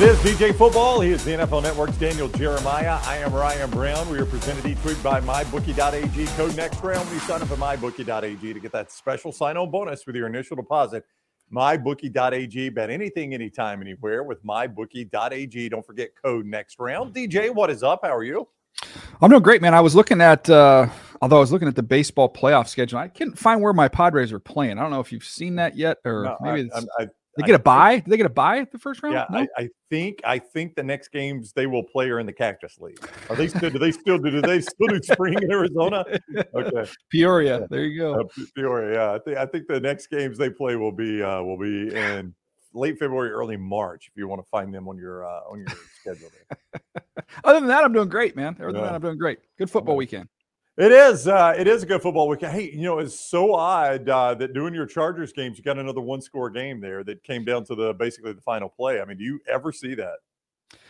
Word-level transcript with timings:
It 0.00 0.08
is 0.08 0.18
DJ 0.20 0.54
Football. 0.54 1.02
He 1.02 1.10
is 1.10 1.22
the 1.26 1.32
NFL 1.32 1.62
Network's 1.62 1.98
Daniel 1.98 2.26
Jeremiah. 2.28 2.98
I 3.02 3.18
am 3.18 3.34
Ryan 3.34 3.68
Brown. 3.68 4.08
We 4.08 4.18
are 4.18 4.24
presented 4.24 4.64
each 4.64 4.82
week 4.82 5.02
by 5.02 5.20
MyBookie.ag. 5.20 6.26
Code 6.38 6.56
next 6.56 6.82
round 6.82 7.04
when 7.04 7.16
you 7.16 7.20
sign 7.20 7.42
up 7.42 7.50
at 7.50 7.58
MyBookie.ag 7.58 8.54
to 8.54 8.60
get 8.60 8.72
that 8.72 8.90
special 8.90 9.30
sign-on 9.30 9.70
bonus 9.70 10.06
with 10.06 10.16
your 10.16 10.26
initial 10.26 10.56
deposit. 10.56 11.04
MyBookie.ag. 11.52 12.70
Bet 12.70 12.88
anything, 12.88 13.34
anytime, 13.34 13.82
anywhere 13.82 14.22
with 14.22 14.42
MyBookie.ag. 14.42 15.68
Don't 15.68 15.84
forget 15.84 16.12
code 16.24 16.46
next 16.46 16.78
round. 16.78 17.14
DJ, 17.14 17.54
what 17.54 17.68
is 17.68 17.82
up? 17.82 18.00
How 18.02 18.16
are 18.16 18.24
you? 18.24 18.48
I'm 19.20 19.28
doing 19.28 19.42
great, 19.42 19.60
man. 19.60 19.74
I 19.74 19.82
was 19.82 19.94
looking 19.94 20.22
at, 20.22 20.48
uh, 20.48 20.88
although 21.20 21.36
I 21.36 21.40
was 21.40 21.52
looking 21.52 21.68
at 21.68 21.76
the 21.76 21.82
baseball 21.82 22.32
playoff 22.32 22.68
schedule, 22.68 22.98
I 22.98 23.08
couldn't 23.08 23.38
find 23.38 23.60
where 23.60 23.74
my 23.74 23.88
Padres 23.88 24.32
are 24.32 24.40
playing. 24.40 24.78
I 24.78 24.80
don't 24.80 24.92
know 24.92 25.00
if 25.00 25.12
you've 25.12 25.24
seen 25.24 25.56
that 25.56 25.76
yet, 25.76 25.98
or 26.06 26.24
no, 26.24 26.36
maybe 26.40 26.70
I, 26.74 26.80
I, 27.00 27.06
they 27.36 27.46
get 27.46 27.54
a 27.54 27.60
buy. 27.60 27.96
Did 27.96 28.06
they 28.06 28.16
get 28.16 28.26
a 28.26 28.30
buy 28.30 28.66
the 28.70 28.78
first 28.78 29.02
round? 29.02 29.14
Yeah, 29.14 29.26
no? 29.30 29.38
I, 29.38 29.62
I, 29.62 29.68
think 29.88 30.20
I 30.24 30.38
think 30.38 30.74
the 30.74 30.82
next 30.82 31.12
games 31.12 31.52
they 31.52 31.66
will 31.66 31.84
play 31.84 32.10
are 32.10 32.18
in 32.18 32.26
the 32.26 32.32
Cactus 32.32 32.78
League. 32.78 32.98
Are 33.28 33.36
they 33.36 33.48
still? 33.48 33.70
do 33.70 33.78
they 33.78 33.92
still 33.92 34.18
do? 34.18 34.30
Do 34.30 34.42
they 34.42 34.60
still 34.60 34.88
do 34.88 35.00
spring 35.02 35.34
in 35.34 35.50
Arizona? 35.50 36.04
Okay, 36.54 36.90
Peoria. 37.10 37.66
There 37.70 37.84
you 37.84 38.00
go. 38.00 38.20
Uh, 38.20 38.44
Peoria. 38.54 38.94
Yeah, 38.94 39.14
I 39.14 39.18
think 39.20 39.36
I 39.38 39.46
think 39.46 39.68
the 39.68 39.80
next 39.80 40.08
games 40.08 40.38
they 40.38 40.50
play 40.50 40.76
will 40.76 40.92
be 40.92 41.22
uh, 41.22 41.42
will 41.42 41.58
be 41.58 41.94
in 41.94 42.34
late 42.74 42.98
February, 42.98 43.30
early 43.30 43.56
March. 43.56 44.08
If 44.08 44.16
you 44.16 44.26
want 44.28 44.42
to 44.42 44.48
find 44.50 44.74
them 44.74 44.88
on 44.88 44.96
your 44.96 45.24
uh, 45.24 45.40
on 45.50 45.58
your 45.58 45.68
schedule. 46.00 46.30
Other 47.44 47.60
than 47.60 47.68
that, 47.68 47.84
I'm 47.84 47.92
doing 47.92 48.08
great, 48.08 48.34
man. 48.34 48.56
Other 48.58 48.72
than 48.72 48.76
yeah. 48.76 48.86
that, 48.86 48.94
I'm 48.94 49.00
doing 49.00 49.18
great. 49.18 49.38
Good 49.58 49.70
football 49.70 49.96
weekend. 49.96 50.28
It 50.80 50.92
is. 50.92 51.28
Uh, 51.28 51.52
it 51.58 51.68
is 51.68 51.82
a 51.82 51.86
good 51.86 52.00
football 52.00 52.26
weekend. 52.26 52.54
Hey, 52.54 52.70
you 52.70 52.80
know, 52.80 53.00
it's 53.00 53.20
so 53.20 53.52
odd 53.54 54.08
uh, 54.08 54.32
that 54.32 54.54
doing 54.54 54.72
your 54.72 54.86
Chargers 54.86 55.30
games, 55.30 55.58
you 55.58 55.62
got 55.62 55.78
another 55.78 56.00
one 56.00 56.22
score 56.22 56.48
game 56.48 56.80
there 56.80 57.04
that 57.04 57.22
came 57.22 57.44
down 57.44 57.66
to 57.66 57.74
the 57.74 57.92
basically 57.92 58.32
the 58.32 58.40
final 58.40 58.70
play. 58.70 58.98
I 58.98 59.04
mean, 59.04 59.18
do 59.18 59.24
you 59.24 59.40
ever 59.46 59.72
see 59.72 59.94
that? 59.96 60.14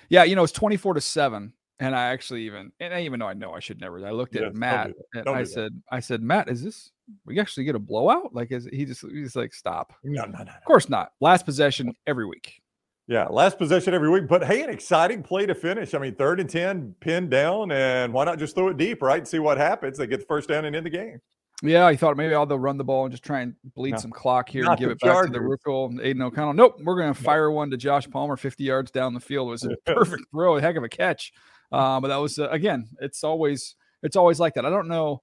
Yeah, 0.09 0.23
you 0.23 0.37
know, 0.37 0.45
it's 0.45 0.53
twenty 0.53 0.77
four 0.77 0.95
to 0.95 1.01
seven, 1.01 1.53
and 1.81 1.97
I 1.97 2.05
actually 2.13 2.43
even 2.43 2.71
and 2.79 2.95
I 2.95 3.03
even 3.03 3.19
though 3.19 3.27
I 3.27 3.35
know 3.35 3.53
I 3.53 3.59
should 3.59 3.81
never. 3.81 4.07
I 4.07 4.13
looked 4.13 4.37
at 4.37 4.43
yes, 4.43 4.53
Matt 4.55 4.93
and 5.13 5.29
I 5.29 5.43
said, 5.43 5.73
I 5.91 5.99
said, 5.99 6.23
Matt, 6.23 6.49
is 6.49 6.63
this 6.63 6.93
we 7.25 7.41
actually 7.41 7.65
get 7.65 7.75
a 7.75 7.81
blowout? 7.81 8.33
Like, 8.33 8.53
is 8.53 8.69
he 8.73 8.85
just 8.85 9.01
he's 9.01 9.35
like, 9.35 9.53
stop? 9.53 9.93
No, 10.05 10.23
no, 10.25 10.39
no, 10.39 10.45
no. 10.45 10.53
Of 10.53 10.65
course 10.67 10.89
not. 10.89 11.15
Last 11.21 11.45
possession 11.45 11.97
every 12.07 12.27
week. 12.27 12.63
Yeah, 13.11 13.25
last 13.25 13.59
possession 13.59 13.93
every 13.93 14.09
week. 14.09 14.29
But 14.29 14.45
hey, 14.45 14.63
an 14.63 14.71
exciting 14.71 15.25
play 15.25 15.45
to 15.45 15.55
finish. 15.55 15.95
I 15.95 15.99
mean, 15.99 16.15
third 16.15 16.39
and 16.39 16.49
10, 16.49 16.95
pinned 17.01 17.29
down, 17.29 17.73
and 17.73 18.13
why 18.13 18.25
not 18.25 18.39
just 18.39 18.55
throw 18.55 18.69
it 18.69 18.77
deep, 18.77 19.03
right? 19.03 19.19
And 19.19 19.27
see 19.27 19.41
what 19.41 19.59
happens. 19.59 19.99
They 19.99 20.07
get 20.07 20.21
the 20.21 20.27
first 20.27 20.49
down 20.49 20.65
and 20.65 20.77
end 20.77 20.87
the 20.87 20.91
game. 20.91 21.21
Yeah, 21.61 21.87
I 21.87 21.97
thought 21.97 22.17
maybe 22.17 22.37
I'll 22.37 22.47
run 22.47 22.79
the 22.79 22.85
ball 22.85 23.07
and 23.07 23.11
just 23.11 23.25
try 23.25 23.41
and 23.41 23.57
bleed 23.75 23.91
no, 23.91 23.97
some 23.99 24.13
clock 24.13 24.49
here 24.49 24.65
and 24.65 24.79
give 24.79 24.91
it 24.91 25.01
back 25.01 25.27
to 25.27 25.33
the 25.33 25.41
Ruckel 25.41 25.91
and 25.91 26.01
Aidan 26.01 26.23
O'Connell. 26.23 26.55
Nope, 26.55 26.77
we're 26.85 27.01
going 27.01 27.13
to 27.13 27.21
fire 27.21 27.51
one 27.51 27.69
to 27.73 27.77
Josh 27.77 28.09
Palmer 28.09 28.37
50 28.37 28.63
yards 28.63 28.93
down 28.93 29.13
the 29.13 29.19
field. 29.19 29.49
It 29.49 29.51
was 29.51 29.65
a 29.65 29.77
perfect 29.93 30.23
throw, 30.31 30.57
a 30.57 30.61
heck 30.61 30.77
of 30.77 30.85
a 30.85 30.89
catch. 30.89 31.33
Uh, 31.73 31.99
but 31.99 32.09
that 32.09 32.17
was, 32.17 32.39
uh, 32.39 32.49
again, 32.51 32.91
it's 33.01 33.25
always 33.25 33.75
it's 34.05 34.15
always 34.15 34.39
like 34.39 34.55
that. 34.55 34.65
I 34.65 34.71
don't 34.71 34.89
know 34.89 35.23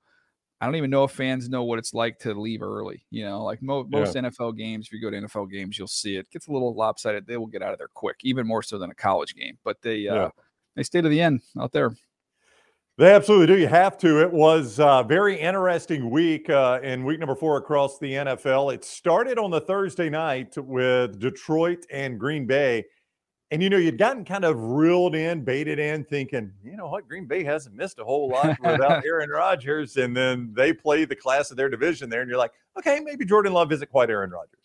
I 0.60 0.66
don't 0.66 0.76
even 0.76 0.90
know 0.90 1.04
if 1.04 1.12
fans 1.12 1.50
know 1.50 1.64
what 1.64 1.78
it's 1.78 1.94
like 1.94 2.18
to 2.20 2.34
leave 2.34 2.64
early. 2.64 3.04
You 3.12 3.26
know, 3.26 3.44
like 3.44 3.62
mo- 3.62 3.88
most 3.90 4.16
yeah. 4.16 4.24
NFL 4.24 4.58
games, 4.58 4.88
if 4.88 4.94
you 4.94 5.02
go 5.02 5.12
to 5.12 5.28
NFL 5.28 5.52
games, 5.52 5.78
you'll 5.78 5.88
see 5.88 6.16
it 6.16 6.30
gets 6.32 6.48
a 6.48 6.52
little 6.52 6.74
lopsided. 6.74 7.28
They 7.28 7.38
will 7.38 7.48
get 7.48 7.62
out 7.62 7.74
of 7.74 7.78
there 7.78 7.90
quick, 7.94 8.18
even 8.24 8.48
more 8.48 8.64
so 8.64 8.80
than 8.80 8.90
a 8.90 8.96
college 8.96 9.36
game. 9.36 9.58
But 9.64 9.82
they 9.82 10.08
uh, 10.08 10.16
yeah. 10.16 10.30
they 10.76 10.84
stay 10.84 11.02
to 11.02 11.10
the 11.10 11.22
end 11.22 11.42
out 11.60 11.72
there. 11.72 11.96
They 12.98 13.14
absolutely 13.14 13.46
do. 13.46 13.62
You 13.62 13.68
have 13.68 13.96
to. 14.00 14.24
It 14.24 14.34
was 14.34 14.80
a 14.80 15.06
very 15.08 15.40
interesting 15.40 16.10
week 16.10 16.50
uh, 16.50 16.80
in 16.82 17.06
week 17.06 17.20
number 17.20 17.36
four 17.36 17.58
across 17.58 18.00
the 18.00 18.12
NFL. 18.14 18.74
It 18.74 18.84
started 18.84 19.38
on 19.38 19.52
the 19.52 19.62
Thursday 19.62 20.10
night 20.10 20.58
with 20.58 21.20
Detroit 21.20 21.86
and 21.92 22.20
Green 22.20 22.48
Bay. 22.48 22.86
And 23.50 23.64
you 23.64 23.70
know, 23.70 23.78
you'd 23.78 23.98
gotten 23.98 24.26
kind 24.26 24.44
of 24.44 24.62
reeled 24.62 25.16
in, 25.16 25.44
baited 25.44 25.80
in, 25.80 26.04
thinking, 26.04 26.52
you 26.64 26.76
know 26.76 26.88
what, 26.88 27.08
Green 27.08 27.26
Bay 27.26 27.46
hasn't 27.46 27.76
missed 27.76 27.98
a 28.00 28.04
whole 28.04 28.28
lot 28.28 28.58
without 28.62 29.06
Aaron 29.06 29.30
Rodgers. 29.30 29.96
And 29.96 30.16
then 30.16 30.52
they 30.54 30.74
play 30.74 31.06
the 31.06 31.16
class 31.16 31.50
of 31.50 31.56
their 31.56 31.70
division 31.70 32.10
there, 32.10 32.22
and 32.22 32.30
you're 32.30 32.38
like, 32.38 32.52
okay, 32.78 33.00
maybe 33.00 33.26
Jordan 33.26 33.54
Love 33.54 33.72
isn't 33.72 33.90
quite 33.90 34.10
Aaron 34.10 34.32
Rodgers. 34.32 34.60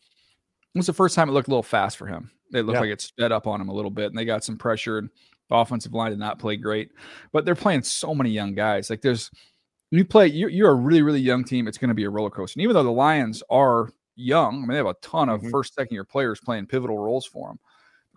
It 0.74 0.78
was 0.78 0.86
the 0.86 0.92
first 0.92 1.14
time 1.14 1.28
it 1.28 1.32
looked 1.32 1.48
a 1.48 1.50
little 1.50 1.62
fast 1.62 1.96
for 1.96 2.06
him. 2.06 2.30
It 2.52 2.62
looked 2.62 2.76
yeah. 2.76 2.80
like 2.80 2.90
it 2.90 3.00
sped 3.00 3.30
up 3.30 3.46
on 3.46 3.60
him 3.60 3.68
a 3.68 3.72
little 3.72 3.90
bit, 3.90 4.06
and 4.06 4.18
they 4.18 4.24
got 4.24 4.42
some 4.42 4.58
pressure. 4.58 4.98
And 4.98 5.10
the 5.48 5.56
offensive 5.56 5.94
line 5.94 6.10
did 6.10 6.18
not 6.18 6.40
play 6.40 6.56
great, 6.56 6.90
but 7.32 7.44
they're 7.44 7.54
playing 7.54 7.82
so 7.84 8.14
many 8.14 8.30
young 8.30 8.54
guys. 8.54 8.90
Like 8.90 9.00
there's, 9.00 9.30
you 9.92 10.04
play, 10.04 10.26
you're, 10.26 10.48
you're 10.48 10.70
a 10.70 10.74
really, 10.74 11.02
really 11.02 11.20
young 11.20 11.44
team. 11.44 11.68
It's 11.68 11.78
going 11.78 11.90
to 11.90 11.94
be 11.94 12.04
a 12.04 12.10
roller 12.10 12.30
coaster. 12.30 12.58
And 12.58 12.62
even 12.62 12.74
though 12.74 12.82
the 12.82 12.90
Lions 12.90 13.42
are 13.48 13.90
young, 14.16 14.56
I 14.56 14.58
mean, 14.58 14.68
they 14.68 14.76
have 14.76 14.86
a 14.86 14.94
ton 15.02 15.28
of 15.28 15.40
mm-hmm. 15.40 15.50
first, 15.50 15.74
second 15.74 15.94
year 15.94 16.04
players 16.04 16.40
playing 16.40 16.66
pivotal 16.66 16.98
roles 16.98 17.26
for 17.26 17.48
them 17.48 17.58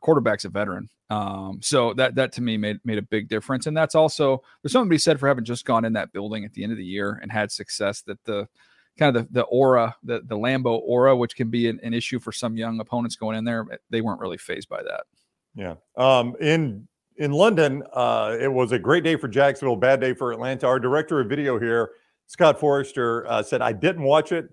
quarterback's 0.02 0.46
a 0.46 0.50
veteran. 0.50 0.90
Um, 1.10 1.60
so 1.62 1.94
that 1.94 2.16
that 2.16 2.32
to 2.34 2.42
me 2.42 2.58
made 2.58 2.80
made 2.84 2.98
a 2.98 3.04
big 3.04 3.30
difference. 3.30 3.68
And 3.68 3.78
that's 3.78 3.96
also 3.96 4.42
there's 4.62 4.72
something 4.72 4.90
to 4.90 4.94
be 4.94 4.98
said 4.98 5.20
for 5.20 5.28
having 5.28 5.46
just 5.46 5.66
gone 5.66 5.86
in 5.86 5.94
that 5.94 6.12
building 6.12 6.46
at 6.46 6.54
the 6.54 6.64
end 6.64 6.72
of 6.72 6.78
the 6.78 6.86
year 6.86 7.20
and 7.22 7.32
had 7.32 7.52
success. 7.52 8.02
That 8.02 8.24
the 8.26 8.48
kind 8.98 9.16
of 9.16 9.28
the, 9.28 9.34
the 9.42 9.44
aura, 9.44 9.96
the 10.04 10.22
the 10.26 10.38
Lambeau 10.38 10.80
aura, 10.84 11.16
which 11.16 11.36
can 11.36 11.50
be 11.50 11.68
an, 11.70 11.80
an 11.84 11.94
issue 11.94 12.20
for 12.20 12.32
some 12.32 12.58
young 12.58 12.80
opponents 12.80 13.16
going 13.16 13.38
in 13.38 13.44
there, 13.44 13.66
they 13.90 14.02
weren't 14.02 14.20
really 14.20 14.38
phased 14.38 14.70
by 14.70 14.82
that. 14.82 15.04
Yeah. 15.54 15.76
Um, 15.96 16.36
in 16.42 16.88
in 17.18 17.32
London, 17.32 17.84
uh, 17.94 18.36
it 18.40 18.52
was 18.52 18.72
a 18.72 18.80
great 18.80 19.04
day 19.04 19.16
for 19.16 19.28
Jacksonville, 19.28 19.76
bad 19.76 20.02
day 20.02 20.14
for 20.14 20.32
Atlanta. 20.32 20.68
Our 20.68 20.80
director 20.80 21.20
of 21.20 21.30
video 21.30 21.60
here, 21.60 21.92
Scott 22.28 22.60
Forrester, 22.60 23.26
uh, 23.28 23.44
said 23.44 23.62
I 23.62 23.72
didn't 23.72 24.04
watch 24.04 24.32
it 24.32 24.50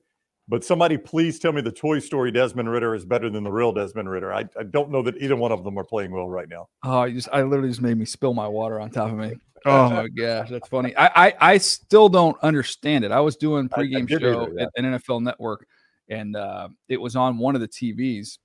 but 0.49 0.65
somebody 0.65 0.99
please 0.99 1.39
tell 1.39 1.53
me 1.53 1.61
the 1.63 1.73
Toy 1.73 1.99
Story 1.99 2.31
Desmond 2.31 2.71
Ridder 2.71 2.95
is 2.95 3.05
better 3.05 3.31
than 3.31 3.45
the 3.45 3.51
real 3.51 3.73
Desmond 3.73 4.09
Ridder. 4.09 4.33
I, 4.33 4.45
I 4.59 4.65
don't 4.65 4.91
know 4.91 5.03
that 5.03 5.17
either 5.19 5.37
one 5.37 5.53
of 5.53 5.65
them 5.65 5.79
are 5.79 5.85
playing 5.85 6.13
well 6.13 6.29
right 6.29 6.49
now. 6.49 6.69
Oh, 6.85 7.05
you 7.05 7.15
just 7.15 7.29
I 7.33 7.43
literally 7.43 7.69
just 7.69 7.81
made 7.81 7.97
me 7.97 8.05
spill 8.05 8.35
my 8.35 8.49
water 8.49 8.81
on 8.81 8.91
top 8.91 9.11
of 9.11 9.19
me. 9.19 9.35
Oh 9.65 9.89
my 9.91 10.09
gosh, 10.09 10.51
that's 10.51 10.67
funny. 10.67 10.93
I, 10.97 11.29
I, 11.29 11.35
I 11.41 11.59
still 11.59 12.09
don't 12.09 12.37
understand 12.43 13.05
it. 13.05 13.13
I 13.13 13.21
was 13.21 13.37
doing 13.37 13.69
pregame 13.69 14.11
I, 14.11 14.17
I 14.17 14.19
show 14.19 14.43
either, 14.43 14.55
yeah. 14.57 14.63
at 14.65 14.71
an 14.75 14.99
NFL 14.99 15.23
Network, 15.23 15.69
and 16.09 16.35
uh, 16.35 16.69
it 16.89 17.01
was 17.01 17.15
on 17.15 17.39
one 17.39 17.55
of 17.55 17.61
the 17.61 17.69
TVs, 17.69 18.39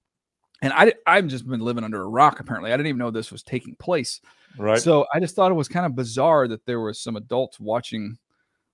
and 0.61 0.71
I 0.73 0.93
I've 1.07 1.25
just 1.25 1.47
been 1.47 1.61
living 1.61 1.83
under 1.83 2.03
a 2.03 2.07
rock. 2.07 2.39
Apparently, 2.39 2.71
I 2.71 2.77
didn't 2.77 2.89
even 2.89 2.99
know 2.99 3.09
this 3.09 3.31
was 3.31 3.41
taking 3.41 3.73
place. 3.77 4.21
Right. 4.59 4.79
So 4.79 5.07
I 5.11 5.19
just 5.19 5.35
thought 5.35 5.49
it 5.49 5.55
was 5.55 5.67
kind 5.67 5.87
of 5.87 5.95
bizarre 5.95 6.47
that 6.49 6.63
there 6.67 6.81
was 6.81 7.01
some 7.01 7.15
adults 7.15 7.59
watching 7.59 8.19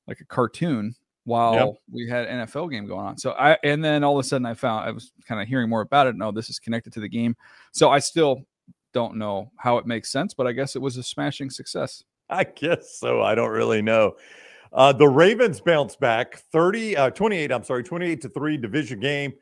like 0.08 0.20
a 0.20 0.26
cartoon 0.26 0.96
while 1.26 1.54
yep. 1.54 1.74
we 1.92 2.08
had 2.08 2.28
NFL 2.28 2.72
game 2.72 2.86
going 2.86 3.06
on. 3.06 3.18
So 3.18 3.32
I 3.32 3.58
and 3.64 3.84
then 3.84 4.04
all 4.04 4.18
of 4.18 4.26
a 4.26 4.28
sudden 4.28 4.46
I 4.46 4.54
found 4.54 4.88
I 4.88 4.92
was 4.92 5.12
kind 5.28 5.42
of 5.42 5.48
hearing 5.48 5.70
more 5.70 5.82
about 5.82 6.08
it. 6.08 6.16
No, 6.16 6.32
this 6.32 6.50
is 6.50 6.60
connected 6.60 6.94
to 6.94 7.00
the 7.00 7.10
game. 7.10 7.36
So 7.72 7.90
I 7.90 8.00
still 8.00 8.44
don't 8.94 9.16
know 9.16 9.52
how 9.58 9.78
it 9.78 9.88
makes 9.88 10.12
sense, 10.12 10.34
but 10.34 10.48
I 10.48 10.52
guess 10.52 10.76
it 10.76 10.82
was 10.82 10.98
a 10.98 11.04
smashing 11.04 11.50
success. 11.50 12.04
I 12.30 12.44
guess 12.44 12.98
so. 13.00 13.22
I 13.22 13.36
don't 13.36 13.52
really 13.52 13.82
know. 13.82 14.16
Uh, 14.72 14.92
the 14.92 15.08
Ravens 15.08 15.62
bounce 15.62 15.96
back 15.96 16.38
30 16.52 16.98
uh, 16.98 17.10
28, 17.12 17.52
I'm 17.52 17.64
sorry, 17.64 17.84
28 17.84 18.22
to 18.22 18.30
3 18.30 18.58
division 18.58 19.00
game 19.00 19.34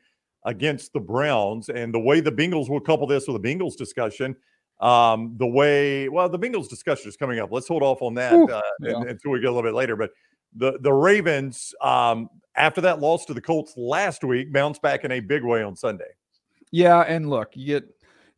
against 0.44 0.92
the 0.92 1.00
Browns 1.00 1.68
and 1.68 1.94
the 1.94 2.00
way 2.00 2.20
the 2.20 2.32
Bengals 2.32 2.68
will 2.68 2.80
couple 2.80 3.06
this 3.06 3.26
with 3.26 3.40
the 3.40 3.48
Bengals 3.48 3.76
discussion 3.76 4.36
um, 4.82 5.34
the 5.38 5.46
way 5.46 6.08
well 6.08 6.28
the 6.28 6.38
Bengals 6.38 6.68
discussion 6.68 7.08
is 7.08 7.16
coming 7.16 7.38
up. 7.38 7.50
Let's 7.52 7.68
hold 7.68 7.84
off 7.84 8.02
on 8.02 8.14
that 8.14 8.34
uh, 8.34 8.60
yeah. 8.80 9.00
until 9.08 9.30
we 9.30 9.40
get 9.40 9.46
a 9.46 9.52
little 9.52 9.62
bit 9.62 9.74
later. 9.74 9.94
But 9.96 10.10
the 10.54 10.78
the 10.80 10.92
Ravens 10.92 11.74
um, 11.80 12.28
after 12.56 12.80
that 12.82 13.00
loss 13.00 13.24
to 13.26 13.34
the 13.34 13.40
Colts 13.40 13.74
last 13.76 14.24
week 14.24 14.52
bounced 14.52 14.82
back 14.82 15.04
in 15.04 15.12
a 15.12 15.20
big 15.20 15.44
way 15.44 15.62
on 15.62 15.76
Sunday. 15.76 16.10
Yeah, 16.70 17.00
and 17.00 17.28
look, 17.28 17.50
you 17.54 17.66
get 17.66 17.84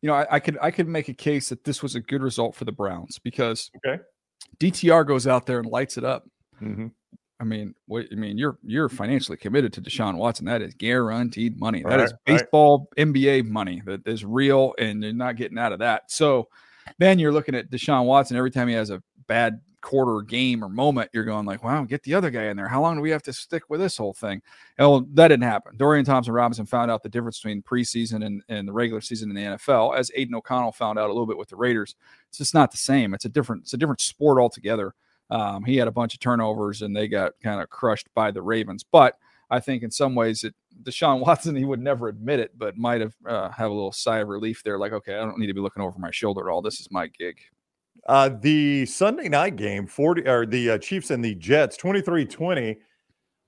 you 0.01 0.07
know 0.07 0.15
I, 0.15 0.27
I 0.31 0.39
could 0.39 0.57
I 0.61 0.71
could 0.71 0.87
make 0.87 1.09
a 1.09 1.13
case 1.13 1.49
that 1.49 1.63
this 1.63 1.81
was 1.81 1.95
a 1.95 2.01
good 2.01 2.21
result 2.21 2.55
for 2.55 2.65
the 2.65 2.71
Browns 2.71 3.19
because 3.19 3.71
okay, 3.77 4.01
DTR 4.59 5.05
goes 5.05 5.27
out 5.27 5.45
there 5.45 5.59
and 5.59 5.67
lights 5.67 5.97
it 5.97 6.03
up. 6.03 6.27
Mm-hmm. 6.61 6.87
I 7.39 7.43
mean, 7.43 7.75
what 7.87 8.05
I 8.11 8.15
mean, 8.15 8.37
you're 8.37 8.57
you're 8.63 8.89
financially 8.89 9.37
committed 9.37 9.73
to 9.73 9.81
Deshaun 9.81 10.15
Watson. 10.15 10.45
That 10.45 10.61
is 10.61 10.73
guaranteed 10.73 11.59
money. 11.59 11.83
That 11.83 11.97
right, 11.97 12.05
is 12.05 12.13
baseball 12.25 12.89
right. 12.97 13.07
NBA 13.07 13.45
money 13.45 13.81
that 13.85 14.07
is 14.07 14.23
real, 14.23 14.73
and 14.77 15.03
you're 15.03 15.13
not 15.13 15.35
getting 15.35 15.57
out 15.57 15.73
of 15.73 15.79
that. 15.79 16.09
So 16.09 16.47
then 16.97 17.19
you're 17.19 17.33
looking 17.33 17.55
at 17.55 17.69
Deshaun 17.69 18.05
Watson 18.05 18.37
every 18.37 18.51
time 18.51 18.67
he 18.67 18.73
has 18.75 18.89
a 18.89 19.03
bad 19.27 19.59
quarter 19.85 20.23
game 20.23 20.63
or 20.63 20.67
moment, 20.67 21.11
you're 21.13 21.23
going 21.23 21.45
like, 21.45 21.63
wow, 21.63 21.83
get 21.83 22.01
the 22.01 22.15
other 22.15 22.31
guy 22.31 22.45
in 22.45 22.57
there. 22.57 22.67
How 22.67 22.81
long 22.81 22.95
do 22.95 23.01
we 23.01 23.11
have 23.11 23.21
to 23.21 23.31
stick 23.31 23.69
with 23.69 23.79
this 23.79 23.95
whole 23.95 24.13
thing? 24.13 24.41
Well, 24.79 25.05
that 25.13 25.27
didn't 25.27 25.43
happen. 25.43 25.77
Dorian 25.77 26.03
Thompson 26.03 26.33
Robinson 26.33 26.65
found 26.65 26.89
out 26.89 27.03
the 27.03 27.09
difference 27.09 27.37
between 27.37 27.61
preseason 27.61 28.25
and, 28.25 28.41
and 28.49 28.67
the 28.67 28.73
regular 28.73 28.99
season 28.99 29.29
in 29.29 29.35
the 29.35 29.57
NFL, 29.57 29.95
as 29.95 30.09
Aidan 30.15 30.33
O'Connell 30.33 30.71
found 30.71 30.97
out 30.97 31.05
a 31.05 31.13
little 31.13 31.27
bit 31.27 31.37
with 31.37 31.49
the 31.49 31.55
Raiders. 31.55 31.95
It's 32.29 32.39
just 32.39 32.55
not 32.55 32.71
the 32.71 32.77
same. 32.77 33.13
It's 33.13 33.25
a 33.25 33.29
different, 33.29 33.61
it's 33.61 33.75
a 33.75 33.77
different 33.77 34.01
sport 34.01 34.39
altogether. 34.39 34.95
Um, 35.29 35.63
he 35.63 35.77
had 35.77 35.87
a 35.87 35.91
bunch 35.91 36.15
of 36.15 36.19
turnovers 36.19 36.81
and 36.81 36.95
they 36.95 37.07
got 37.07 37.33
kind 37.43 37.61
of 37.61 37.69
crushed 37.69 38.07
by 38.15 38.31
the 38.31 38.41
Ravens. 38.41 38.83
But 38.83 39.19
I 39.51 39.59
think 39.59 39.83
in 39.83 39.91
some 39.91 40.15
ways 40.15 40.43
it 40.43 40.55
Deshaun 40.81 41.19
Watson, 41.25 41.55
he 41.55 41.63
would 41.63 41.79
never 41.79 42.07
admit 42.07 42.39
it, 42.39 42.57
but 42.57 42.75
might 42.75 43.01
have 43.01 43.13
uh, 43.27 43.49
have 43.49 43.69
a 43.69 43.73
little 43.73 43.91
sigh 43.91 44.17
of 44.17 44.29
relief 44.29 44.63
there, 44.63 44.79
like, 44.79 44.93
okay, 44.93 45.13
I 45.13 45.19
don't 45.19 45.37
need 45.37 45.47
to 45.47 45.53
be 45.53 45.61
looking 45.61 45.83
over 45.83 45.99
my 45.99 46.11
shoulder 46.11 46.49
at 46.49 46.51
all. 46.51 46.63
This 46.63 46.79
is 46.79 46.87
my 46.89 47.05
gig. 47.05 47.37
Uh, 48.05 48.29
the 48.41 48.85
Sunday 48.85 49.29
night 49.29 49.55
game, 49.55 49.87
40 49.87 50.27
or 50.27 50.45
the 50.45 50.71
uh, 50.71 50.77
Chiefs 50.77 51.09
and 51.09 51.23
the 51.23 51.35
Jets, 51.35 51.75
23 51.77 52.25
20. 52.25 52.69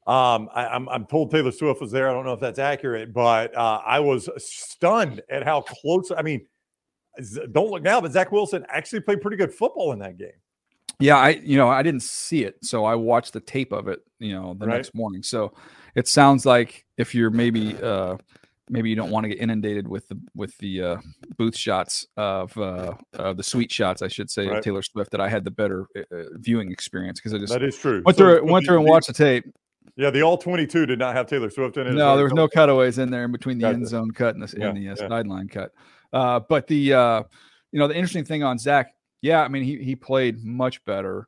Um, 0.07 0.50
I, 0.54 0.65
am 0.65 0.88
I'm, 0.88 0.89
I'm 0.89 1.06
told 1.06 1.31
Taylor 1.31 1.51
Swift 1.51 1.81
was 1.81 1.92
there. 1.92 2.09
I 2.09 2.13
don't 2.13 2.25
know 2.25 2.33
if 2.33 2.39
that's 2.39 2.59
accurate, 2.59 3.13
but 3.13 3.56
uh, 3.56 3.81
I 3.86 4.00
was 4.00 4.30
stunned 4.38 5.21
at 5.30 5.44
how 5.44 5.62
close. 5.62 6.12
I 6.18 6.21
mean, 6.21 6.45
don't 7.51 7.69
look 7.69 7.83
now, 7.83 8.00
but 8.00 8.12
Zach 8.13 8.31
Wilson 8.31 8.65
actually 8.69 9.01
played 9.01 9.21
pretty 9.21 9.38
good 9.38 9.54
football 9.54 9.92
in 9.92 10.00
that 10.00 10.18
game. 10.18 10.31
Yeah, 11.00 11.18
I 11.18 11.30
you 11.44 11.57
know 11.57 11.68
I 11.68 11.83
didn't 11.83 12.01
see 12.01 12.44
it, 12.44 12.56
so 12.63 12.86
I 12.86 12.95
watched 12.95 13.33
the 13.33 13.39
tape 13.39 13.71
of 13.71 13.88
it. 13.88 14.00
You 14.18 14.33
know, 14.33 14.56
the 14.56 14.65
right. 14.65 14.77
next 14.77 14.95
morning. 14.95 15.21
So 15.21 15.54
it 15.94 16.07
sounds 16.07 16.45
like 16.45 16.86
if 16.98 17.13
you're 17.13 17.30
maybe 17.30 17.75
uh, 17.75 18.18
maybe 18.69 18.90
you 18.90 18.96
don't 18.96 19.12
want 19.12 19.24
to 19.24 19.30
get 19.30 19.40
inundated 19.40 19.88
with 19.88 20.08
the 20.08 20.19
with 20.36 20.58
the 20.58 20.81
uh, 20.81 20.98
booth 21.38 21.56
shots 21.56 22.08
of 22.18 22.58
uh, 22.58 22.94
uh, 23.18 23.34
the 23.34 23.44
sweet 23.44 23.72
shots, 23.72 24.02
I 24.02 24.08
should 24.08 24.30
say, 24.30 24.48
right. 24.48 24.58
of 24.58 24.64
Taylor 24.64 24.81
Swift. 24.81 25.12
That 25.12 25.22
I 25.22 25.30
had 25.30 25.44
the 25.44 25.52
better 25.52 25.86
uh, 25.96 26.16
uh, 26.16 26.24
viewing 26.34 26.72
experience 26.72 27.19
because 27.19 27.34
I 27.34 27.38
just 27.38 27.54
that 27.54 27.64
is 27.64 27.78
true. 27.78 28.02
Went 28.06 28.18
through 28.18 28.44
went 28.46 28.66
through 28.66 28.80
and 28.80 28.88
watched 28.88 29.08
the 29.08 29.14
tape. 29.14 29.46
Yeah, 29.96 30.12
the 30.12 30.22
all 30.22 30.38
22 30.38 30.86
did 30.86 31.00
not 31.00 31.16
have 31.16 31.25
Taylor 31.25 31.50
Swift 31.50 31.78
in 31.78 31.88
it. 31.88 31.94
No, 31.94 32.16
there 32.16 32.24
was 32.25 32.34
no 32.34 32.48
cutaways 32.48 33.00
in 33.00 33.10
there 33.10 33.25
in 33.25 33.31
between 33.31 33.58
the 33.58 33.64
gotcha. 33.64 33.75
end 33.75 33.88
zone 33.88 34.12
cut 34.12 34.36
and 34.36 34.48
the, 34.48 34.58
yeah, 34.58 34.68
and 34.68 34.78
the 34.78 34.81
yeah. 34.81 34.96
sideline 34.96 35.48
cut. 35.48 35.72
Uh, 36.14 36.40
but 36.40 36.68
the 36.68 36.94
uh, 36.94 37.24
you 37.72 37.80
know 37.80 37.88
the 37.88 37.96
interesting 37.96 38.24
thing 38.24 38.44
on 38.44 38.58
Zach, 38.60 38.94
yeah, 39.22 39.42
I 39.42 39.48
mean 39.48 39.64
he 39.64 39.78
he 39.84 39.96
played 39.96 40.44
much 40.44 40.84
better, 40.86 41.28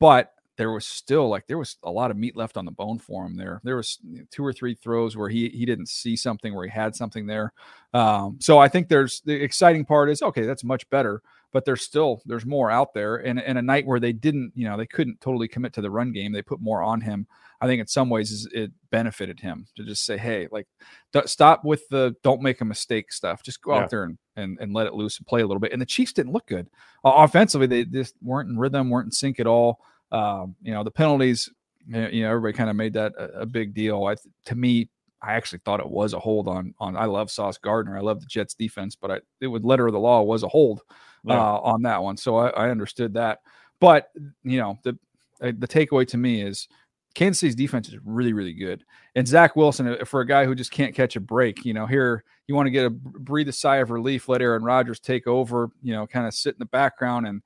but 0.00 0.32
there 0.56 0.70
was 0.70 0.86
still 0.86 1.28
like 1.28 1.46
there 1.46 1.58
was 1.58 1.76
a 1.82 1.90
lot 1.90 2.10
of 2.10 2.16
meat 2.16 2.36
left 2.36 2.56
on 2.56 2.64
the 2.64 2.70
bone 2.70 2.98
for 2.98 3.24
him 3.24 3.36
there. 3.36 3.60
There 3.64 3.76
was 3.76 3.98
two 4.30 4.44
or 4.44 4.52
three 4.52 4.74
throws 4.74 5.16
where 5.16 5.28
he 5.28 5.48
he 5.50 5.66
didn't 5.66 5.88
see 5.88 6.16
something 6.16 6.54
where 6.54 6.64
he 6.64 6.70
had 6.70 6.96
something 6.96 7.26
there. 7.26 7.52
Um, 7.92 8.38
so 8.40 8.58
I 8.58 8.68
think 8.68 8.88
there's 8.88 9.20
the 9.20 9.34
exciting 9.34 9.84
part 9.84 10.10
is 10.10 10.22
okay, 10.22 10.42
that's 10.42 10.64
much 10.64 10.88
better, 10.90 11.22
but 11.52 11.64
there's 11.64 11.82
still 11.82 12.22
there's 12.26 12.46
more 12.46 12.70
out 12.70 12.94
there. 12.94 13.16
And 13.16 13.38
in 13.40 13.56
a 13.56 13.62
night 13.62 13.86
where 13.86 14.00
they 14.00 14.12
didn't, 14.12 14.52
you 14.54 14.68
know, 14.68 14.76
they 14.76 14.86
couldn't 14.86 15.20
totally 15.20 15.48
commit 15.48 15.72
to 15.74 15.80
the 15.80 15.90
run 15.90 16.12
game, 16.12 16.32
they 16.32 16.42
put 16.42 16.60
more 16.60 16.82
on 16.82 17.00
him. 17.00 17.26
I 17.60 17.66
think 17.66 17.80
in 17.80 17.86
some 17.86 18.10
ways 18.10 18.46
it 18.52 18.70
benefited 18.90 19.40
him 19.40 19.66
to 19.76 19.84
just 19.84 20.04
say, 20.04 20.18
hey, 20.18 20.48
like 20.50 20.66
stop 21.24 21.64
with 21.64 21.88
the 21.88 22.14
don't 22.22 22.42
make 22.42 22.60
a 22.60 22.66
mistake 22.66 23.12
stuff. 23.12 23.42
Just 23.42 23.62
go 23.62 23.74
yeah. 23.74 23.82
out 23.82 23.90
there 23.90 24.04
and, 24.04 24.18
and, 24.36 24.58
and 24.60 24.74
let 24.74 24.86
it 24.86 24.94
loose 24.94 25.16
and 25.18 25.26
play 25.26 25.40
a 25.40 25.46
little 25.46 25.60
bit. 25.60 25.72
And 25.72 25.80
the 25.80 25.86
Chiefs 25.86 26.12
didn't 26.12 26.32
look 26.32 26.46
good 26.46 26.68
uh, 27.04 27.12
offensively. 27.14 27.66
They 27.66 27.84
just 27.84 28.14
weren't 28.22 28.50
in 28.50 28.58
rhythm, 28.58 28.90
weren't 28.90 29.06
in 29.06 29.12
sync 29.12 29.40
at 29.40 29.46
all. 29.46 29.80
Um, 30.12 30.56
you 30.62 30.72
know, 30.72 30.84
the 30.84 30.90
penalties, 30.90 31.50
you 31.86 32.22
know, 32.22 32.30
everybody 32.30 32.56
kind 32.56 32.70
of 32.70 32.76
made 32.76 32.94
that 32.94 33.12
a, 33.18 33.40
a 33.40 33.46
big 33.46 33.74
deal. 33.74 34.04
I, 34.04 34.16
to 34.46 34.54
me, 34.54 34.88
I 35.22 35.34
actually 35.34 35.60
thought 35.64 35.80
it 35.80 35.88
was 35.88 36.12
a 36.12 36.18
hold 36.18 36.48
on 36.48 36.74
on. 36.78 36.96
I 36.96 37.06
love 37.06 37.30
Sauce 37.30 37.58
Gardner. 37.58 37.96
I 37.96 38.02
love 38.02 38.20
the 38.20 38.26
Jets 38.26 38.54
defense, 38.54 38.94
but 38.94 39.10
I, 39.10 39.20
it 39.40 39.46
would 39.46 39.64
letter 39.64 39.86
of 39.86 39.92
the 39.92 39.98
law 39.98 40.22
was 40.22 40.42
a 40.42 40.48
hold 40.48 40.82
yeah. 41.24 41.34
uh, 41.34 41.60
on 41.62 41.82
that 41.82 42.02
one. 42.02 42.16
So 42.16 42.36
I, 42.36 42.48
I 42.50 42.70
understood 42.70 43.14
that. 43.14 43.40
But 43.80 44.10
you 44.44 44.58
know, 44.58 44.78
the 44.84 44.98
the 45.40 45.68
takeaway 45.68 46.06
to 46.08 46.16
me 46.16 46.42
is 46.42 46.68
Kansas 47.16 47.40
City's 47.40 47.54
defense 47.54 47.88
is 47.88 47.96
really, 48.04 48.34
really 48.34 48.52
good. 48.52 48.84
And 49.14 49.26
Zach 49.26 49.56
Wilson, 49.56 49.88
uh, 49.88 50.04
for 50.04 50.20
a 50.20 50.26
guy 50.26 50.44
who 50.44 50.54
just 50.54 50.70
can't 50.70 50.94
catch 50.94 51.16
a 51.16 51.20
break, 51.20 51.64
you 51.64 51.72
know, 51.72 51.86
here 51.86 52.24
you 52.46 52.54
want 52.54 52.66
to 52.66 52.70
get 52.70 52.84
a 52.84 52.90
breathe 52.90 53.48
a 53.48 53.52
sigh 53.52 53.76
of 53.76 53.90
relief, 53.90 54.28
let 54.28 54.42
Aaron 54.42 54.62
Rodgers 54.62 55.00
take 55.00 55.26
over, 55.26 55.70
you 55.82 55.94
know, 55.94 56.06
kind 56.06 56.26
of 56.26 56.34
sit 56.34 56.54
in 56.54 56.58
the 56.58 56.66
background 56.66 57.26
and 57.26 57.42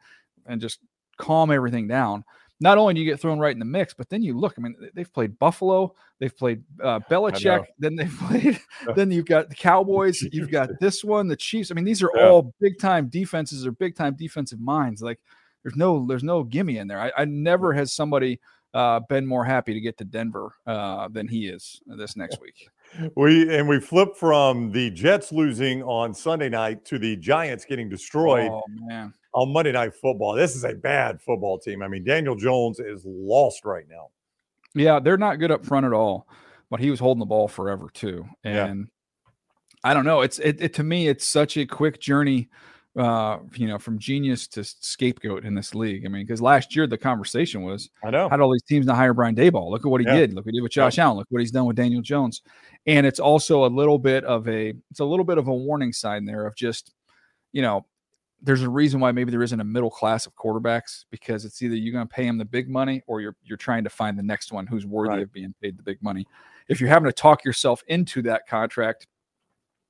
and 0.46 0.60
just 0.60 0.80
calm 1.18 1.52
everything 1.52 1.86
down. 1.86 2.24
Not 2.62 2.76
only 2.76 2.92
do 2.92 3.00
you 3.00 3.06
get 3.10 3.18
thrown 3.18 3.38
right 3.38 3.52
in 3.52 3.58
the 3.58 3.64
mix, 3.64 3.94
but 3.94 4.10
then 4.10 4.22
you 4.22 4.38
look. 4.38 4.54
I 4.58 4.60
mean, 4.60 4.76
they've 4.94 5.12
played 5.12 5.38
Buffalo, 5.38 5.94
they've 6.18 6.36
played 6.36 6.62
uh, 6.82 7.00
Belichick, 7.10 7.64
then 7.78 7.96
they've 7.96 8.14
played. 8.18 8.60
then 8.96 9.10
you've 9.10 9.26
got 9.26 9.48
the 9.48 9.54
Cowboys, 9.54 10.22
you've 10.32 10.50
got 10.50 10.68
this 10.78 11.02
one, 11.02 11.26
the 11.26 11.36
Chiefs. 11.36 11.70
I 11.70 11.74
mean, 11.74 11.86
these 11.86 12.02
are 12.02 12.10
yeah. 12.14 12.28
all 12.28 12.54
big 12.60 12.78
time 12.78 13.08
defenses 13.08 13.66
or 13.66 13.72
big 13.72 13.96
time 13.96 14.14
defensive 14.14 14.60
minds. 14.60 15.02
Like, 15.02 15.18
there's 15.62 15.76
no 15.76 16.06
there's 16.06 16.22
no 16.22 16.44
gimme 16.44 16.76
in 16.78 16.86
there. 16.86 17.00
I, 17.00 17.12
I 17.16 17.24
never 17.24 17.72
has 17.72 17.92
somebody 17.92 18.40
uh, 18.74 19.00
been 19.08 19.26
more 19.26 19.44
happy 19.44 19.74
to 19.74 19.80
get 19.80 19.98
to 19.98 20.04
Denver 20.04 20.54
uh, 20.66 21.08
than 21.08 21.28
he 21.28 21.48
is 21.48 21.80
this 21.86 22.16
next 22.16 22.40
week. 22.40 22.68
We 23.16 23.56
and 23.56 23.68
we 23.68 23.80
flip 23.80 24.16
from 24.16 24.70
the 24.70 24.90
Jets 24.90 25.32
losing 25.32 25.82
on 25.82 26.12
Sunday 26.12 26.48
night 26.48 26.84
to 26.86 26.98
the 26.98 27.16
Giants 27.16 27.64
getting 27.64 27.88
destroyed 27.88 28.50
oh, 28.50 28.62
man. 28.68 29.14
On 29.32 29.52
Monday 29.52 29.72
Night 29.72 29.94
Football. 29.94 30.34
This 30.34 30.56
is 30.56 30.64
a 30.64 30.74
bad 30.74 31.20
football 31.20 31.58
team. 31.58 31.82
I 31.82 31.88
mean, 31.88 32.04
Daniel 32.04 32.34
Jones 32.34 32.80
is 32.80 33.02
lost 33.04 33.64
right 33.64 33.84
now. 33.88 34.08
Yeah, 34.74 35.00
they're 35.00 35.18
not 35.18 35.38
good 35.38 35.50
up 35.50 35.64
front 35.64 35.86
at 35.86 35.92
all. 35.92 36.28
But 36.70 36.80
he 36.80 36.90
was 36.90 37.00
holding 37.00 37.18
the 37.18 37.26
ball 37.26 37.48
forever 37.48 37.88
too, 37.92 38.26
and 38.44 38.78
yeah. 38.78 39.90
I 39.90 39.92
don't 39.92 40.04
know. 40.04 40.20
It's 40.20 40.38
it, 40.38 40.60
it 40.60 40.74
to 40.74 40.84
me. 40.84 41.08
It's 41.08 41.26
such 41.26 41.56
a 41.56 41.66
quick 41.66 41.98
journey 41.98 42.48
uh, 42.96 43.38
you 43.54 43.68
know, 43.68 43.78
from 43.78 43.98
genius 43.98 44.48
to 44.48 44.64
scapegoat 44.64 45.44
in 45.44 45.54
this 45.54 45.74
league. 45.74 46.04
I 46.04 46.08
mean, 46.08 46.26
because 46.26 46.42
last 46.42 46.74
year 46.74 46.86
the 46.86 46.98
conversation 46.98 47.62
was, 47.62 47.88
I 48.04 48.10
know, 48.10 48.28
had 48.28 48.40
all 48.40 48.52
these 48.52 48.64
teams 48.64 48.86
to 48.86 48.94
hire 48.94 49.14
Brian 49.14 49.36
Daboll. 49.36 49.70
Look 49.70 49.86
at 49.86 49.90
what 49.90 50.00
he 50.00 50.06
yeah. 50.06 50.16
did. 50.16 50.34
Look 50.34 50.44
what 50.44 50.52
he 50.52 50.58
did 50.58 50.62
with 50.62 50.72
Josh 50.72 50.98
yeah. 50.98 51.04
Allen. 51.04 51.18
Look 51.18 51.28
what 51.30 51.40
he's 51.40 51.52
done 51.52 51.66
with 51.66 51.76
Daniel 51.76 52.02
Jones. 52.02 52.42
And 52.86 53.06
it's 53.06 53.20
also 53.20 53.64
a 53.64 53.68
little 53.68 53.98
bit 53.98 54.24
of 54.24 54.48
a, 54.48 54.74
it's 54.90 55.00
a 55.00 55.04
little 55.04 55.24
bit 55.24 55.38
of 55.38 55.46
a 55.46 55.54
warning 55.54 55.92
sign 55.92 56.24
there 56.24 56.46
of 56.46 56.56
just, 56.56 56.92
you 57.52 57.62
know, 57.62 57.86
there's 58.42 58.62
a 58.62 58.68
reason 58.68 59.00
why 59.00 59.12
maybe 59.12 59.30
there 59.30 59.42
isn't 59.42 59.60
a 59.60 59.64
middle 59.64 59.90
class 59.90 60.26
of 60.26 60.34
quarterbacks 60.34 61.04
because 61.10 61.44
it's 61.44 61.60
either 61.62 61.74
you're 61.74 61.92
going 61.92 62.06
to 62.06 62.14
pay 62.14 62.26
him 62.26 62.38
the 62.38 62.44
big 62.44 62.68
money 62.68 63.02
or 63.06 63.20
you're 63.20 63.36
you're 63.42 63.58
trying 63.58 63.84
to 63.84 63.90
find 63.90 64.18
the 64.18 64.22
next 64.22 64.52
one 64.52 64.66
who's 64.66 64.86
worthy 64.86 65.10
right. 65.10 65.22
of 65.22 65.32
being 65.32 65.54
paid 65.60 65.76
the 65.78 65.82
big 65.82 66.02
money. 66.02 66.26
If 66.68 66.80
you're 66.80 66.88
having 66.88 67.08
to 67.08 67.12
talk 67.12 67.44
yourself 67.44 67.82
into 67.88 68.22
that 68.22 68.46
contract, 68.46 69.06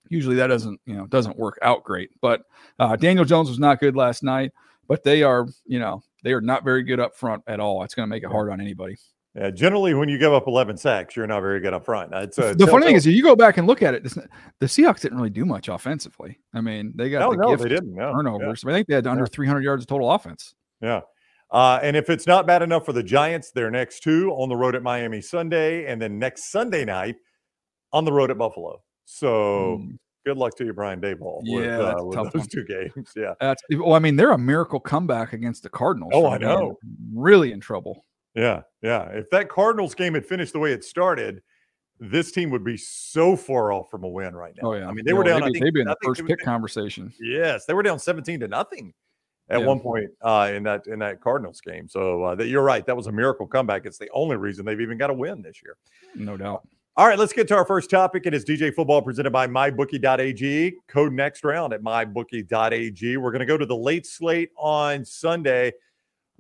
usually 0.09 0.37
that 0.37 0.49
doesn't 0.49 0.81
you 0.87 0.97
know 0.97 1.07
doesn't 1.07 1.39
work 1.39 1.59
out 1.63 1.85
great. 1.85 2.11
But 2.21 2.43
uh, 2.79 2.97
Daniel 2.97 3.25
Jones 3.25 3.49
was 3.49 3.59
not 3.59 3.81
good 3.81 3.97
last 3.97 4.23
night, 4.23 4.53
but 4.89 5.05
they 5.05 5.23
are 5.23 5.47
you 5.67 5.79
know 5.79 6.03
they 6.25 6.33
are 6.33 6.41
not 6.41 6.65
very 6.65 6.83
good 6.83 7.01
up 7.01 7.17
front 7.17 7.43
at 7.47 7.61
all. 7.61 7.83
It's 7.85 7.95
going 7.95 8.07
to 8.07 8.11
make 8.11 8.25
it 8.25 8.31
hard 8.31 8.51
on 8.51 8.61
anybody. 8.61 8.97
Yeah, 9.41 9.51
generally 9.51 9.95
when 9.95 10.11
you 10.11 10.19
give 10.19 10.35
up 10.35 10.47
11 10.47 10.77
sacks, 10.77 11.17
you're 11.17 11.27
not 11.27 11.41
very 11.41 11.61
good 11.61 11.73
up 11.73 11.87
front. 11.87 12.13
It's 12.13 12.37
a, 12.37 12.55
the 12.55 12.67
funny 12.67 12.85
thing 12.85 12.97
is, 12.97 13.07
if 13.07 13.15
you 13.15 13.23
go 13.23 13.35
back 13.35 13.57
and 13.57 13.67
look 13.67 13.83
at 13.83 13.95
it. 13.95 14.05
The 14.05 14.67
Seahawks 14.67 15.01
didn't 15.01 15.17
really 15.17 15.31
do 15.31 15.47
much 15.47 15.69
offensively. 15.69 16.39
I 16.53 16.61
mean, 16.61 16.93
they 16.95 17.09
got 17.09 17.21
no, 17.21 17.31
the 17.31 17.37
no, 17.39 17.51
gift 17.51 17.63
they 17.63 17.71
didn't. 17.71 17.95
No, 17.95 18.13
turnovers. 18.13 18.63
Yeah. 18.63 18.71
I 18.71 18.75
think 18.75 18.89
they 18.89 18.95
had 18.97 19.07
under 19.07 19.25
yeah. 19.25 19.33
300 19.33 19.65
yards 19.65 19.85
of 19.85 19.87
total 19.87 20.13
offense. 20.13 20.55
Yeah. 20.83 21.01
Uh, 21.51 21.81
and 21.83 21.97
if 21.97 22.11
it's 22.11 22.27
not 22.27 22.47
bad 22.47 22.61
enough 22.61 22.85
for 22.85 22.93
the 22.93 23.03
Giants, 23.03 23.51
their 23.53 23.71
next 23.71 24.01
two 24.01 24.31
on 24.33 24.51
the 24.51 24.57
road 24.57 24.75
at 24.75 24.83
Miami 24.83 25.23
Sunday, 25.23 25.87
and 25.87 26.01
then 26.03 26.19
next 26.19 26.51
Sunday 26.53 26.85
night 26.85 27.17
on 27.95 28.05
the 28.05 28.13
road 28.13 28.31
at 28.31 28.37
Buffalo. 28.37 28.83
So 29.07 29.79
mm 29.81 29.97
good 30.27 30.37
luck 30.37 30.55
to 30.55 30.65
you, 30.67 30.73
Brian 30.73 31.01
Daboll. 31.01 31.41
Yeah, 31.45 31.57
with, 31.57 31.81
uh, 31.81 32.05
with 32.05 32.33
those 32.33 32.35
one. 32.35 32.49
two 32.49 32.65
games. 32.65 33.11
Yeah, 33.17 33.35
that's 33.41 33.63
well. 33.71 33.95
I 33.95 33.99
mean, 33.99 34.17
they're 34.17 34.33
a 34.33 34.39
miracle 34.39 34.79
comeback 34.79 35.33
against 35.33 35.63
the 35.63 35.71
Cardinals. 35.71 36.13
Oh, 36.15 36.27
I 36.27 36.39
know. 36.39 36.79
Really 37.15 37.53
in 37.53 37.61
trouble. 37.61 38.05
Yeah, 38.35 38.63
yeah. 38.83 39.05
If 39.11 39.31
that 39.31 39.49
Cardinals 39.49 39.95
game 39.95 40.15
had 40.15 40.25
finished 40.25 40.53
the 40.53 40.59
way 40.59 40.73
it 40.73 40.85
started, 40.85 41.43
this 41.99 42.33
team 42.33 42.51
would 42.51 42.65
be 42.65 42.77
so 42.77 43.37
far 43.37 43.73
off 43.73 43.91
from 43.91 44.05
a 44.05 44.09
win 44.09 44.35
right 44.35 44.55
now. 44.61 44.71
Oh 44.71 44.75
yeah. 44.75 44.89
I 44.89 44.93
mean, 44.93 45.05
they 45.05 45.13
were 45.13 45.25
down. 45.25 45.43
They'd, 45.43 45.53
think, 45.53 45.65
they'd 45.65 45.75
be 45.75 45.81
in 45.81 45.87
the 45.87 45.97
first 46.03 46.25
pick 46.27 46.41
conversation. 46.41 47.13
Yes, 47.21 47.67
they 47.67 47.75
were 47.75 47.83
down 47.83 47.99
seventeen 47.99 48.41
to 48.41 48.49
nothing 48.49 48.95
at 49.51 49.61
yeah. 49.61 49.67
one 49.67 49.81
point 49.81 50.11
uh, 50.23 50.51
in 50.55 50.63
that 50.63 50.87
in 50.87 50.99
that 51.01 51.21
Cardinals 51.21 51.61
game. 51.61 51.89
So 51.89 52.23
uh, 52.23 52.35
that 52.37 52.47
you're 52.47 52.63
right. 52.63 52.87
That 52.87 52.97
was 52.97 53.07
a 53.09 53.13
miracle 53.13 53.47
comeback. 53.47 53.85
It's 53.85 53.99
the 53.99 54.09
only 54.13 54.37
reason 54.37 54.65
they've 54.65 54.81
even 54.81 54.97
got 54.97 55.11
a 55.11 55.15
win 55.15 55.43
this 55.43 55.61
year. 55.63 55.77
No 56.15 56.37
doubt. 56.37 56.67
All 56.97 57.07
right, 57.07 57.19
let's 57.19 57.33
get 57.33 57.49
to 57.49 57.55
our 57.55 57.65
first 57.65 57.89
topic. 57.89 58.27
It 58.27 58.35
is 58.35 58.45
DJ 58.45 58.75
football 58.75 59.01
presented 59.01 59.31
by 59.31 59.47
MyBookie.ag. 59.47 60.75
Code 60.89 61.13
next 61.13 61.45
round 61.45 61.73
at 61.73 61.83
MyBookie.ag. 61.83 63.17
We're 63.17 63.31
going 63.31 63.41
to 63.41 63.47
go 63.47 63.57
to 63.57 63.65
the 63.65 63.77
late 63.77 64.07
slate 64.07 64.51
on 64.57 65.05
Sunday 65.05 65.73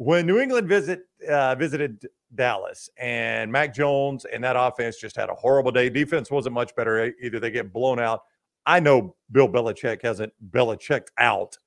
when 0.00 0.24
New 0.24 0.38
England 0.40 0.66
visit 0.66 1.02
uh, 1.28 1.54
visited 1.56 2.08
Dallas 2.34 2.88
and 2.96 3.52
Mac 3.52 3.74
Jones 3.74 4.24
and 4.24 4.42
that 4.42 4.56
offense 4.56 4.96
just 4.96 5.14
had 5.14 5.28
a 5.28 5.34
horrible 5.34 5.70
day. 5.70 5.90
Defense 5.90 6.30
wasn't 6.30 6.54
much 6.54 6.74
better. 6.74 7.12
Either 7.20 7.38
they 7.38 7.50
get 7.50 7.70
blown 7.70 8.00
out. 8.00 8.22
I 8.64 8.80
know 8.80 9.14
Bill 9.30 9.46
Belichick 9.46 10.00
hasn't 10.00 10.32
Belichicked 10.50 11.08
out. 11.18 11.58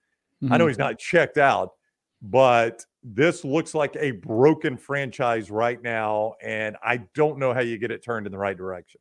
Mm-hmm. 0.42 0.52
I 0.52 0.58
know 0.58 0.64
mm-hmm. 0.64 0.70
he's 0.70 0.80
not 0.80 0.98
checked 0.98 1.38
out, 1.38 1.74
but 2.24 2.84
this 3.04 3.46
looks 3.46 3.76
like 3.76 3.96
a 4.00 4.12
broken 4.12 4.78
franchise 4.78 5.52
right 5.52 5.80
now, 5.84 6.34
and 6.42 6.76
I 6.84 7.02
don't 7.14 7.38
know 7.38 7.54
how 7.54 7.60
you 7.60 7.78
get 7.78 7.92
it 7.92 8.04
turned 8.04 8.26
in 8.26 8.32
the 8.32 8.40
right 8.40 8.58
direction. 8.58 9.00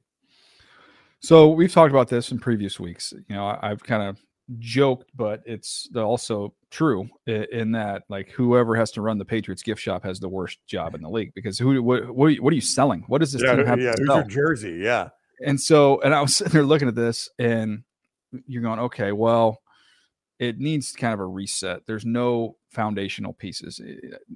So 1.20 1.48
we've 1.48 1.72
talked 1.72 1.90
about 1.90 2.08
this 2.08 2.32
in 2.32 2.38
previous 2.38 2.78
weeks. 2.78 3.14
You 3.30 3.36
know, 3.36 3.56
I've 3.62 3.82
kind 3.82 4.02
of 4.02 4.22
joked, 4.58 5.10
but 5.14 5.42
it's 5.46 5.88
also 5.96 6.54
true 6.70 7.08
in 7.26 7.72
that 7.72 8.02
like 8.08 8.30
whoever 8.30 8.74
has 8.74 8.90
to 8.92 9.02
run 9.02 9.18
the 9.18 9.24
Patriots 9.24 9.62
gift 9.62 9.80
shop 9.80 10.04
has 10.04 10.20
the 10.20 10.28
worst 10.28 10.58
job 10.66 10.94
in 10.94 11.02
the 11.02 11.08
league 11.08 11.32
because 11.34 11.58
who 11.58 11.82
what 11.82 12.14
what 12.14 12.26
are 12.26 12.30
you, 12.30 12.42
what 12.42 12.52
are 12.52 12.56
you 12.56 12.62
selling? 12.62 13.04
What 13.08 13.18
does 13.18 13.32
this 13.32 13.42
yeah, 13.42 13.56
team 13.56 13.66
have 13.66 13.80
yeah, 13.80 13.92
to 13.92 14.06
sell? 14.06 14.16
your 14.16 14.24
jersey? 14.24 14.78
Yeah. 14.82 15.10
And 15.44 15.60
so, 15.60 16.00
and 16.00 16.14
I 16.14 16.20
was 16.20 16.36
sitting 16.36 16.52
there 16.52 16.64
looking 16.64 16.88
at 16.88 16.94
this, 16.94 17.28
and 17.38 17.82
you're 18.46 18.62
going, 18.62 18.78
okay, 18.80 19.12
well, 19.12 19.60
it 20.38 20.58
needs 20.58 20.92
kind 20.92 21.14
of 21.14 21.20
a 21.20 21.26
reset. 21.26 21.82
There's 21.86 22.04
no 22.04 22.56
foundational 22.70 23.32
pieces. 23.32 23.80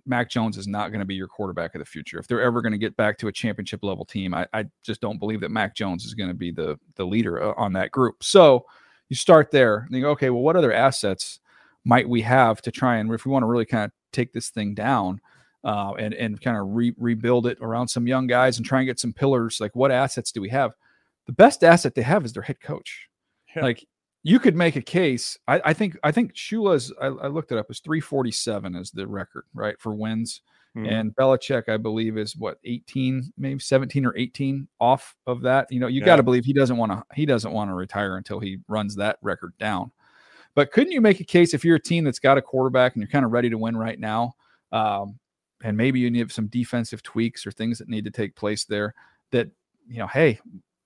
Mac 0.04 0.30
Jones 0.30 0.56
is 0.56 0.68
not 0.68 0.90
going 0.90 1.00
to 1.00 1.06
be 1.06 1.14
your 1.14 1.26
quarterback 1.26 1.74
of 1.74 1.80
the 1.80 1.84
future. 1.84 2.18
If 2.18 2.28
they're 2.28 2.42
ever 2.42 2.62
going 2.62 2.72
to 2.72 2.78
get 2.78 2.96
back 2.96 3.18
to 3.18 3.28
a 3.28 3.32
championship 3.32 3.82
level 3.82 4.04
team, 4.04 4.34
I, 4.34 4.46
I 4.52 4.66
just 4.84 5.00
don't 5.00 5.18
believe 5.18 5.40
that 5.40 5.50
Mac 5.50 5.74
Jones 5.74 6.04
is 6.04 6.14
going 6.14 6.28
to 6.28 6.34
be 6.34 6.50
the 6.50 6.78
the 6.96 7.04
leader 7.04 7.42
uh, 7.42 7.54
on 7.56 7.72
that 7.72 7.90
group. 7.90 8.22
So 8.22 8.66
you 9.08 9.16
start 9.16 9.50
there 9.50 9.78
and 9.78 9.94
you 9.94 10.02
go, 10.02 10.10
okay, 10.10 10.30
well, 10.30 10.42
what 10.42 10.56
other 10.56 10.72
assets 10.72 11.40
might 11.84 12.08
we 12.08 12.22
have 12.22 12.60
to 12.62 12.70
try 12.70 12.96
and 12.96 13.12
if 13.12 13.24
we 13.24 13.30
want 13.30 13.42
to 13.42 13.46
really 13.46 13.64
kind 13.64 13.84
of 13.84 13.92
take 14.12 14.32
this 14.32 14.50
thing 14.50 14.74
down 14.74 15.20
uh, 15.64 15.92
and 15.98 16.14
and 16.14 16.40
kind 16.40 16.56
of 16.56 16.66
re- 16.68 16.94
rebuild 16.98 17.46
it 17.46 17.58
around 17.60 17.88
some 17.88 18.06
young 18.06 18.26
guys 18.26 18.56
and 18.56 18.66
try 18.66 18.80
and 18.80 18.86
get 18.86 19.00
some 19.00 19.12
pillars? 19.12 19.60
Like, 19.60 19.74
what 19.76 19.92
assets 19.92 20.32
do 20.32 20.40
we 20.40 20.48
have? 20.48 20.72
The 21.26 21.32
best 21.32 21.64
asset 21.64 21.94
they 21.94 22.02
have 22.02 22.24
is 22.24 22.32
their 22.32 22.42
head 22.42 22.60
coach. 22.60 23.08
Yeah. 23.54 23.62
Like 23.62 23.86
you 24.22 24.40
could 24.40 24.56
make 24.56 24.74
a 24.74 24.82
case. 24.82 25.38
I, 25.46 25.60
I 25.66 25.72
think 25.72 25.96
I 26.02 26.10
think 26.10 26.34
Shula's 26.34 26.92
I, 27.00 27.06
I, 27.06 27.26
looked 27.28 27.52
it 27.52 27.58
up 27.58 27.70
is 27.70 27.80
347 27.80 28.74
is 28.74 28.90
the 28.90 29.06
record, 29.06 29.44
right, 29.54 29.80
for 29.80 29.94
wins. 29.94 30.40
Mm-hmm. 30.76 30.86
And 30.86 31.16
Belichick, 31.16 31.70
I 31.70 31.78
believe, 31.78 32.18
is 32.18 32.36
what 32.36 32.58
18, 32.64 33.32
maybe 33.38 33.58
17 33.58 34.04
or 34.04 34.14
18 34.16 34.68
off 34.78 35.16
of 35.26 35.40
that. 35.42 35.72
You 35.72 35.80
know, 35.80 35.86
you 35.86 36.00
yeah. 36.00 36.06
got 36.06 36.16
to 36.16 36.22
believe 36.22 36.44
he 36.44 36.52
doesn't 36.52 36.76
want 36.76 36.92
to 36.92 37.02
he 37.14 37.24
doesn't 37.24 37.52
want 37.52 37.70
to 37.70 37.74
retire 37.74 38.16
until 38.16 38.40
he 38.40 38.58
runs 38.68 38.94
that 38.96 39.18
record 39.22 39.54
down. 39.58 39.90
But 40.54 40.72
couldn't 40.72 40.92
you 40.92 41.00
make 41.00 41.20
a 41.20 41.24
case 41.24 41.54
if 41.54 41.64
you're 41.64 41.76
a 41.76 41.80
team 41.82 42.04
that's 42.04 42.18
got 42.18 42.36
a 42.36 42.42
quarterback 42.42 42.94
and 42.94 43.02
you're 43.02 43.10
kind 43.10 43.24
of 43.24 43.32
ready 43.32 43.48
to 43.48 43.58
win 43.58 43.76
right 43.76 43.98
now, 43.98 44.34
um, 44.72 45.18
and 45.64 45.76
maybe 45.76 45.98
you 45.98 46.10
need 46.10 46.30
some 46.30 46.48
defensive 46.48 47.02
tweaks 47.02 47.46
or 47.46 47.52
things 47.52 47.78
that 47.78 47.88
need 47.88 48.04
to 48.04 48.10
take 48.10 48.36
place 48.36 48.64
there 48.64 48.94
that 49.30 49.48
you 49.88 49.98
know, 49.98 50.06
hey, 50.06 50.38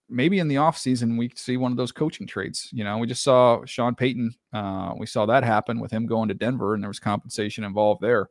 maybe 0.09 0.39
in 0.39 0.47
the 0.47 0.57
offseason 0.57 1.19
we 1.19 1.33
see 1.35 1.57
one 1.57 1.73
of 1.73 1.77
those 1.77 1.93
coaching 1.93 2.29
trades. 2.29 2.69
You 2.73 2.85
know, 2.85 2.99
we 2.99 3.09
just 3.09 3.25
saw 3.25 3.65
Sean 3.65 3.97
Payton, 3.97 4.35
uh, 4.53 4.93
we 4.97 5.07
saw 5.07 5.27
that 5.27 5.43
happen 5.43 5.81
with 5.81 5.91
him 5.91 6.07
going 6.07 6.29
to 6.29 6.35
Denver 6.35 6.75
and 6.75 6.83
there 6.83 6.91
was 6.91 7.01
compensation 7.01 7.65
involved 7.65 8.03
there. 8.03 8.29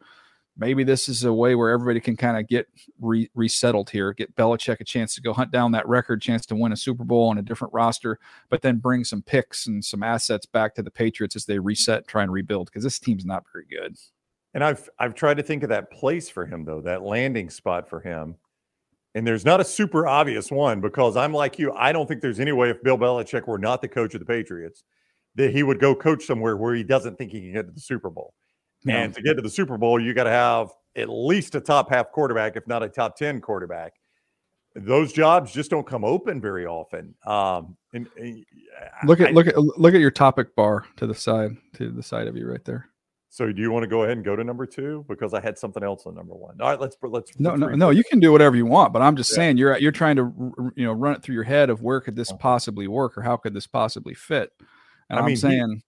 Maybe 0.59 0.83
this 0.83 1.07
is 1.07 1.23
a 1.23 1.33
way 1.33 1.55
where 1.55 1.69
everybody 1.69 1.99
can 1.99 2.17
kind 2.17 2.37
of 2.37 2.47
get 2.47 2.67
re- 2.99 3.29
resettled 3.33 3.89
here, 3.89 4.13
get 4.13 4.35
Belichick 4.35 4.79
a 4.79 4.83
chance 4.83 5.15
to 5.15 5.21
go 5.21 5.33
hunt 5.33 5.51
down 5.51 5.71
that 5.71 5.87
record, 5.87 6.21
chance 6.21 6.45
to 6.47 6.55
win 6.55 6.71
a 6.71 6.77
Super 6.77 7.03
Bowl 7.03 7.29
on 7.29 7.37
a 7.37 7.41
different 7.41 7.73
roster, 7.73 8.19
but 8.49 8.61
then 8.61 8.77
bring 8.77 9.03
some 9.03 9.21
picks 9.21 9.67
and 9.67 9.83
some 9.83 10.03
assets 10.03 10.45
back 10.45 10.75
to 10.75 10.83
the 10.83 10.91
Patriots 10.91 11.35
as 11.35 11.45
they 11.45 11.59
reset, 11.59 12.07
try 12.07 12.23
and 12.23 12.31
rebuild 12.31 12.67
because 12.67 12.83
this 12.83 12.99
team's 12.99 13.25
not 13.25 13.45
very 13.51 13.65
good. 13.65 13.95
And 14.53 14.63
I've 14.63 14.89
I've 14.99 15.15
tried 15.15 15.37
to 15.37 15.43
think 15.43 15.63
of 15.63 15.69
that 15.69 15.91
place 15.91 16.29
for 16.29 16.45
him 16.45 16.65
though, 16.65 16.81
that 16.81 17.03
landing 17.03 17.49
spot 17.49 17.87
for 17.87 18.01
him 18.01 18.35
and 19.15 19.25
there's 19.25 19.45
not 19.45 19.59
a 19.59 19.65
super 19.65 20.07
obvious 20.07 20.51
one 20.51 20.81
because 20.81 21.17
I'm 21.17 21.33
like 21.33 21.57
you. 21.57 21.73
I 21.73 21.91
don't 21.91 22.07
think 22.07 22.21
there's 22.21 22.39
any 22.39 22.51
way 22.51 22.69
if 22.69 22.81
Bill 22.83 22.97
Belichick 22.97 23.47
were 23.47 23.57
not 23.57 23.81
the 23.81 23.87
coach 23.87 24.13
of 24.13 24.19
the 24.19 24.25
Patriots 24.25 24.83
that 25.35 25.51
he 25.51 25.63
would 25.63 25.79
go 25.79 25.95
coach 25.95 26.25
somewhere 26.25 26.57
where 26.57 26.75
he 26.75 26.83
doesn't 26.83 27.17
think 27.17 27.31
he 27.31 27.41
can 27.41 27.53
get 27.53 27.65
to 27.67 27.71
the 27.71 27.79
Super 27.79 28.09
Bowl. 28.09 28.33
No. 28.85 28.95
And 28.95 29.13
to 29.13 29.21
get 29.21 29.35
to 29.35 29.41
the 29.41 29.49
Super 29.49 29.77
Bowl, 29.77 29.99
you 29.99 30.13
got 30.13 30.23
to 30.23 30.29
have 30.29 30.69
at 30.95 31.09
least 31.09 31.55
a 31.55 31.61
top 31.61 31.89
half 31.89 32.11
quarterback, 32.11 32.55
if 32.55 32.67
not 32.67 32.83
a 32.83 32.89
top 32.89 33.15
10 33.17 33.41
quarterback. 33.41 33.93
Those 34.75 35.11
jobs 35.11 35.51
just 35.51 35.69
don't 35.69 35.85
come 35.85 36.05
open 36.05 36.39
very 36.39 36.65
often. 36.65 37.15
Um, 37.25 37.75
and, 37.93 38.07
and 38.17 38.45
look 39.05 39.19
at 39.19 39.29
I, 39.29 39.31
look 39.31 39.47
at 39.47 39.57
look 39.57 39.93
at 39.95 39.99
your 39.99 40.11
topic 40.11 40.55
bar 40.55 40.85
to 40.97 41.07
the 41.07 41.15
side 41.15 41.57
to 41.73 41.89
the 41.89 42.03
side 42.03 42.27
of 42.27 42.37
you 42.37 42.47
right 42.47 42.63
there. 42.63 42.87
So 43.31 43.51
do 43.51 43.61
you 43.61 43.71
want 43.71 43.83
to 43.83 43.87
go 43.87 44.03
ahead 44.03 44.17
and 44.17 44.25
go 44.25 44.35
to 44.35 44.43
number 44.43 44.65
two 44.65 45.05
because 45.07 45.33
I 45.33 45.41
had 45.41 45.57
something 45.57 45.83
else 45.83 46.05
on 46.05 46.15
number 46.15 46.33
one? 46.33 46.59
All 46.61 46.69
right, 46.69 46.79
let's 46.79 46.97
let's. 47.01 47.39
No, 47.39 47.55
no, 47.55 47.69
no. 47.69 47.89
You 47.89 48.03
can 48.03 48.19
do 48.19 48.31
whatever 48.31 48.55
you 48.55 48.65
want, 48.65 48.93
but 48.93 49.01
I'm 49.01 49.15
just 49.15 49.31
yeah. 49.31 49.35
saying 49.35 49.57
you're 49.57 49.77
you're 49.77 49.91
trying 49.91 50.15
to 50.15 50.53
you 50.75 50.85
know 50.85 50.93
run 50.93 51.15
it 51.15 51.23
through 51.23 51.35
your 51.35 51.43
head 51.43 51.69
of 51.69 51.81
where 51.81 51.99
could 51.99 52.15
this 52.15 52.31
possibly 52.39 52.87
work 52.87 53.17
or 53.17 53.21
how 53.21 53.37
could 53.37 53.53
this 53.53 53.67
possibly 53.67 54.13
fit. 54.13 54.51
And 55.09 55.19
I 55.19 55.27
am 55.27 55.35
saying 55.35 55.81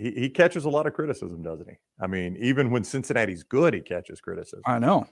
he, 0.00 0.10
he, 0.10 0.20
he 0.20 0.28
catches 0.28 0.64
a 0.64 0.70
lot 0.70 0.86
of 0.86 0.94
criticism, 0.94 1.42
doesn't 1.42 1.68
he? 1.68 1.76
I 2.00 2.06
mean, 2.06 2.36
even 2.40 2.70
when 2.70 2.84
Cincinnati's 2.84 3.42
good, 3.42 3.74
he 3.74 3.80
catches 3.80 4.20
criticism. 4.20 4.62
I 4.66 4.78
know. 4.78 5.06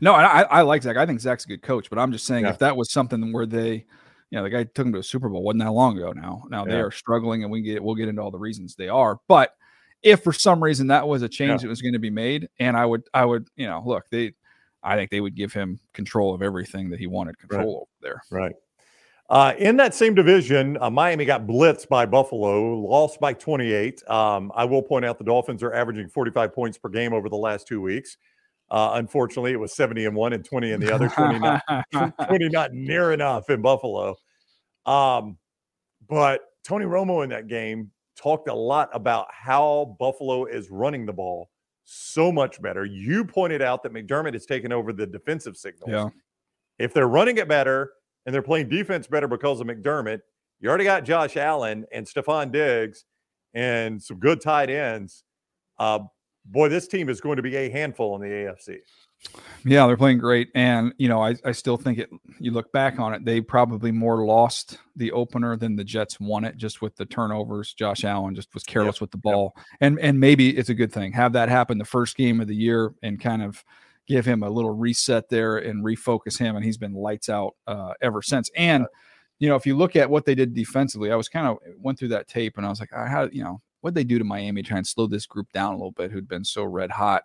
No, 0.00 0.12
I 0.14 0.42
I 0.42 0.62
like 0.62 0.82
Zach. 0.82 0.96
I 0.96 1.06
think 1.06 1.20
Zach's 1.20 1.44
a 1.44 1.48
good 1.48 1.62
coach, 1.62 1.88
but 1.88 1.98
I'm 1.98 2.10
just 2.10 2.26
saying 2.26 2.44
yeah. 2.44 2.50
if 2.50 2.58
that 2.58 2.76
was 2.76 2.90
something 2.90 3.32
where 3.32 3.46
they 3.46 3.84
you 4.30 4.38
know, 4.38 4.42
the 4.42 4.50
guy 4.50 4.64
took 4.64 4.86
him 4.86 4.92
to 4.92 4.98
a 4.98 5.02
Super 5.02 5.28
Bowl 5.28 5.44
wasn't 5.44 5.62
that 5.62 5.70
long 5.70 5.96
ago 5.96 6.10
now. 6.10 6.42
Now 6.48 6.66
yeah. 6.66 6.72
they 6.72 6.80
are 6.80 6.90
struggling 6.90 7.44
and 7.44 7.52
we 7.52 7.62
get 7.62 7.82
we'll 7.82 7.94
get 7.94 8.08
into 8.08 8.20
all 8.20 8.32
the 8.32 8.38
reasons 8.38 8.74
they 8.74 8.88
are. 8.88 9.20
But 9.28 9.54
if 10.02 10.24
for 10.24 10.32
some 10.32 10.62
reason 10.62 10.88
that 10.88 11.06
was 11.06 11.22
a 11.22 11.28
change 11.28 11.62
yeah. 11.62 11.66
that 11.66 11.68
was 11.68 11.80
going 11.80 11.92
to 11.92 12.00
be 12.00 12.10
made, 12.10 12.48
and 12.58 12.76
I 12.76 12.84
would, 12.84 13.04
I 13.14 13.24
would, 13.24 13.46
you 13.54 13.66
know, 13.66 13.82
look, 13.86 14.04
they, 14.10 14.34
I 14.82 14.96
think 14.96 15.10
they 15.10 15.20
would 15.20 15.36
give 15.36 15.52
him 15.52 15.78
control 15.92 16.34
of 16.34 16.42
everything 16.42 16.90
that 16.90 16.98
he 16.98 17.06
wanted 17.06 17.38
control 17.38 17.60
right. 17.60 17.68
over 17.68 17.86
there. 18.02 18.22
Right. 18.30 18.54
Uh, 19.30 19.54
in 19.58 19.76
that 19.78 19.94
same 19.94 20.14
division, 20.14 20.76
uh, 20.80 20.90
Miami 20.90 21.24
got 21.24 21.46
blitzed 21.46 21.88
by 21.88 22.04
Buffalo, 22.04 22.78
lost 22.78 23.18
by 23.20 23.32
28. 23.32 24.06
Um, 24.08 24.52
I 24.54 24.64
will 24.64 24.82
point 24.82 25.04
out 25.04 25.18
the 25.18 25.24
Dolphins 25.24 25.62
are 25.62 25.72
averaging 25.72 26.08
45 26.08 26.54
points 26.54 26.76
per 26.76 26.90
game 26.90 27.14
over 27.14 27.28
the 27.30 27.36
last 27.36 27.66
two 27.66 27.80
weeks. 27.80 28.18
Uh, 28.70 28.92
unfortunately, 28.94 29.52
it 29.52 29.60
was 29.60 29.74
70 29.74 30.04
and 30.06 30.14
one 30.14 30.32
and 30.34 30.44
20 30.44 30.72
in 30.72 30.80
the 30.80 30.94
other, 30.94 31.08
20 31.08 31.38
not, 31.38 31.62
20 32.28 32.48
not 32.50 32.72
near 32.72 33.12
enough 33.12 33.48
in 33.48 33.62
Buffalo. 33.62 34.14
Um, 34.84 35.38
but 36.06 36.42
Tony 36.62 36.84
Romo 36.84 37.24
in 37.24 37.30
that 37.30 37.46
game 37.46 37.90
talked 38.16 38.48
a 38.48 38.54
lot 38.54 38.90
about 38.92 39.26
how 39.30 39.96
Buffalo 39.98 40.44
is 40.44 40.70
running 40.70 41.06
the 41.06 41.12
ball 41.12 41.50
so 41.84 42.30
much 42.30 42.60
better. 42.60 42.84
You 42.84 43.24
pointed 43.24 43.62
out 43.62 43.82
that 43.82 43.92
McDermott 43.92 44.34
has 44.34 44.44
taken 44.46 44.72
over 44.72 44.92
the 44.92 45.06
defensive 45.06 45.56
signals. 45.56 45.90
Yeah. 45.90 46.08
If 46.78 46.92
they're 46.92 47.08
running 47.08 47.38
it 47.38 47.48
better 47.48 47.92
and 48.26 48.34
they're 48.34 48.42
playing 48.42 48.68
defense 48.68 49.06
better 49.06 49.28
because 49.28 49.60
of 49.60 49.66
McDermott, 49.66 50.20
you 50.60 50.68
already 50.68 50.84
got 50.84 51.04
Josh 51.04 51.36
Allen 51.36 51.84
and 51.92 52.06
Stefon 52.06 52.50
Diggs 52.50 53.04
and 53.52 54.02
some 54.02 54.18
good 54.18 54.40
tight 54.40 54.70
ends. 54.70 55.24
Uh, 55.78 56.00
boy, 56.44 56.68
this 56.68 56.88
team 56.88 57.08
is 57.08 57.20
going 57.20 57.36
to 57.36 57.42
be 57.42 57.56
a 57.56 57.68
handful 57.68 58.14
in 58.16 58.22
the 58.22 58.28
AFC. 58.28 58.78
Yeah, 59.64 59.86
they're 59.86 59.96
playing 59.96 60.18
great. 60.18 60.50
And, 60.54 60.92
you 60.98 61.08
know, 61.08 61.22
I, 61.22 61.34
I 61.44 61.52
still 61.52 61.78
think 61.78 61.98
it, 61.98 62.10
you 62.38 62.50
look 62.50 62.70
back 62.72 62.98
on 62.98 63.14
it, 63.14 63.24
they 63.24 63.40
probably 63.40 63.90
more 63.90 64.24
lost 64.26 64.78
the 64.96 65.10
opener 65.12 65.56
than 65.56 65.76
the 65.76 65.84
Jets 65.84 66.20
won 66.20 66.44
it 66.44 66.56
just 66.56 66.82
with 66.82 66.94
the 66.96 67.06
turnovers. 67.06 67.72
Josh 67.72 68.04
Allen 68.04 68.34
just 68.34 68.52
was 68.52 68.64
careless 68.64 68.96
yep. 68.96 69.00
with 69.00 69.10
the 69.12 69.18
ball. 69.18 69.54
Yep. 69.56 69.66
And, 69.80 70.00
and 70.00 70.20
maybe 70.20 70.56
it's 70.56 70.68
a 70.68 70.74
good 70.74 70.92
thing. 70.92 71.12
Have 71.12 71.32
that 71.32 71.48
happen 71.48 71.78
the 71.78 71.84
first 71.86 72.16
game 72.16 72.40
of 72.40 72.48
the 72.48 72.54
year 72.54 72.92
and 73.02 73.18
kind 73.18 73.42
of 73.42 73.64
give 74.06 74.24
him 74.24 74.42
a 74.42 74.50
little 74.50 74.70
reset 74.70 75.28
there 75.28 75.58
and 75.58 75.84
refocus 75.84 76.38
him. 76.38 76.56
And 76.56 76.64
he's 76.64 76.76
been 76.76 76.94
lights 76.94 77.28
out 77.28 77.54
uh, 77.66 77.92
ever 78.02 78.22
since. 78.22 78.50
And, 78.56 78.86
you 79.38 79.48
know, 79.48 79.56
if 79.56 79.66
you 79.66 79.76
look 79.76 79.96
at 79.96 80.10
what 80.10 80.24
they 80.24 80.34
did 80.34 80.54
defensively, 80.54 81.10
I 81.10 81.16
was 81.16 81.28
kind 81.28 81.46
of 81.46 81.58
went 81.78 81.98
through 81.98 82.08
that 82.08 82.28
tape 82.28 82.56
and 82.56 82.66
I 82.66 82.68
was 82.68 82.80
like, 82.80 82.92
I 82.92 83.08
how, 83.08 83.28
you 83.32 83.42
know, 83.42 83.60
what 83.80 83.94
they 83.94 84.04
do 84.04 84.18
to 84.18 84.24
Miami 84.24 84.62
try 84.62 84.78
and 84.78 84.86
slow 84.86 85.06
this 85.06 85.26
group 85.26 85.50
down 85.52 85.72
a 85.72 85.76
little 85.76 85.92
bit 85.92 86.10
who'd 86.10 86.28
been 86.28 86.44
so 86.44 86.64
red 86.64 86.90
hot 86.90 87.24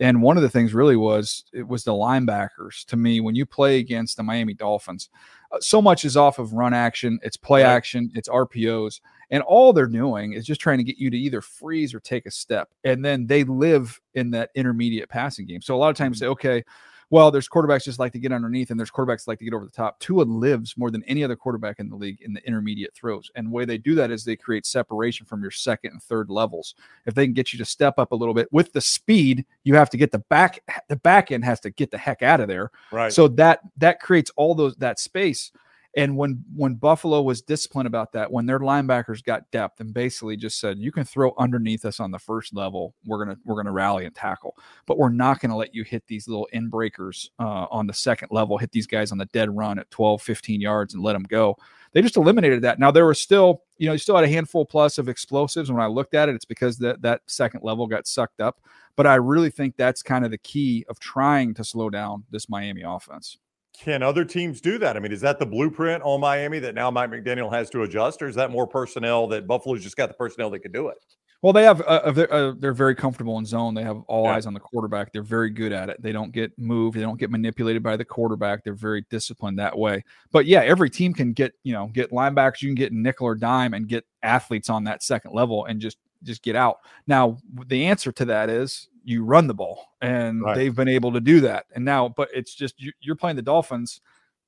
and 0.00 0.22
one 0.22 0.36
of 0.36 0.42
the 0.42 0.48
things 0.48 0.74
really 0.74 0.96
was 0.96 1.44
it 1.52 1.66
was 1.66 1.84
the 1.84 1.92
linebackers 1.92 2.84
to 2.86 2.96
me 2.96 3.20
when 3.20 3.34
you 3.34 3.44
play 3.44 3.78
against 3.78 4.16
the 4.16 4.22
Miami 4.22 4.54
Dolphins. 4.54 5.10
Uh, 5.50 5.58
so 5.60 5.82
much 5.82 6.04
is 6.04 6.16
off 6.16 6.38
of 6.38 6.52
run 6.52 6.74
action, 6.74 7.18
it's 7.22 7.36
play 7.36 7.62
right. 7.62 7.70
action, 7.70 8.10
it's 8.14 8.28
RPOs, 8.28 9.00
and 9.30 9.42
all 9.42 9.72
they're 9.72 9.86
doing 9.86 10.32
is 10.32 10.46
just 10.46 10.60
trying 10.60 10.78
to 10.78 10.84
get 10.84 10.98
you 10.98 11.10
to 11.10 11.18
either 11.18 11.40
freeze 11.40 11.94
or 11.94 12.00
take 12.00 12.26
a 12.26 12.30
step. 12.30 12.70
And 12.84 13.04
then 13.04 13.26
they 13.26 13.44
live 13.44 14.00
in 14.14 14.30
that 14.32 14.50
intermediate 14.54 15.08
passing 15.08 15.46
game. 15.46 15.62
So 15.62 15.74
a 15.74 15.78
lot 15.78 15.90
of 15.90 15.96
times 15.96 16.16
mm-hmm. 16.16 16.24
say, 16.24 16.28
okay, 16.28 16.64
well, 17.10 17.30
there's 17.30 17.48
quarterbacks 17.48 17.84
just 17.84 17.98
like 17.98 18.12
to 18.12 18.18
get 18.18 18.32
underneath, 18.32 18.70
and 18.70 18.78
there's 18.78 18.90
quarterbacks 18.90 19.26
like 19.26 19.38
to 19.38 19.44
get 19.44 19.54
over 19.54 19.64
the 19.64 19.70
top. 19.70 19.98
Tua 19.98 20.24
lives 20.24 20.76
more 20.76 20.90
than 20.90 21.02
any 21.04 21.24
other 21.24 21.36
quarterback 21.36 21.78
in 21.78 21.88
the 21.88 21.96
league 21.96 22.20
in 22.20 22.34
the 22.34 22.46
intermediate 22.46 22.94
throws. 22.94 23.30
And 23.34 23.46
the 23.46 23.50
way 23.50 23.64
they 23.64 23.78
do 23.78 23.94
that 23.94 24.10
is 24.10 24.24
they 24.24 24.36
create 24.36 24.66
separation 24.66 25.24
from 25.24 25.40
your 25.40 25.50
second 25.50 25.92
and 25.92 26.02
third 26.02 26.28
levels. 26.28 26.74
If 27.06 27.14
they 27.14 27.24
can 27.24 27.32
get 27.32 27.52
you 27.52 27.58
to 27.60 27.64
step 27.64 27.98
up 27.98 28.12
a 28.12 28.14
little 28.14 28.34
bit 28.34 28.52
with 28.52 28.72
the 28.72 28.82
speed, 28.82 29.46
you 29.64 29.74
have 29.74 29.88
to 29.90 29.96
get 29.96 30.12
the 30.12 30.18
back 30.18 30.62
the 30.88 30.96
back 30.96 31.32
end 31.32 31.44
has 31.46 31.60
to 31.60 31.70
get 31.70 31.90
the 31.90 31.98
heck 31.98 32.22
out 32.22 32.40
of 32.40 32.48
there. 32.48 32.70
Right. 32.92 33.12
So 33.12 33.28
that 33.28 33.60
that 33.78 34.00
creates 34.00 34.30
all 34.36 34.54
those 34.54 34.76
that 34.76 34.98
space. 34.98 35.50
And 35.96 36.16
when 36.16 36.44
when 36.54 36.74
Buffalo 36.74 37.22
was 37.22 37.40
disciplined 37.40 37.86
about 37.86 38.12
that, 38.12 38.30
when 38.30 38.46
their 38.46 38.58
linebackers 38.58 39.24
got 39.24 39.50
depth 39.50 39.80
and 39.80 39.94
basically 39.94 40.36
just 40.36 40.60
said, 40.60 40.78
"You 40.78 40.92
can 40.92 41.04
throw 41.04 41.32
underneath 41.38 41.84
us 41.84 41.98
on 41.98 42.10
the 42.10 42.18
first 42.18 42.54
level. 42.54 42.94
We're 43.06 43.24
gonna 43.24 43.38
we're 43.44 43.56
gonna 43.56 43.72
rally 43.72 44.04
and 44.04 44.14
tackle, 44.14 44.54
but 44.86 44.98
we're 44.98 45.08
not 45.08 45.40
gonna 45.40 45.56
let 45.56 45.74
you 45.74 45.84
hit 45.84 46.06
these 46.06 46.28
little 46.28 46.46
in 46.52 46.68
breakers 46.68 47.30
uh, 47.38 47.66
on 47.70 47.86
the 47.86 47.94
second 47.94 48.28
level. 48.30 48.58
Hit 48.58 48.70
these 48.70 48.86
guys 48.86 49.12
on 49.12 49.18
the 49.18 49.24
dead 49.26 49.56
run 49.56 49.78
at 49.78 49.90
12, 49.90 50.20
15 50.22 50.60
yards 50.60 50.94
and 50.94 51.02
let 51.02 51.14
them 51.14 51.24
go." 51.24 51.56
They 51.92 52.02
just 52.02 52.18
eliminated 52.18 52.62
that. 52.62 52.78
Now 52.78 52.90
there 52.90 53.06
were 53.06 53.14
still, 53.14 53.62
you 53.78 53.86
know, 53.86 53.92
you 53.92 53.98
still 53.98 54.14
had 54.14 54.24
a 54.24 54.28
handful 54.28 54.66
plus 54.66 54.98
of 54.98 55.08
explosives. 55.08 55.72
When 55.72 55.80
I 55.80 55.86
looked 55.86 56.14
at 56.14 56.28
it, 56.28 56.34
it's 56.34 56.44
because 56.44 56.76
that 56.78 57.00
that 57.02 57.22
second 57.26 57.62
level 57.64 57.86
got 57.86 58.06
sucked 58.06 58.40
up. 58.40 58.60
But 58.94 59.06
I 59.06 59.14
really 59.14 59.50
think 59.50 59.76
that's 59.76 60.02
kind 60.02 60.24
of 60.24 60.30
the 60.30 60.38
key 60.38 60.84
of 60.88 60.98
trying 61.00 61.54
to 61.54 61.64
slow 61.64 61.88
down 61.88 62.24
this 62.30 62.48
Miami 62.48 62.82
offense. 62.82 63.38
Can 63.78 64.02
other 64.02 64.24
teams 64.24 64.60
do 64.60 64.76
that? 64.78 64.96
I 64.96 65.00
mean, 65.00 65.12
is 65.12 65.20
that 65.20 65.38
the 65.38 65.46
blueprint 65.46 66.02
on 66.02 66.20
Miami 66.20 66.58
that 66.58 66.74
now 66.74 66.90
Mike 66.90 67.10
McDaniel 67.10 67.52
has 67.52 67.70
to 67.70 67.82
adjust, 67.82 68.20
or 68.22 68.26
is 68.26 68.34
that 68.34 68.50
more 68.50 68.66
personnel 68.66 69.28
that 69.28 69.46
Buffalo's 69.46 69.82
just 69.82 69.96
got 69.96 70.08
the 70.08 70.14
personnel 70.14 70.50
that 70.50 70.60
could 70.60 70.72
do 70.72 70.88
it? 70.88 70.98
Well, 71.42 71.52
they 71.52 71.62
have 71.62 71.80
uh, 71.82 72.10
they're, 72.10 72.32
uh, 72.32 72.52
they're 72.58 72.72
very 72.72 72.96
comfortable 72.96 73.38
in 73.38 73.46
zone. 73.46 73.74
They 73.74 73.84
have 73.84 74.00
all 74.08 74.24
yeah. 74.24 74.34
eyes 74.34 74.46
on 74.46 74.54
the 74.54 74.60
quarterback. 74.60 75.12
They're 75.12 75.22
very 75.22 75.50
good 75.50 75.70
at 75.70 75.88
it. 75.88 76.02
They 76.02 76.10
don't 76.10 76.32
get 76.32 76.50
moved. 76.58 76.96
They 76.96 77.02
don't 77.02 77.18
get 77.20 77.30
manipulated 77.30 77.80
by 77.80 77.96
the 77.96 78.04
quarterback. 78.04 78.64
They're 78.64 78.74
very 78.74 79.06
disciplined 79.08 79.60
that 79.60 79.78
way. 79.78 80.02
But 80.32 80.46
yeah, 80.46 80.62
every 80.62 80.90
team 80.90 81.14
can 81.14 81.32
get 81.32 81.52
you 81.62 81.72
know 81.72 81.86
get 81.86 82.10
linebackers. 82.10 82.62
You 82.62 82.68
can 82.70 82.74
get 82.74 82.92
nickel 82.92 83.26
or 83.26 83.36
dime 83.36 83.74
and 83.74 83.86
get 83.86 84.04
athletes 84.24 84.68
on 84.68 84.82
that 84.84 85.04
second 85.04 85.32
level 85.32 85.66
and 85.66 85.80
just 85.80 85.98
just 86.24 86.42
get 86.42 86.56
out. 86.56 86.78
Now 87.06 87.38
the 87.66 87.86
answer 87.86 88.10
to 88.10 88.24
that 88.24 88.50
is 88.50 88.88
you 89.08 89.24
run 89.24 89.46
the 89.46 89.54
ball, 89.54 89.86
and 90.02 90.42
right. 90.42 90.54
they've 90.54 90.74
been 90.74 90.88
able 90.88 91.12
to 91.12 91.20
do 91.20 91.40
that. 91.40 91.66
And 91.74 91.84
now, 91.84 92.08
but 92.10 92.28
it's 92.34 92.54
just 92.54 92.74
you're 93.00 93.16
playing 93.16 93.36
the 93.36 93.42
Dolphins. 93.42 94.00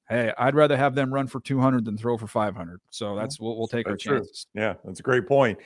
Hey, 0.08 0.32
I'd 0.36 0.54
rather 0.54 0.76
have 0.76 0.94
them 0.94 1.12
run 1.14 1.28
for 1.28 1.40
200 1.40 1.84
than 1.84 1.96
throw 1.96 2.18
for 2.18 2.26
500. 2.26 2.80
So 2.90 3.16
that's 3.16 3.40
we'll, 3.40 3.56
we'll 3.56 3.68
take 3.68 3.86
that's 3.86 4.06
our 4.06 4.14
chances. 4.16 4.46
Yeah, 4.54 4.74
that's 4.84 5.00
a 5.00 5.02
great 5.02 5.26
point. 5.26 5.58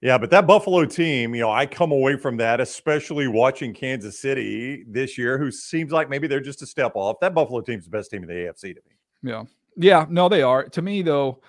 Yeah, 0.00 0.18
but 0.18 0.30
that 0.30 0.46
Buffalo 0.46 0.84
team, 0.84 1.34
you 1.34 1.40
know, 1.40 1.50
I 1.50 1.64
come 1.64 1.90
away 1.90 2.16
from 2.16 2.36
that, 2.36 2.60
especially 2.60 3.28
watching 3.28 3.72
Kansas 3.72 4.18
City 4.18 4.84
this 4.86 5.16
year, 5.16 5.38
who 5.38 5.50
seems 5.50 5.92
like 5.92 6.10
maybe 6.10 6.26
they're 6.26 6.40
just 6.40 6.60
a 6.60 6.66
step 6.66 6.92
off. 6.96 7.16
That 7.20 7.32
Buffalo 7.32 7.62
team's 7.62 7.84
the 7.84 7.90
best 7.90 8.10
team 8.10 8.22
in 8.22 8.28
the 8.28 8.34
AFC 8.34 8.74
to 8.74 8.80
me. 8.86 8.96
Yeah. 9.22 9.44
Yeah. 9.76 10.04
No, 10.10 10.28
they 10.28 10.42
are. 10.42 10.64
To 10.68 10.82
me, 10.82 11.00
though, 11.00 11.40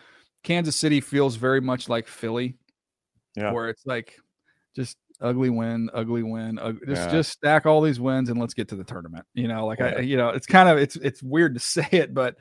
Kansas 0.43 0.77
City 0.77 1.01
feels 1.01 1.35
very 1.35 1.59
much 1.59 1.89
like 1.89 2.07
Philly, 2.07 2.55
Yeah. 3.35 3.51
where 3.51 3.67
it's 3.67 3.85
like 3.85 4.17
just 4.75 4.97
ugly 5.21 5.49
win, 5.49 5.89
ugly 5.93 6.23
win, 6.23 6.59
ug- 6.59 6.79
just 6.87 7.05
Yeah. 7.07 7.11
just 7.11 7.31
stack 7.31 7.65
all 7.65 7.81
these 7.81 7.99
wins 7.99 8.29
and 8.29 8.39
let's 8.39 8.53
get 8.53 8.67
to 8.69 8.75
the 8.75 8.83
tournament. 8.83 9.25
You 9.33 9.47
know, 9.47 9.65
like 9.65 9.79
Yeah. 9.79 9.95
I, 9.97 9.99
you 10.01 10.17
know, 10.17 10.29
it's 10.29 10.47
kind 10.47 10.69
of 10.69 10.77
it's 10.77 10.95
it's 10.97 11.21
weird 11.23 11.53
to 11.55 11.59
say 11.59 11.87
it, 11.91 12.13
but 12.13 12.35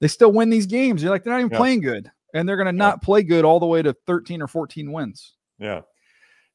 they 0.00 0.08
still 0.08 0.32
win 0.32 0.50
these 0.50 0.66
games. 0.66 1.02
You're 1.02 1.10
like 1.10 1.24
they're 1.24 1.32
not 1.32 1.40
even 1.40 1.52
Yeah. 1.52 1.58
playing 1.58 1.80
good, 1.80 2.10
and 2.34 2.48
they're 2.48 2.56
going 2.56 2.66
to 2.66 2.72
not 2.72 3.02
play 3.02 3.22
good 3.22 3.44
all 3.44 3.60
the 3.60 3.66
way 3.66 3.82
to 3.82 3.92
13 4.06 4.42
or 4.42 4.46
14 4.48 4.92
wins. 4.92 5.34
Yeah. 5.58 5.80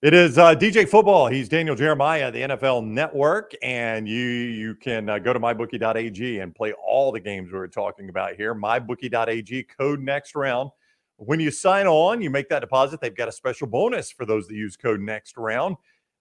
It 0.01 0.13
is 0.13 0.37
uh, 0.37 0.53
DJ 0.53 0.85
Football. 0.85 1.27
He's 1.27 1.47
Daniel 1.47 1.77
Jeremiah, 1.77 2.29
the 2.29 2.41
NFL 2.41 2.85
Network, 2.85 3.53
and 3.63 4.05
you 4.07 4.17
you 4.19 4.75
can 4.75 5.07
uh, 5.09 5.17
go 5.17 5.31
to 5.31 5.39
mybookie.ag 5.39 6.39
and 6.39 6.53
play 6.53 6.73
all 6.73 7.13
the 7.13 7.21
games 7.21 7.53
we're 7.53 7.67
talking 7.67 8.09
about 8.09 8.35
here. 8.35 8.53
Mybookie.ag 8.53 9.63
code 9.77 10.01
next 10.01 10.35
round. 10.35 10.71
When 11.17 11.39
you 11.39 11.51
sign 11.51 11.87
on, 11.87 12.21
you 12.21 12.29
make 12.29 12.49
that 12.49 12.59
deposit. 12.59 12.99
They've 13.01 13.15
got 13.15 13.29
a 13.29 13.31
special 13.31 13.67
bonus 13.67 14.11
for 14.11 14.25
those 14.25 14.47
that 14.47 14.55
use 14.55 14.75
code 14.75 14.99
next 14.99 15.37
round. 15.37 15.77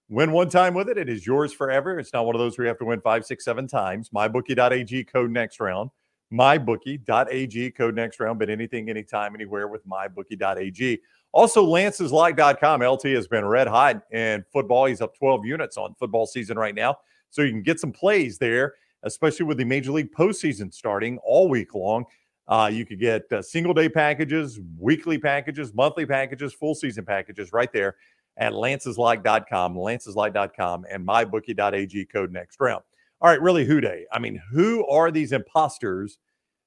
Win 0.09 0.31
one 0.31 0.49
time 0.49 0.73
with 0.73 0.89
it, 0.89 0.97
it 0.97 1.09
is 1.09 1.25
yours 1.25 1.53
forever. 1.53 1.97
It's 1.97 2.13
not 2.13 2.25
one 2.25 2.35
of 2.35 2.39
those 2.39 2.57
where 2.57 2.65
you 2.65 2.69
have 2.69 2.77
to 2.79 2.85
win 2.85 3.01
five, 3.01 3.25
six, 3.25 3.45
seven 3.45 3.67
times. 3.67 4.09
Mybookie.ag 4.09 5.05
code 5.05 5.31
next 5.31 5.59
round. 5.59 5.89
Mybookie.ag 6.31 7.71
code 7.71 7.95
next 7.95 8.19
round. 8.19 8.37
But 8.39 8.49
anything, 8.49 8.89
anytime, 8.89 9.33
anywhere 9.33 9.67
with 9.67 9.87
mybookie.ag. 9.87 10.99
Also, 11.31 11.65
lanceslive.com. 11.65 12.81
LT 12.83 13.03
has 13.05 13.27
been 13.27 13.45
red 13.45 13.67
hot 13.67 14.03
in 14.11 14.43
football. 14.51 14.85
He's 14.85 15.01
up 15.01 15.17
12 15.17 15.45
units 15.45 15.77
on 15.77 15.95
football 15.95 16.27
season 16.27 16.57
right 16.57 16.75
now. 16.75 16.97
So 17.29 17.41
you 17.41 17.49
can 17.49 17.63
get 17.63 17.79
some 17.79 17.91
plays 17.91 18.37
there, 18.37 18.75
especially 19.03 19.47
with 19.47 19.57
the 19.57 19.65
Major 19.65 19.91
League 19.91 20.11
postseason 20.11 20.71
starting 20.71 21.17
all 21.23 21.49
week 21.49 21.73
long. 21.73 22.05
Uh, 22.47 22.69
you 22.71 22.85
could 22.85 22.99
get 22.99 23.23
uh, 23.31 23.41
single 23.41 23.73
day 23.73 23.87
packages, 23.87 24.59
weekly 24.77 25.17
packages, 25.17 25.73
monthly 25.73 26.05
packages, 26.05 26.53
full 26.53 26.75
season 26.75 27.05
packages 27.05 27.53
right 27.53 27.71
there 27.71 27.95
at 28.37 28.53
lanceslive.com, 28.53 29.75
lanceslive.com, 29.75 30.85
and 30.89 31.07
mybookie.ag 31.07 32.05
code 32.05 32.31
next 32.31 32.59
round. 32.59 32.83
All 33.21 33.29
right, 33.29 33.41
really, 33.41 33.63
Who 33.63 33.79
Dey? 33.79 34.05
I 34.11 34.19
mean, 34.19 34.41
who 34.51 34.85
are 34.87 35.09
these 35.09 35.31
imposters 35.31 36.17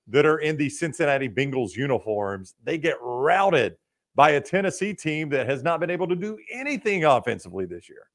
that 0.08 0.24
are 0.24 0.38
in 0.38 0.56
the 0.56 0.70
Cincinnati 0.70 1.28
Bengals 1.28 1.76
uniforms? 1.76 2.54
They 2.64 2.78
get 2.78 2.96
routed 3.02 3.76
by 4.14 4.30
a 4.30 4.40
Tennessee 4.40 4.94
team 4.94 5.28
that 5.30 5.46
has 5.46 5.62
not 5.62 5.80
been 5.80 5.90
able 5.90 6.08
to 6.08 6.16
do 6.16 6.38
anything 6.50 7.04
offensively 7.04 7.66
this 7.66 7.88
year. 7.88 8.08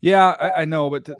Yeah, 0.00 0.30
I, 0.40 0.62
I 0.62 0.64
know, 0.64 0.90
but 0.90 1.04
th- 1.04 1.18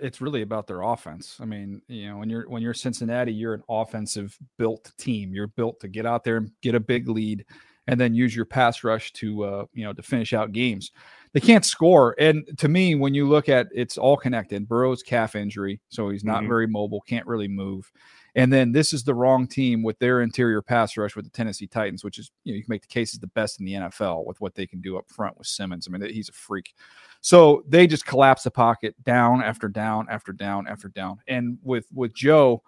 it's 0.00 0.20
really 0.20 0.42
about 0.42 0.66
their 0.66 0.82
offense. 0.82 1.38
I 1.40 1.44
mean, 1.44 1.82
you 1.88 2.08
know, 2.08 2.18
when 2.18 2.30
you're 2.30 2.48
when 2.48 2.62
you're 2.62 2.74
Cincinnati, 2.74 3.32
you're 3.32 3.54
an 3.54 3.62
offensive 3.68 4.36
built 4.58 4.92
team. 4.98 5.34
You're 5.34 5.48
built 5.48 5.80
to 5.80 5.88
get 5.88 6.06
out 6.06 6.24
there 6.24 6.36
and 6.38 6.50
get 6.62 6.74
a 6.74 6.80
big 6.80 7.08
lead, 7.08 7.44
and 7.86 8.00
then 8.00 8.14
use 8.14 8.34
your 8.34 8.44
pass 8.44 8.84
rush 8.84 9.12
to 9.14 9.44
uh, 9.44 9.64
you 9.72 9.84
know 9.84 9.92
to 9.92 10.02
finish 10.02 10.32
out 10.32 10.52
games. 10.52 10.90
They 11.32 11.40
can't 11.40 11.64
score, 11.64 12.14
and 12.18 12.46
to 12.58 12.68
me, 12.68 12.94
when 12.94 13.14
you 13.14 13.28
look 13.28 13.48
at 13.48 13.66
it's 13.74 13.98
all 13.98 14.16
connected. 14.16 14.68
Burrow's 14.68 15.02
calf 15.02 15.34
injury, 15.34 15.80
so 15.88 16.08
he's 16.10 16.24
not 16.24 16.44
Mhm. 16.44 16.48
very 16.48 16.66
mobile, 16.68 17.00
can't 17.00 17.26
really 17.26 17.48
move. 17.48 17.90
And 18.36 18.52
then 18.52 18.72
this 18.72 18.92
is 18.92 19.04
the 19.04 19.14
wrong 19.14 19.46
team 19.46 19.82
with 19.82 19.98
their 20.00 20.20
interior 20.20 20.60
pass 20.60 20.96
rush 20.96 21.14
with 21.14 21.24
the 21.24 21.30
Tennessee 21.30 21.68
Titans, 21.68 22.02
which 22.02 22.18
is 22.18 22.30
you 22.42 22.52
know 22.52 22.56
you 22.56 22.62
can 22.62 22.70
make 22.72 22.82
the 22.82 22.88
case 22.88 23.12
is 23.12 23.20
the 23.20 23.28
best 23.28 23.60
in 23.60 23.66
the 23.66 23.74
NFL 23.74 24.26
with 24.26 24.40
what 24.40 24.54
they 24.54 24.66
can 24.66 24.80
do 24.80 24.96
up 24.96 25.08
front 25.08 25.38
with 25.38 25.46
Simmons. 25.46 25.86
I 25.86 25.96
mean, 25.96 26.12
he's 26.12 26.28
a 26.28 26.32
freak. 26.32 26.74
So 27.20 27.64
they 27.68 27.86
just 27.86 28.06
collapse 28.06 28.42
the 28.42 28.50
pocket 28.50 28.94
down 29.04 29.42
after 29.42 29.68
down 29.68 30.06
after 30.10 30.32
down 30.32 30.66
after 30.66 30.88
down. 30.88 31.20
And 31.28 31.58
with 31.62 31.86
with 31.94 32.14
Joe, 32.14 32.62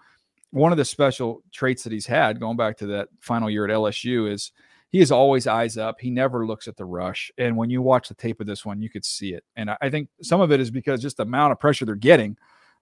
one 0.51 0.73
of 0.73 0.79
the 0.79 0.85
special 0.85 1.43
traits 1.53 1.83
that 1.83 1.93
he's 1.93 2.07
had 2.07 2.41
going 2.41 2.57
back 2.57 2.77
to 2.79 2.87
that 2.87 3.09
final 3.21 3.51
year 3.51 3.65
at 3.65 3.71
LSU 3.71 4.31
is 4.31 4.53
he 4.91 5.01
is 5.01 5.11
always 5.11 5.49
eyes 5.49 5.77
up. 5.77 6.01
He 6.01 6.11
never 6.11 6.47
looks 6.47 6.69
at 6.69 6.77
the 6.77 6.85
rush. 6.85 7.31
And 7.39 7.57
when 7.57 7.71
you 7.71 7.83
watch 7.83 8.09
the 8.09 8.15
tape 8.15 8.41
of 8.41 8.47
this 8.47 8.65
one, 8.65 8.81
you 8.81 8.89
could 8.89 9.05
see 9.05 9.35
it. 9.35 9.45
And 9.57 9.69
I- 9.71 9.77
I 9.83 9.91
think 9.91 10.09
some 10.23 10.41
of 10.41 10.53
it 10.53 10.61
is 10.61 10.71
because 10.71 11.03
just 11.03 11.17
the 11.17 11.25
amount 11.25 11.53
of 11.53 11.59
pressure 11.59 11.85
they're 11.85 11.97
getting, 11.97 12.37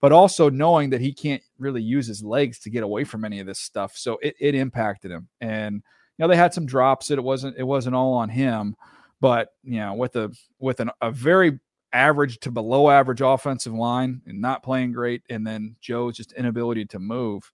but 0.04 0.12
also 0.12 0.50
knowing 0.50 0.90
that 0.90 1.00
he 1.00 1.14
can't 1.14 1.42
really 1.58 1.80
use 1.80 2.06
his 2.06 2.22
legs 2.22 2.58
to 2.58 2.68
get 2.68 2.82
away 2.82 3.04
from 3.04 3.24
any 3.24 3.40
of 3.40 3.46
this 3.46 3.58
stuff. 3.58 3.96
So 3.96 4.18
it, 4.20 4.34
it 4.38 4.54
impacted 4.54 5.10
him. 5.10 5.28
And 5.40 5.76
you 5.76 5.82
know, 6.18 6.28
they 6.28 6.36
had 6.36 6.52
some 6.52 6.66
drops 6.66 7.08
that 7.08 7.18
it 7.18 7.24
wasn't 7.24 7.56
it 7.56 7.62
wasn't 7.62 7.96
all 7.96 8.12
on 8.12 8.28
him. 8.28 8.76
But 9.22 9.54
you 9.62 9.78
know, 9.78 9.94
with 9.94 10.14
a 10.16 10.30
with 10.58 10.80
an, 10.80 10.90
a 11.00 11.10
very 11.10 11.58
average 11.90 12.38
to 12.40 12.50
below 12.50 12.90
average 12.90 13.22
offensive 13.22 13.72
line 13.72 14.20
and 14.26 14.42
not 14.42 14.62
playing 14.62 14.92
great, 14.92 15.22
and 15.30 15.46
then 15.46 15.76
Joe's 15.80 16.18
just 16.18 16.32
inability 16.32 16.84
to 16.84 16.98
move, 16.98 17.50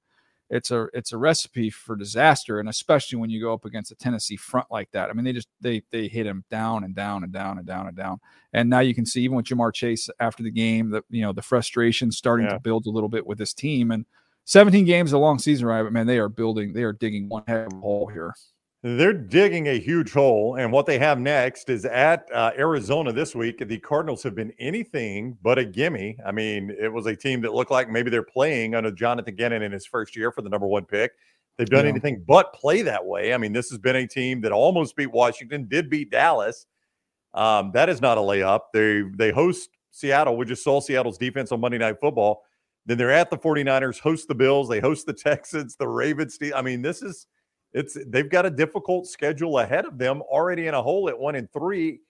it's 0.50 0.70
a 0.72 0.88
it's 0.92 1.12
a 1.12 1.16
recipe 1.16 1.70
for 1.70 1.96
disaster. 1.96 2.58
And 2.60 2.68
especially 2.68 3.18
when 3.18 3.30
you 3.30 3.40
go 3.40 3.52
up 3.54 3.64
against 3.64 3.92
a 3.92 3.94
Tennessee 3.94 4.36
front 4.36 4.66
like 4.70 4.90
that. 4.90 5.08
I 5.08 5.12
mean, 5.12 5.24
they 5.24 5.32
just 5.32 5.48
they 5.60 5.82
they 5.92 6.08
hit 6.08 6.26
him 6.26 6.44
down 6.50 6.84
and 6.84 6.94
down 6.94 7.22
and 7.24 7.32
down 7.32 7.58
and 7.58 7.66
down 7.66 7.86
and 7.86 7.96
down. 7.96 8.18
And 8.52 8.68
now 8.68 8.80
you 8.80 8.94
can 8.94 9.06
see 9.06 9.22
even 9.22 9.36
with 9.36 9.46
Ja'Marr 9.46 9.72
Chase 9.72 10.10
after 10.18 10.42
the 10.42 10.50
game, 10.50 10.90
that 10.90 11.04
you 11.08 11.22
know 11.22 11.32
the 11.32 11.42
frustration 11.42 12.10
starting 12.10 12.46
Yeah. 12.46 12.54
to 12.54 12.60
build 12.60 12.86
a 12.86 12.90
little 12.90 13.08
bit 13.08 13.26
with 13.26 13.38
this 13.38 13.54
team. 13.54 13.90
And 13.92 14.04
17 14.46 14.84
games 14.84 15.12
a 15.12 15.18
long 15.18 15.38
season, 15.38 15.66
right? 15.66 15.82
But 15.84 15.92
man, 15.92 16.06
they 16.08 16.18
are 16.18 16.28
building, 16.28 16.72
they 16.72 16.82
are 16.82 16.92
digging 16.92 17.28
one 17.28 17.44
heck 17.46 17.68
of 17.68 17.72
a 17.74 17.76
hole 17.80 18.08
here. 18.08 18.34
They're 18.82 19.12
digging 19.12 19.68
a 19.68 19.78
huge 19.78 20.10
hole, 20.10 20.56
and 20.56 20.72
what 20.72 20.86
they 20.86 20.98
have 20.98 21.18
next 21.20 21.68
is 21.68 21.84
at 21.84 22.26
uh, 22.32 22.52
Arizona 22.56 23.12
this 23.12 23.34
week. 23.34 23.58
The 23.68 23.78
Cardinals 23.78 24.22
have 24.22 24.34
been 24.34 24.54
anything 24.58 25.36
but 25.42 25.58
a 25.58 25.66
gimme. 25.66 26.16
I 26.24 26.32
mean, 26.32 26.74
it 26.80 26.90
was 26.90 27.04
a 27.04 27.14
team 27.14 27.42
that 27.42 27.52
looked 27.52 27.70
like 27.70 27.90
maybe 27.90 28.08
they're 28.08 28.22
playing 28.22 28.74
under 28.74 28.90
Jonathan 28.90 29.36
Gannon 29.36 29.60
in 29.60 29.70
his 29.70 29.84
first 29.84 30.16
year 30.16 30.32
for 30.32 30.40
the 30.40 30.48
number 30.48 30.66
one 30.66 30.86
pick. 30.86 31.12
They've 31.58 31.68
done 31.68 31.84
Yeah. 31.84 31.90
anything 31.90 32.24
but 32.26 32.54
play 32.54 32.80
that 32.80 33.04
way. 33.04 33.34
I 33.34 33.36
mean, 33.36 33.52
this 33.52 33.68
has 33.68 33.78
been 33.78 33.96
a 33.96 34.06
team 34.06 34.40
that 34.40 34.52
almost 34.52 34.96
beat 34.96 35.12
Washington, 35.12 35.66
did 35.68 35.90
beat 35.90 36.10
Dallas. 36.10 36.64
Um, 37.34 37.72
that 37.74 37.90
is 37.90 38.00
not 38.00 38.16
a 38.16 38.22
layup. 38.22 38.60
They 38.72 39.02
they 39.14 39.30
host 39.30 39.68
Seattle. 39.90 40.38
We 40.38 40.46
just 40.46 40.64
saw 40.64 40.80
Seattle's 40.80 41.18
defense 41.18 41.52
on 41.52 41.60
Monday 41.60 41.76
Night 41.76 42.00
Football. 42.00 42.44
Then 42.86 42.96
they're 42.96 43.10
at 43.12 43.28
the 43.28 43.36
49ers, 43.36 44.00
host 44.00 44.26
the 44.26 44.34
Bills, 44.34 44.70
they 44.70 44.80
host 44.80 45.04
the 45.04 45.12
Texans, 45.28 45.76
the 45.76 45.86
Ravens. 45.86 46.38
I 46.56 46.62
mean, 46.62 46.80
this 46.80 47.02
is 47.02 47.26
it's 47.72 47.96
they've 48.06 48.28
got 48.28 48.46
a 48.46 48.50
difficult 48.50 49.06
schedule 49.06 49.58
ahead 49.58 49.84
of 49.84 49.98
them 49.98 50.22
already 50.22 50.66
in 50.66 50.74
a 50.74 50.82
hole 50.82 51.08
at 51.08 51.18
one 51.18 51.36
and 51.36 51.50
three. 51.52 52.00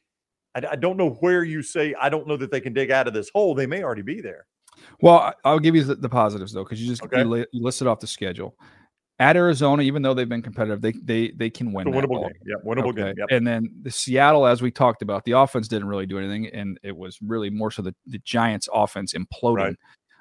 I, 0.54 0.62
I 0.72 0.76
don't 0.76 0.96
know 0.96 1.10
where 1.20 1.44
you 1.44 1.62
say 1.62 1.94
I 2.00 2.08
don't 2.08 2.26
know 2.26 2.36
that 2.36 2.50
they 2.50 2.60
can 2.60 2.72
dig 2.72 2.90
out 2.90 3.06
of 3.06 3.14
this 3.14 3.30
hole. 3.34 3.54
They 3.54 3.66
may 3.66 3.82
already 3.82 4.02
be 4.02 4.20
there. 4.20 4.46
Well, 5.02 5.34
I'll 5.44 5.58
give 5.58 5.74
you 5.74 5.84
the, 5.84 5.96
the 5.96 6.08
positives 6.08 6.52
though, 6.52 6.64
because 6.64 6.80
you 6.80 6.88
just 6.88 7.02
Okay. 7.02 7.22
you, 7.22 7.46
you 7.52 7.62
listed 7.62 7.86
off 7.86 8.00
the 8.00 8.06
schedule. 8.06 8.56
At 9.18 9.36
Arizona, 9.36 9.82
even 9.82 10.00
though 10.00 10.14
they've 10.14 10.26
been 10.26 10.40
competitive, 10.40 10.80
they 10.80 10.92
they 10.92 11.30
they 11.32 11.50
can 11.50 11.74
win. 11.74 11.86
It's 11.86 11.94
a 11.94 12.00
that 12.00 12.08
winnable 12.08 12.22
game. 12.22 12.32
Yeah, 12.46 12.54
winnable 12.64 12.96
game. 12.96 13.14
Yep. 13.18 13.26
And 13.30 13.46
then 13.46 13.70
the 13.82 13.90
Seattle, 13.90 14.46
as 14.46 14.62
we 14.62 14.70
talked 14.70 15.02
about, 15.02 15.24
the 15.26 15.32
offense 15.32 15.68
didn't 15.68 15.88
really 15.88 16.06
do 16.06 16.18
anything, 16.18 16.46
and 16.46 16.80
it 16.82 16.96
was 16.96 17.18
really 17.20 17.50
more 17.50 17.70
so 17.70 17.82
the, 17.82 17.94
the 18.06 18.18
Giants' 18.20 18.66
offense 18.72 19.12
imploding, 19.12 19.76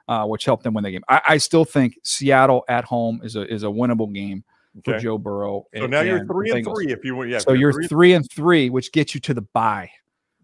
uh, 0.09 0.25
which 0.25 0.43
helped 0.43 0.65
them 0.65 0.73
win 0.73 0.83
the 0.83 0.91
game. 0.91 1.03
I, 1.07 1.21
I 1.29 1.37
still 1.37 1.63
think 1.63 1.97
Seattle 2.03 2.65
at 2.67 2.83
home 2.83 3.21
is 3.23 3.37
a 3.37 3.49
is 3.49 3.63
a 3.63 3.67
winnable 3.67 4.13
game 4.13 4.43
for 4.83 4.93
Okay. 4.95 5.03
Joe 5.03 5.17
Burrow. 5.17 5.65
So 5.75 5.83
and- 5.83 5.91
now 5.91 6.01
you're 6.01 6.25
three 6.25 6.51
and 6.51 6.65
three 6.65 6.91
if 6.91 7.03
you 7.05 7.15
win. 7.15 7.29
Yeah. 7.29 7.39
so 7.39 7.53
you're 7.53 7.83
three- 7.83 8.13
and 8.13 8.29
three, 8.31 8.69
which 8.69 8.91
gets 8.91 9.13
you 9.13 9.21
to 9.21 9.33
the 9.33 9.41
bye, 9.41 9.91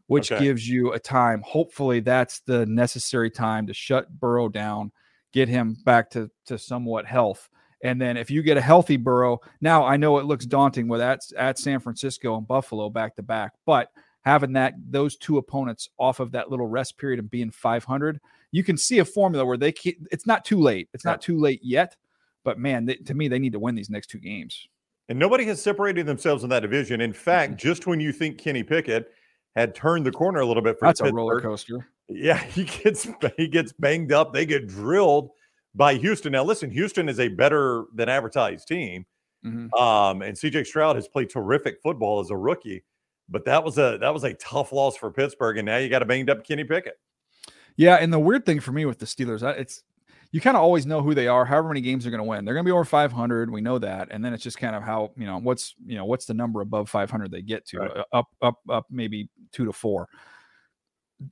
which 0.07 0.31
Okay. 0.31 0.43
gives 0.43 0.67
you 0.67 0.93
a 0.93 0.99
time. 0.99 1.41
Hopefully, 1.45 1.99
that's 1.99 2.39
the 2.41 2.65
necessary 2.65 3.29
time 3.31 3.67
to 3.67 3.73
shut 3.73 4.19
Burrow 4.19 4.49
down, 4.49 4.91
get 5.33 5.47
him 5.49 5.75
back 5.85 6.09
to 6.11 6.29
to 6.45 6.57
somewhat 6.57 7.05
health. 7.05 7.49
And 7.83 8.01
then 8.01 8.17
if 8.17 8.31
you 8.31 8.41
get 8.41 8.57
a 8.57 8.61
healthy 8.61 8.97
Burrow, 8.97 9.39
now 9.61 9.83
I 9.85 9.97
know 9.97 10.17
it 10.17 10.25
looks 10.25 10.45
daunting 10.45 10.87
with 10.87 11.01
at, 11.01 11.19
at 11.37 11.59
San 11.59 11.79
Francisco 11.79 12.35
and 12.37 12.47
Buffalo 12.47 12.89
back 12.89 13.15
to 13.17 13.21
back, 13.23 13.51
but 13.65 13.89
having 14.21 14.53
that 14.53 14.73
those 14.89 15.15
two 15.17 15.37
opponents 15.37 15.89
off 15.99 16.19
of 16.19 16.31
that 16.31 16.49
little 16.49 16.65
rest 16.65 16.97
period 16.97 17.19
and 17.19 17.29
being 17.29 17.51
500, 17.51 18.19
you 18.51 18.63
can 18.63 18.75
see 18.77 18.97
a 18.99 19.05
formula 19.05 19.45
where 19.45 19.57
they 19.57 19.71
can, 19.71 19.93
it's 20.11 20.25
not 20.25 20.45
too 20.45 20.59
late. 20.59 20.89
It's 20.95 21.05
Yeah. 21.05 21.11
not 21.11 21.21
too 21.21 21.37
late 21.37 21.59
yet, 21.61 21.95
but 22.45 22.57
man, 22.57 22.85
they, 22.85 22.95
to 22.95 23.13
me, 23.13 23.27
they 23.27 23.39
need 23.39 23.51
to 23.51 23.59
win 23.59 23.75
these 23.75 23.89
next 23.89 24.07
two 24.07 24.19
games. 24.19 24.67
And 25.09 25.19
nobody 25.19 25.43
has 25.45 25.61
separated 25.61 26.05
themselves 26.05 26.43
in 26.45 26.49
that 26.51 26.61
division. 26.61 27.01
In 27.01 27.11
fact, 27.11 27.51
Mm-hmm. 27.51 27.67
just 27.67 27.85
when 27.87 27.99
you 27.99 28.13
think 28.13 28.37
Kenny 28.37 28.63
Pickett 28.63 29.11
had 29.57 29.75
turned 29.75 30.05
the 30.05 30.11
corner 30.11 30.39
a 30.39 30.45
little 30.45 30.63
bit 30.63 30.79
for 30.79 30.87
That's 30.87 31.01
a 31.01 31.11
roller 31.11 31.41
coaster. 31.41 31.87
Yeah, 32.07 32.37
he 32.43 32.63
gets 32.63 33.07
he 33.35 33.47
gets 33.49 33.73
banged 33.73 34.11
up. 34.13 34.31
They 34.33 34.45
get 34.45 34.67
drilled 34.67 35.31
by 35.75 35.95
Houston. 35.95 36.31
Now, 36.31 36.43
listen, 36.43 36.71
Houston 36.71 37.09
is 37.09 37.19
a 37.19 37.27
better 37.27 37.85
than 37.93 38.07
advertised 38.09 38.67
team. 38.67 39.05
Mhm. 39.45 39.71
Um, 39.79 40.21
and 40.23 40.35
CJ 40.37 40.65
Stroud 40.65 40.95
has 40.95 41.07
played 41.07 41.29
terrific 41.29 41.81
football 41.83 42.19
as 42.19 42.31
a 42.31 42.37
rookie, 42.37 42.83
but 43.29 43.45
that 43.45 43.63
was 43.63 43.77
a 43.77 43.97
that 44.01 44.11
was 44.13 44.23
a 44.23 44.33
tough 44.35 44.71
loss 44.71 44.97
for 44.97 45.11
Pittsburgh. 45.11 45.57
And 45.57 45.65
now 45.67 45.77
you 45.77 45.87
got 45.89 46.01
a 46.01 46.05
banged 46.05 46.29
up 46.31 46.43
Kenny 46.47 46.63
Pickett. 46.63 46.99
Yeah, 47.77 47.95
and 47.95 48.11
the 48.11 48.19
weird 48.19 48.45
thing 48.45 48.59
for 48.59 48.71
me 48.71 48.85
with 48.85 48.99
the 48.99 49.05
Steelers, 49.05 49.43
it's 49.59 49.83
you 50.35 50.41
kind 50.41 50.57
of 50.57 50.63
always 50.63 50.85
know 50.85 51.01
who 51.01 51.13
they 51.13 51.29
are. 51.29 51.45
However 51.45 51.69
many 51.69 51.79
games 51.79 52.03
they're 52.03 52.11
going 52.11 52.19
to 52.19 52.27
win, 52.27 52.43
they're 52.43 52.53
going 52.53 52.65
to 52.65 52.67
be 52.67 52.73
over 52.73 52.83
500. 52.83 53.49
We 53.49 53.61
know 53.61 53.79
that, 53.79 54.09
and 54.11 54.23
then 54.23 54.33
it's 54.33 54.43
just 54.43 54.57
kind 54.57 54.75
of 54.75 54.83
how 54.83 55.11
you 55.15 55.25
know 55.25 55.37
what's 55.37 55.75
you 55.85 55.95
know 55.95 56.03
what's 56.03 56.25
the 56.25 56.33
number 56.33 56.59
above 56.59 56.89
500 56.89 57.31
they 57.31 57.41
get 57.41 57.65
to 57.67 57.77
Right. 57.79 57.91
uh, 57.97 58.03
up 58.11 58.27
up 58.41 58.55
up 58.69 58.85
maybe 58.91 59.29
two 59.53 59.63
to 59.63 59.71
four. 59.71 60.09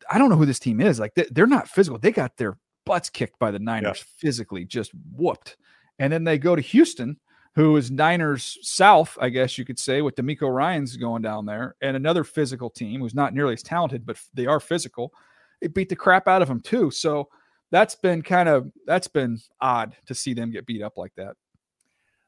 I 0.10 0.18
don't 0.18 0.30
know 0.30 0.38
who 0.38 0.46
this 0.46 0.58
team 0.60 0.80
is. 0.80 1.02
Like 1.02 1.16
they, 1.16 1.26
they're 1.32 1.48
not 1.48 1.68
physical. 1.68 2.00
They 2.00 2.12
got 2.14 2.38
their 2.38 2.58
butts 2.86 3.10
kicked 3.10 3.38
by 3.40 3.52
the 3.52 3.60
Niners 3.60 4.06
physically, 4.18 4.64
just 4.64 4.92
whooped, 5.12 5.58
and 6.00 6.14
then 6.14 6.24
they 6.24 6.38
go 6.38 6.56
to 6.56 6.62
Houston. 6.62 7.18
who 7.56 7.76
is 7.76 7.92
Niners 7.92 8.58
South, 8.62 9.18
I 9.20 9.28
guess 9.30 9.58
you 9.58 9.66
could 9.66 9.78
say, 9.80 10.02
with 10.02 10.16
DeMeco 10.16 10.50
Ryans 10.52 10.96
going 10.98 11.22
down 11.22 11.46
there, 11.46 11.76
and 11.82 11.98
another 11.98 12.24
physical 12.24 12.70
team 12.70 13.02
who's 13.02 13.14
not 13.14 13.34
nearly 13.34 13.54
as 13.54 13.64
talented, 13.64 14.06
but 14.06 14.18
they 14.34 14.46
are 14.46 14.62
physical. 14.62 15.14
It 15.62 15.74
beat 15.74 15.90
the 15.90 15.96
crap 15.98 16.28
out 16.30 16.42
of 16.42 16.48
them 16.48 16.62
too. 16.62 16.90
So 16.90 17.28
that's 17.74 17.96
been 17.96 18.22
kind 18.22 18.48
of 18.48 18.72
that's 18.86 19.08
been 19.08 19.40
odd 19.60 19.96
to 20.06 20.14
see 20.14 20.36
them 20.36 20.52
get 20.52 20.68
beat 20.68 20.84
up 20.84 20.94
like 20.96 21.12
that. 21.18 21.36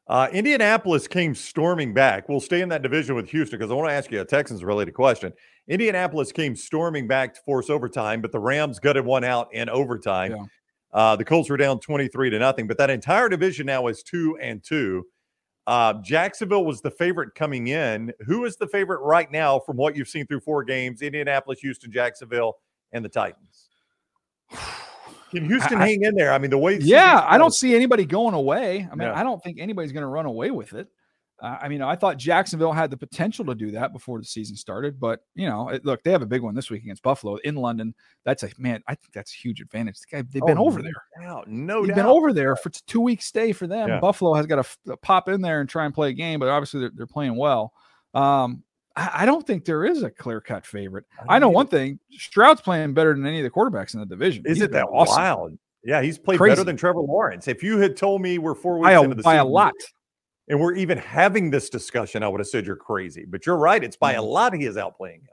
Uh, 0.08 0.28
Indianapolis 0.34 1.08
came 1.08 1.36
storming 1.36 1.94
back. 1.94 2.28
We'll 2.28 2.40
stay 2.40 2.62
in 2.62 2.70
that 2.70 2.82
division 2.82 3.16
with 3.16 3.30
Houston 3.30 3.60
because 3.60 3.72
I 3.72 3.76
want 3.76 3.90
to 3.90 3.94
ask 3.94 4.12
you 4.12 4.22
a 4.22 4.26
Texans 4.26 4.64
related 4.64 4.94
question. 4.94 5.32
Indianapolis 5.68 6.32
came 6.32 6.56
storming 6.56 7.08
back 7.08 7.36
to 7.36 7.42
force 7.42 7.70
overtime, 7.70 8.22
but 8.22 8.32
the 8.32 8.40
Rams 8.40 8.80
gutted 8.80 9.06
one 9.06 9.24
out 9.24 9.54
in 9.54 9.70
overtime. 9.70 10.32
Yeah. 10.32 10.46
Uh, 10.92 11.16
the 11.16 11.26
Colts 11.26 11.50
were 11.50 11.58
down 11.58 11.80
23 11.80 12.32
to 12.32 12.40
nothing, 12.40 12.68
but 12.68 12.78
that 12.80 12.90
entire 12.90 13.30
division 13.30 13.68
now 13.68 13.88
is 13.88 14.02
two 14.02 14.38
and 14.42 14.64
two. 14.64 15.06
Uh, 15.68 15.94
Jacksonville 16.04 16.66
was 16.66 16.82
the 16.82 16.92
favorite 16.92 17.36
coming 17.36 17.68
in. 17.68 18.14
Who 18.26 18.46
is 18.46 18.56
the 18.58 18.68
favorite 18.68 19.02
right 19.02 19.32
now 19.32 19.60
from 19.60 19.78
what 19.78 19.96
you've 19.96 20.10
seen 20.10 20.26
through 20.26 20.42
four 20.42 20.64
games? 20.64 21.02
Indianapolis, 21.02 21.60
Houston, 21.60 21.92
Jacksonville, 21.92 22.58
and 22.92 23.06
the 23.06 23.10
Titans. 23.10 23.70
Can 25.36 25.46
Houston 25.46 25.80
I, 25.80 25.88
hang 25.88 26.04
in 26.04 26.16
there? 26.16 26.32
I 26.32 26.38
mean, 26.38 26.52
the 26.52 26.58
way. 26.58 26.78
Yeah, 26.80 27.26
I 27.28 27.38
don't 27.38 27.54
see 27.54 27.76
anybody 27.76 28.06
going 28.06 28.34
away. 28.34 28.88
I 28.92 28.96
mean, 28.96 29.08
I 29.08 29.24
don't 29.24 29.42
think 29.44 29.60
anybody's 29.60 29.92
going 29.92 30.02
to 30.02 30.08
run 30.08 30.26
away 30.26 30.52
with 30.52 30.74
it. 30.74 30.88
Uh, 31.42 31.58
I 31.62 31.68
mean, 31.68 31.82
I 31.82 31.96
thought 31.96 32.18
Jacksonville 32.18 32.72
had 32.72 32.90
the 32.90 32.98
potential 32.98 33.44
to 33.46 33.56
do 33.56 33.72
that 33.72 33.92
before 33.92 34.20
the 34.20 34.26
season 34.26 34.56
started, 34.56 35.00
but 35.00 35.20
you 35.36 35.50
know, 35.50 35.68
it, 35.68 35.84
look, 35.84 36.02
they 36.02 36.12
have 36.12 36.22
a 36.22 36.26
big 36.26 36.42
one 36.42 36.56
this 36.56 36.70
week 36.70 36.84
against 36.84 37.04
Buffalo 37.04 37.36
in 37.38 37.56
London. 37.56 37.94
That's 38.24 38.44
a 38.44 38.50
man. 38.58 38.82
I 38.88 38.96
think 38.96 39.12
that's 39.14 39.34
a 39.34 39.38
huge 39.38 39.60
advantage. 39.60 39.98
They've 40.10 40.26
oh, 40.42 40.46
been 40.46 40.58
over 40.58 40.82
there. 40.82 40.94
Doubt, 41.22 41.50
no, 41.50 41.82
they've 41.82 41.90
doubt. 41.90 41.96
been 41.96 42.06
over 42.06 42.32
there 42.32 42.56
for 42.56 42.70
two 42.88 43.02
weeks 43.02 43.26
stay 43.26 43.52
for 43.52 43.68
them. 43.68 43.90
Yeah. 43.90 44.00
Buffalo 44.00 44.34
has 44.34 44.46
got 44.46 44.66
to 44.66 44.98
pop 44.98 45.28
in 45.28 45.42
there 45.42 45.60
and 45.60 45.70
try 45.70 45.84
and 45.84 45.94
play 45.94 46.10
a 46.10 46.14
game, 46.14 46.40
but 46.40 46.48
obviously 46.48 46.80
they're, 46.80 46.92
they're 46.96 47.06
playing 47.06 47.36
well. 47.36 47.74
Um, 48.14 48.64
I, 48.96 49.26
don't 49.26 49.46
think 49.46 49.66
there 49.66 49.86
is 49.86 50.04
a 50.04 50.10
clear 50.10 50.40
cut 50.40 50.66
favorite. 50.66 51.06
I, 51.28 51.36
I 51.36 51.40
know 51.40 51.50
one 51.50 51.68
thing: 51.68 52.00
Stroud's 52.12 52.62
playing 52.62 52.94
better 52.94 53.14
than 53.14 53.26
any 53.26 53.40
of 53.40 53.44
the 53.44 53.50
quarterbacks 53.50 53.94
in 53.94 54.00
the 54.00 54.06
division. 54.06 54.44
Is 54.46 54.62
it 54.62 54.72
that 54.72 54.86
awesome. 54.86 55.16
wild? 55.16 55.58
Yeah, 55.84 56.02
he's 56.02 56.18
played 56.18 56.38
Crazy. 56.38 56.52
better 56.52 56.64
than 56.64 56.78
Trevor 56.78 57.02
Lawrence. 57.02 57.48
If 57.48 57.62
you 57.62 57.78
had 57.78 57.96
told 57.96 58.22
me 58.22 58.38
we're 58.38 58.56
four 58.56 58.80
weeks 58.80 58.94
into 58.94 59.10
the 59.10 59.22
season 59.22 59.24
by 59.24 59.34
season, 59.34 59.46
a 59.46 59.50
lot, 59.50 59.74
and 60.48 60.60
we're 60.60 60.76
even 60.76 60.98
having 60.98 61.52
this 61.52 61.70
discussion, 61.70 62.24
I 62.24 62.28
would 62.28 62.40
have 62.40 62.48
said 62.48 62.66
you're 62.66 62.76
crazy. 62.76 63.26
But 63.26 63.46
you're 63.46 63.58
right; 63.58 63.84
it's 63.84 63.98
by 63.98 64.14
a 64.14 64.20
mm-hmm. 64.20 64.28
lot 64.28 64.54
he 64.56 64.66
is 64.66 64.78
outplaying 64.78 65.22
him. 65.22 65.30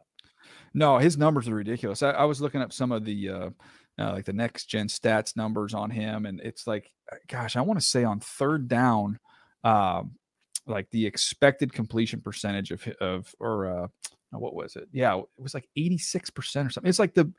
No, 0.75 0.99
his 0.99 1.17
numbers 1.17 1.49
are 1.49 1.55
ridiculous. 1.55 2.03
I, 2.03 2.11
I 2.11 2.25
was 2.25 2.41
looking 2.41 2.63
up 2.63 2.73
some 2.73 2.93
of 2.93 3.05
the 3.05 3.29
uh, 3.29 3.51
uh, 3.99 4.13
like 4.13 4.25
the 4.25 4.33
next 4.33 4.67
gen 4.67 4.89
stats 4.89 5.37
numbers 5.37 5.75
on 5.75 5.91
him, 5.91 6.27
and 6.27 6.41
it's 6.41 6.67
like, 6.67 6.91
uh, 7.11 7.17
gosh, 7.29 7.57
I 7.57 7.61
want 7.61 7.81
to 7.81 7.87
say 7.87 8.05
on 8.05 8.21
third 8.21 8.69
down, 8.69 9.19
uh, 9.65 10.03
like 10.67 10.91
the 10.91 11.07
expected 11.07 11.73
completion 11.73 12.21
percentage 12.21 12.71
of 12.71 12.87
of 13.01 13.35
or 13.41 13.67
uh, 13.67 13.87
what 14.31 14.55
was 14.55 14.77
it? 14.77 14.89
Yeah, 14.93 15.17
it 15.17 15.43
was 15.43 15.55
like 15.55 15.69
eighty 15.77 15.99
six 15.99 16.31
percent 16.31 16.69
or 16.69 16.71
something. 16.71 16.89
It's 16.89 16.99
like 16.99 17.15
the 17.15 17.33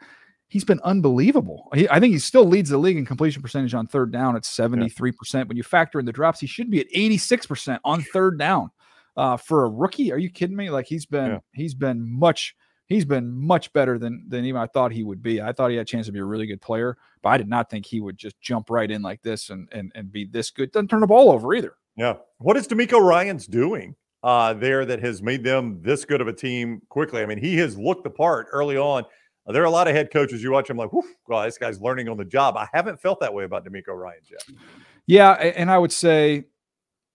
he's 0.53 0.63
been 0.63 0.79
unbelievable. 0.83 1.69
He, 1.73 1.89
I 1.89 1.99
think 1.99 2.13
he 2.13 2.19
still 2.19 2.45
leads 2.45 2.69
the 2.69 2.77
league 2.77 2.97
in 2.97 3.05
completion 3.05 3.41
percentage 3.41 3.73
on 3.73 3.87
third 3.87 4.11
down 4.11 4.35
at 4.35 4.43
73%. 4.43 5.33
Yeah. 5.33 5.43
When 5.43 5.57
you 5.57 5.63
factor 5.63 5.99
in 5.99 6.05
the 6.05 6.11
drops, 6.11 6.39
he 6.39 6.45
should 6.45 6.69
be 6.69 6.79
at 6.79 6.91
86% 6.91 7.79
on 7.83 8.03
third 8.03 8.37
down. 8.37 8.69
Uh, 9.17 9.35
for 9.35 9.65
a 9.65 9.69
rookie, 9.69 10.11
are 10.11 10.17
you 10.19 10.29
kidding 10.29 10.55
me? 10.55 10.69
Like 10.69 10.85
he's 10.85 11.05
been 11.05 11.31
yeah. 11.31 11.39
he's 11.53 11.73
been 11.73 12.07
much 12.07 12.55
he's 12.87 13.05
been 13.05 13.31
much 13.31 13.71
better 13.73 13.99
than 13.99 14.25
than 14.27 14.45
even 14.45 14.59
I 14.59 14.67
thought 14.67 14.91
he 14.91 15.03
would 15.03 15.21
be. 15.21 15.41
I 15.41 15.51
thought 15.51 15.69
he 15.69 15.77
had 15.77 15.83
a 15.83 15.85
chance 15.85 16.07
to 16.07 16.11
be 16.11 16.19
a 16.19 16.25
really 16.25 16.47
good 16.47 16.61
player, 16.61 16.97
but 17.21 17.29
I 17.29 17.37
did 17.37 17.47
not 17.47 17.69
think 17.69 17.85
he 17.85 18.01
would 18.01 18.17
just 18.17 18.39
jump 18.41 18.69
right 18.69 18.89
in 18.89 19.01
like 19.03 19.21
this 19.21 19.51
and 19.51 19.69
and 19.71 19.91
and 19.93 20.11
be 20.11 20.25
this 20.25 20.49
good. 20.49 20.71
Doesn't 20.71 20.87
turn 20.87 21.01
the 21.01 21.07
ball 21.07 21.31
over 21.31 21.53
either. 21.53 21.75
Yeah. 21.95 22.15
What 22.37 22.57
is 22.57 22.67
DeMeco 22.67 22.99
Ryans 22.99 23.47
doing 23.47 23.95
uh, 24.23 24.53
there 24.53 24.85
that 24.85 25.01
has 25.01 25.21
made 25.21 25.43
them 25.43 25.79
this 25.81 26.05
good 26.05 26.21
of 26.21 26.27
a 26.27 26.33
team 26.33 26.81
quickly? 26.89 27.21
I 27.21 27.25
mean, 27.25 27.37
he 27.39 27.57
has 27.57 27.77
looked 27.77 28.03
the 28.03 28.09
part 28.09 28.47
early 28.51 28.77
on. 28.77 29.03
There 29.45 29.61
are 29.61 29.65
a 29.65 29.71
lot 29.71 29.87
of 29.87 29.95
head 29.95 30.09
coaches 30.11 30.41
you 30.41 30.51
watch 30.51 30.69
I'm 30.69 30.77
like, 30.77 30.91
well, 31.27 31.43
this 31.43 31.57
guy's 31.57 31.81
learning 31.81 32.07
on 32.07 32.17
the 32.17 32.25
job. 32.25 32.55
I 32.55 32.67
haven't 32.73 33.01
felt 33.01 33.19
that 33.19 33.33
way 33.33 33.43
about 33.43 33.65
DeMeco 33.65 33.89
Ryan 33.89 34.21
yet. 34.31 34.57
Yeah, 35.05 35.31
and 35.31 35.69
I 35.69 35.77
would 35.77 35.91
say 35.91 36.45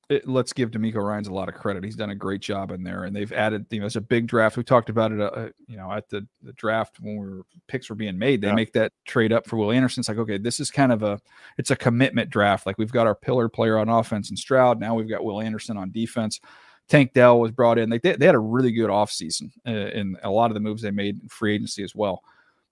it, 0.09 0.27
let's 0.27 0.55
give 0.55 0.71
DeMeco 0.71 1.03
Ryans 1.03 1.29
a 1.29 1.35
lot 1.35 1.49
of 1.49 1.55
credit. 1.55 1.85
He's 1.85 1.97
done 1.97 2.11
a 2.11 2.15
great 2.15 2.41
job 2.41 2.71
in 2.71 2.83
there, 2.83 3.05
and 3.05 3.15
they've 3.15 3.33
added. 3.33 3.67
You 3.71 3.81
know, 3.81 3.87
it's 3.87 3.97
a 3.97 4.01
big 4.01 4.27
draft. 4.27 4.57
We 4.57 4.65
talked 4.65 4.89
about 4.89 5.13
it. 5.13 5.21
Uh, 5.21 5.25
uh, 5.25 5.49
you 5.67 5.77
know, 5.77 5.93
at 5.93 6.09
the, 6.09 6.27
the 6.43 6.55
draft 6.55 6.99
when 7.01 7.17
we 7.17 7.27
were 7.27 7.43
picks 7.67 7.91
were 7.91 7.95
being 7.95 8.19
made, 8.19 8.41
they 8.41 8.49
yeah. 8.49 8.55
make 8.55 8.73
that 8.73 8.93
trade 9.07 9.33
up 9.33 9.47
for 9.47 9.57
Will 9.57 9.71
Anderson. 9.71 10.01
It's 10.01 10.09
like, 10.09 10.19
okay, 10.19 10.39
this 10.39 10.61
is 10.61 10.71
kind 10.71 10.93
of 10.93 11.03
a 11.03 11.21
it's 11.59 11.71
a 11.71 11.77
commitment 11.77 12.31
draft. 12.31 12.65
Like 12.65 12.79
we've 12.79 12.93
got 12.93 13.07
our 13.07 13.15
pillar 13.15 13.49
player 13.49 13.79
on 13.79 13.91
offense 13.91 14.31
and 14.31 14.39
Stroud. 14.39 14.81
Now 14.81 14.95
we've 14.95 15.09
got 15.09 15.25
Will 15.25 15.43
Anderson 15.43 15.77
on 15.77 15.91
defense. 15.91 16.41
Tank 16.89 17.13
Dell 17.13 17.39
was 17.39 17.51
brought 17.51 17.79
in. 17.79 17.91
Like 17.91 18.03
they, 18.03 18.17
they 18.17 18.27
had 18.27 18.35
a 18.35 18.41
really 18.41 18.73
good 18.73 18.89
offseason 18.89 19.51
uh, 19.67 19.73
in 19.73 20.17
a 20.23 20.31
lot 20.31 20.51
of 20.51 20.55
the 20.55 20.61
moves 20.61 20.81
they 20.81 20.91
made 20.91 21.21
in 21.21 21.29
free 21.29 21.55
agency 21.55 21.83
as 21.83 21.95
well. 21.95 22.23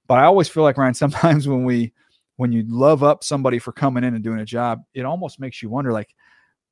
But 0.06 0.18
I 0.18 0.24
always 0.24 0.48
feel 0.48 0.62
like 0.62 0.78
Ryan, 0.78 0.94
sometimes 0.94 1.46
when 1.46 1.64
we 1.64 1.92
when 2.36 2.52
you 2.52 2.64
love 2.68 3.02
up 3.02 3.24
somebody 3.24 3.58
for 3.58 3.72
coming 3.72 4.04
in 4.04 4.14
and 4.14 4.24
doing 4.24 4.40
a 4.40 4.44
job, 4.44 4.82
it 4.94 5.04
almost 5.04 5.40
makes 5.40 5.62
you 5.62 5.68
wonder 5.70 5.92
like, 5.92 6.14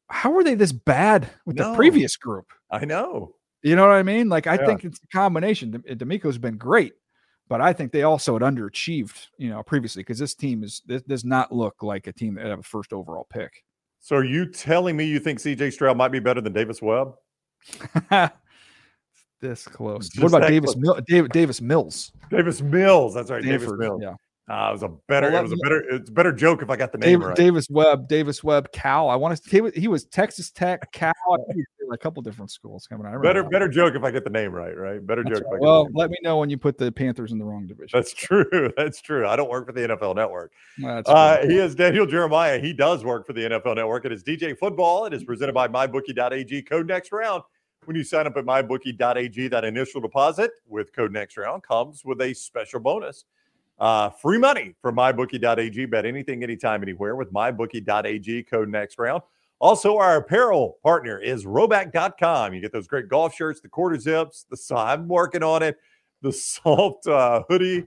how 0.09 0.31
were 0.31 0.45
they 0.45 0.55
this 0.55 0.73
bad 0.73 1.29
with 1.47 1.57
no, 1.57 1.71
the 1.71 1.77
previous 1.77 2.17
group? 2.17 2.47
I 2.71 2.85
know. 2.85 3.35
You 3.63 3.77
know 3.77 3.87
what 3.87 3.95
I 3.95 4.03
mean? 4.03 4.29
Like 4.29 4.47
I 4.47 4.57
yeah. 4.57 4.67
think 4.67 4.85
it's 4.85 5.01
a 5.03 5.07
combination. 5.09 5.73
DeMeco's 5.73 6.37
eh, 6.37 6.39
been 6.39 6.59
great, 6.59 6.93
but 7.49 7.61
I 7.61 7.73
think 7.73 7.93
they 7.93 8.03
also 8.03 8.35
had 8.35 8.43
underachieved, 8.43 9.29
you 9.39 9.49
know, 9.49 9.63
previously 9.63 10.03
because 10.03 10.19
this 10.19 10.35
team 10.35 10.63
is 10.63 10.83
this 10.87 11.03
does 11.03 11.25
not 11.25 11.51
look 11.51 11.83
like 11.83 12.07
a 12.07 12.13
team 12.13 12.35
that 12.35 12.47
have 12.47 12.59
a 12.59 12.63
first 12.63 12.93
overall 12.93 13.27
pick. 13.31 13.65
So 14.01 14.17
are 14.17 14.25
you 14.25 14.45
telling 14.45 14.99
me 14.99 15.05
you 15.07 15.19
think 15.19 15.39
CJ 15.39 15.73
Stroud 15.73 15.97
might 15.97 16.13
be 16.13 16.19
better 16.19 16.43
than 16.43 16.53
Davis 16.53 16.83
Webb? 16.83 17.15
this 19.41 19.67
close. 19.67 20.11
Just 20.11 20.23
what 20.23 20.35
about 20.35 20.49
Davis 20.49 20.75
David 21.07 21.33
Davis 21.33 21.63
Mills? 21.63 22.13
Davis 22.29 22.61
Mills. 22.61 23.15
That's 23.15 23.31
right. 23.31 23.43
Davis 23.43 23.73
Mills. 23.73 24.03
Yeah. 24.03 24.15
Uh, 24.49 24.69
it 24.69 24.73
was 24.73 24.83
a 24.83 24.89
better. 25.09 25.31
Well, 25.31 25.41
it 25.41 25.43
was 25.43 25.53
a 25.53 25.57
better. 25.57 25.81
It's 25.91 26.11
a 26.11 26.13
better 26.13 26.33
joke 26.33 26.63
if 26.63 26.69
I 26.69 26.77
got 26.77 26.93
the 26.93 26.99
name 26.99 27.21
Davis, 27.21 27.27
right. 27.27 27.37
Davis 27.37 27.71
Webb. 27.71 28.09
Davis 28.09 28.45
Webb. 28.45 28.73
Cal. 28.73 29.09
I 29.09 29.17
want 29.17 29.43
to. 29.43 29.73
He 29.75 29.89
was 29.89 30.05
Texas 30.05 30.51
Tech. 30.51 30.93
Cal. 30.93 31.15
a 31.91 31.97
couple 31.97 32.23
different 32.23 32.51
schools 32.51 32.87
coming 32.87 33.07
out. 33.07 33.23
Better. 33.23 33.43
Better 33.43 33.69
joke 33.69 33.95
if 33.95 34.03
I 34.03 34.11
get 34.11 34.23
the 34.23 34.31
name 34.31 34.53
right. 34.53 34.77
Right. 34.77 35.05
Better 35.07 35.25
That's 35.25 35.41
joke. 35.41 35.51
Right. 35.51 35.61
well, 35.63 35.89
let 35.95 36.11
me 36.11 36.19
know 36.23 36.37
when 36.37 36.51
you 36.51 36.59
put 36.59 36.77
the 36.77 36.93
Panthers 36.93 37.33
in 37.33 37.39
the 37.39 37.45
wrong 37.45 37.67
division. 37.67 37.89
That's 37.93 38.13
true. 38.15 38.71
That's 38.77 39.01
true. 39.01 39.27
I 39.27 39.35
don't 39.35 39.49
work 39.49 39.67
for 39.67 39.73
the 39.73 39.81
NFL 39.81 40.15
Network. 40.15 40.53
Uh, 40.85 41.39
he 41.47 41.57
is 41.57 41.75
Daniel 41.75 42.05
Jeremiah. 42.05 42.59
He 42.59 42.75
does 42.75 43.03
work 43.03 43.27
for 43.27 43.33
the 43.33 43.43
NFL 43.43 43.77
Network. 43.77 44.05
It 44.05 44.13
is 44.13 44.23
DJ 44.23 44.59
Football. 44.59 45.07
It 45.07 45.15
is 45.15 45.25
presented 45.25 45.55
by 45.55 45.69
MyBookie.ag. 45.69 46.63
Code 46.63 46.87
next 46.87 47.13
round 47.13 47.43
when 47.87 47.97
you 47.97 48.05
sign 48.05 48.27
up 48.27 48.37
at 48.37 48.45
mybookie.ag, 48.45 49.49
that 49.49 49.65
initial 49.65 50.01
deposit 50.01 50.51
with 50.67 50.93
code 50.95 51.13
next 51.13 51.37
round 51.37 51.63
comes 51.63 52.05
with 52.05 52.21
a 52.21 52.35
special 52.35 52.81
bonus. 52.81 53.25
Uh, 53.79 54.11
free 54.11 54.39
money 54.39 54.75
from 54.81 54.97
mybookie.ag. 54.97 55.87
Bet 55.87 56.07
anything, 56.07 56.43
anytime, 56.43 56.83
anywhere 56.83 57.17
with 57.17 57.33
mybookie.ag, 57.33 58.45
code 58.45 58.69
next 58.69 58.99
round. 58.99 59.23
Also, 59.61 59.97
our 59.97 60.17
apparel 60.17 60.79
partner 60.83 61.19
is 61.19 61.45
Rhoback.com. 61.45 62.55
You 62.55 62.61
get 62.61 62.73
those 62.73 62.87
great 62.87 63.09
golf 63.09 63.35
shirts, 63.35 63.61
the 63.61 63.69
quarter 63.69 63.99
zips, 63.99 64.47
the 64.51 64.77
I'm 64.77 65.09
working 65.09 65.43
on 65.43 65.63
it, 65.63 65.77
the 66.23 66.33
salt 66.33 67.07
uh, 67.07 67.43
hoodie 67.49 67.87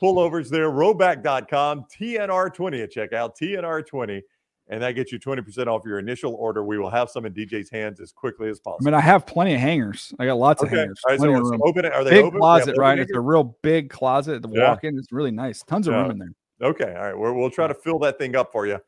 pullovers 0.00 0.48
there. 0.48 0.70
Rhoback.com, 0.70 1.84
TNR20 1.94 2.82
at 2.82 2.92
checkout, 2.92 3.32
TNR20 3.40 4.22
and 4.68 4.82
that 4.82 4.92
gets 4.92 5.12
you 5.12 5.18
20% 5.18 5.66
off 5.66 5.82
your 5.86 5.98
initial 5.98 6.34
order. 6.34 6.62
We 6.64 6.78
will 6.78 6.90
have 6.90 7.10
some 7.10 7.24
in 7.24 7.32
DJ's 7.32 7.70
hands 7.70 8.00
as 8.00 8.12
quickly 8.12 8.50
as 8.50 8.60
possible. 8.60 8.86
I 8.86 8.90
mean, 8.90 8.94
I 8.94 9.00
have 9.00 9.26
plenty 9.26 9.54
of 9.54 9.60
hangers. 9.60 10.12
I 10.18 10.26
got 10.26 10.34
lots 10.34 10.62
okay. 10.62 10.72
of 10.72 10.78
hangers. 10.78 11.00
All 11.04 11.10
right, 11.12 11.20
so 11.20 11.26
room. 11.26 11.60
open 11.64 11.84
it. 11.84 11.92
Are 11.92 12.04
they 12.04 12.10
big 12.10 12.24
open? 12.24 12.38
closet, 12.38 12.76
right? 12.76 12.90
Hangers? 12.90 13.08
It's 13.08 13.16
a 13.16 13.20
real 13.20 13.56
big 13.62 13.90
closet. 13.90 14.42
The 14.42 14.48
walk 14.48 14.84
in, 14.84 14.98
it's 14.98 15.12
really 15.12 15.30
nice. 15.30 15.62
Tons 15.62 15.88
of 15.88 15.94
yeah. 15.94 16.02
room 16.02 16.10
in 16.10 16.18
there. 16.18 16.32
Okay. 16.60 16.94
All 16.94 17.04
right. 17.04 17.16
we 17.16 17.32
will 17.32 17.50
try 17.50 17.66
to 17.66 17.74
fill 17.74 17.98
that 18.00 18.18
thing 18.18 18.36
up 18.36 18.52
for 18.52 18.66
you. 18.66 18.78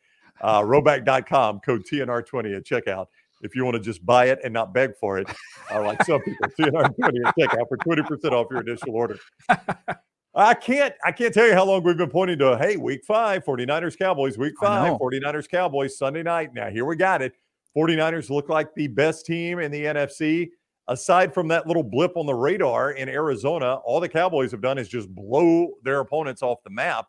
Uh, 0.41 0.63
Rhoback.com, 0.63 1.61
code 1.61 1.83
TNR20 1.91 2.57
at 2.57 2.65
checkout. 2.65 3.07
If 3.43 3.55
you 3.55 3.65
want 3.65 3.75
to 3.77 3.81
just 3.81 4.05
buy 4.05 4.27
it 4.27 4.39
and 4.45 4.53
not 4.53 4.75
beg 4.75 4.97
for 4.99 5.19
it, 5.19 5.29
uh, 5.71 5.83
like 5.83 6.03
some 6.05 6.21
people, 6.23 6.47
TNR20 6.59 7.27
at 7.27 7.35
checkout 7.37 7.69
for 7.69 7.79
20% 7.79 8.33
off 8.33 8.49
your 8.51 8.61
initial 8.61 8.95
order. 8.95 9.19
I 10.35 10.55
can't 10.55 10.95
I 11.05 11.13
can't 11.13 11.35
tell 11.35 11.47
you 11.47 11.55
how 11.55 11.65
long 11.65 11.83
we've 11.83 11.97
been 11.97 12.11
pointing 12.11 12.39
to 12.39 12.57
hey 12.57 12.77
week 12.77 13.05
5 13.05 13.45
49ers 13.45 13.99
Cowboys 13.99 14.39
week 14.39 14.55
5 14.61 14.99
49ers 14.99 15.49
Cowboys 15.49 15.99
Sunday 15.99 16.23
night. 16.23 16.55
Now 16.55 16.71
here 16.71 16.85
we 16.85 16.97
got 16.97 17.21
it. 17.21 17.35
49ers 17.77 18.31
look 18.31 18.49
like 18.49 18.75
the 18.75 18.87
best 18.87 19.27
team 19.27 19.59
in 19.59 19.71
the 19.71 19.85
NFC. 19.85 20.51
Aside 20.89 21.33
from 21.33 21.47
that 21.49 21.67
little 21.69 21.85
blip 21.85 22.17
on 22.17 22.27
the 22.27 22.35
radar 22.35 22.93
in 22.93 23.09
Arizona, 23.09 23.77
all 23.85 24.01
the 24.01 24.09
Cowboys 24.09 24.51
have 24.51 24.61
done 24.61 24.77
is 24.77 24.89
just 24.89 25.09
blow 25.15 25.69
their 25.85 26.01
opponents 26.01 26.43
off 26.43 26.59
the 26.65 26.71
map. 26.71 27.07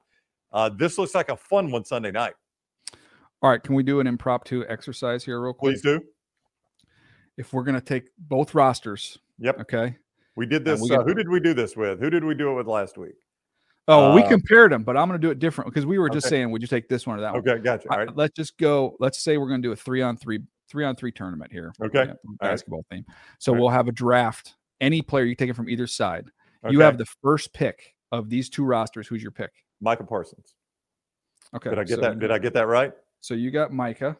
Uh, 0.51 0.69
this 0.69 0.97
looks 0.99 1.15
like 1.15 1.29
a 1.29 1.35
fun 1.35 1.71
one 1.71 1.83
Sunday 1.83 2.11
night. 2.11 2.33
All 3.41 3.49
right, 3.49 3.63
can 3.63 3.73
we 3.73 3.81
do 3.81 3.99
an 3.99 4.05
impromptu 4.05 4.63
exercise 4.69 5.23
here 5.23 5.41
real 5.41 5.53
quick? 5.53 5.73
Please 5.73 5.81
do. 5.81 5.99
If 7.37 7.53
we're 7.53 7.63
going 7.63 7.79
to 7.79 7.81
take 7.81 8.09
both 8.19 8.53
rosters. 8.53 9.17
Yep. 9.39 9.61
Okay. 9.61 9.97
We 10.41 10.47
did 10.47 10.65
this. 10.65 10.81
We 10.81 10.89
uh, 10.89 11.03
who 11.03 11.13
did 11.13 11.29
we 11.29 11.39
do 11.39 11.53
this 11.53 11.77
with? 11.77 11.99
Who 11.99 12.09
did 12.09 12.23
we 12.23 12.33
do 12.33 12.49
it 12.49 12.55
with 12.55 12.65
last 12.65 12.97
week? 12.97 13.13
Oh, 13.87 14.09
uh, 14.09 14.15
we 14.15 14.23
compared 14.23 14.71
them, 14.71 14.81
but 14.81 14.97
I'm 14.97 15.07
going 15.07 15.21
to 15.21 15.23
do 15.23 15.29
it 15.29 15.37
different 15.37 15.71
because 15.71 15.85
we 15.85 15.99
were 15.99 16.09
just 16.09 16.25
okay. 16.25 16.37
saying, 16.37 16.49
would 16.49 16.63
you 16.63 16.67
take 16.67 16.89
this 16.89 17.05
one 17.05 17.19
or 17.19 17.21
that 17.21 17.33
one? 17.33 17.47
Okay, 17.47 17.61
gotcha. 17.61 17.87
All 17.91 17.99
right. 17.99 18.15
let's 18.15 18.33
just 18.33 18.57
go. 18.57 18.95
Let's 18.99 19.19
say 19.19 19.37
we're 19.37 19.49
going 19.49 19.61
to 19.61 19.67
do 19.67 19.71
a 19.71 19.75
three 19.75 20.01
on 20.01 20.17
three 20.17 20.39
three 20.67 20.83
on 20.83 20.95
three 20.95 21.11
tournament 21.11 21.51
here. 21.51 21.71
Okay. 21.79 22.11
Basketball 22.39 22.83
right. 22.91 23.03
theme. 23.05 23.15
So 23.37 23.51
right. 23.51 23.61
we'll 23.61 23.69
have 23.69 23.87
a 23.87 23.91
draft. 23.91 24.55
Any 24.79 25.03
player 25.03 25.25
you 25.25 25.35
take 25.35 25.51
it 25.51 25.55
from 25.55 25.69
either 25.69 25.85
side. 25.85 26.31
Okay. 26.65 26.73
You 26.73 26.79
have 26.79 26.97
the 26.97 27.05
first 27.21 27.53
pick 27.53 27.93
of 28.11 28.27
these 28.27 28.49
two 28.49 28.63
rosters. 28.63 29.07
Who's 29.07 29.21
your 29.21 29.31
pick? 29.31 29.51
Micah 29.79 30.05
Parsons. 30.05 30.55
Okay. 31.55 31.69
Did 31.69 31.77
I 31.77 31.83
get 31.83 31.95
so 31.97 32.01
that? 32.01 32.17
Did 32.17 32.31
I 32.31 32.39
get 32.39 32.53
that 32.53 32.65
right? 32.65 32.93
So 33.19 33.35
you 33.35 33.51
got 33.51 33.71
Micah. 33.71 34.17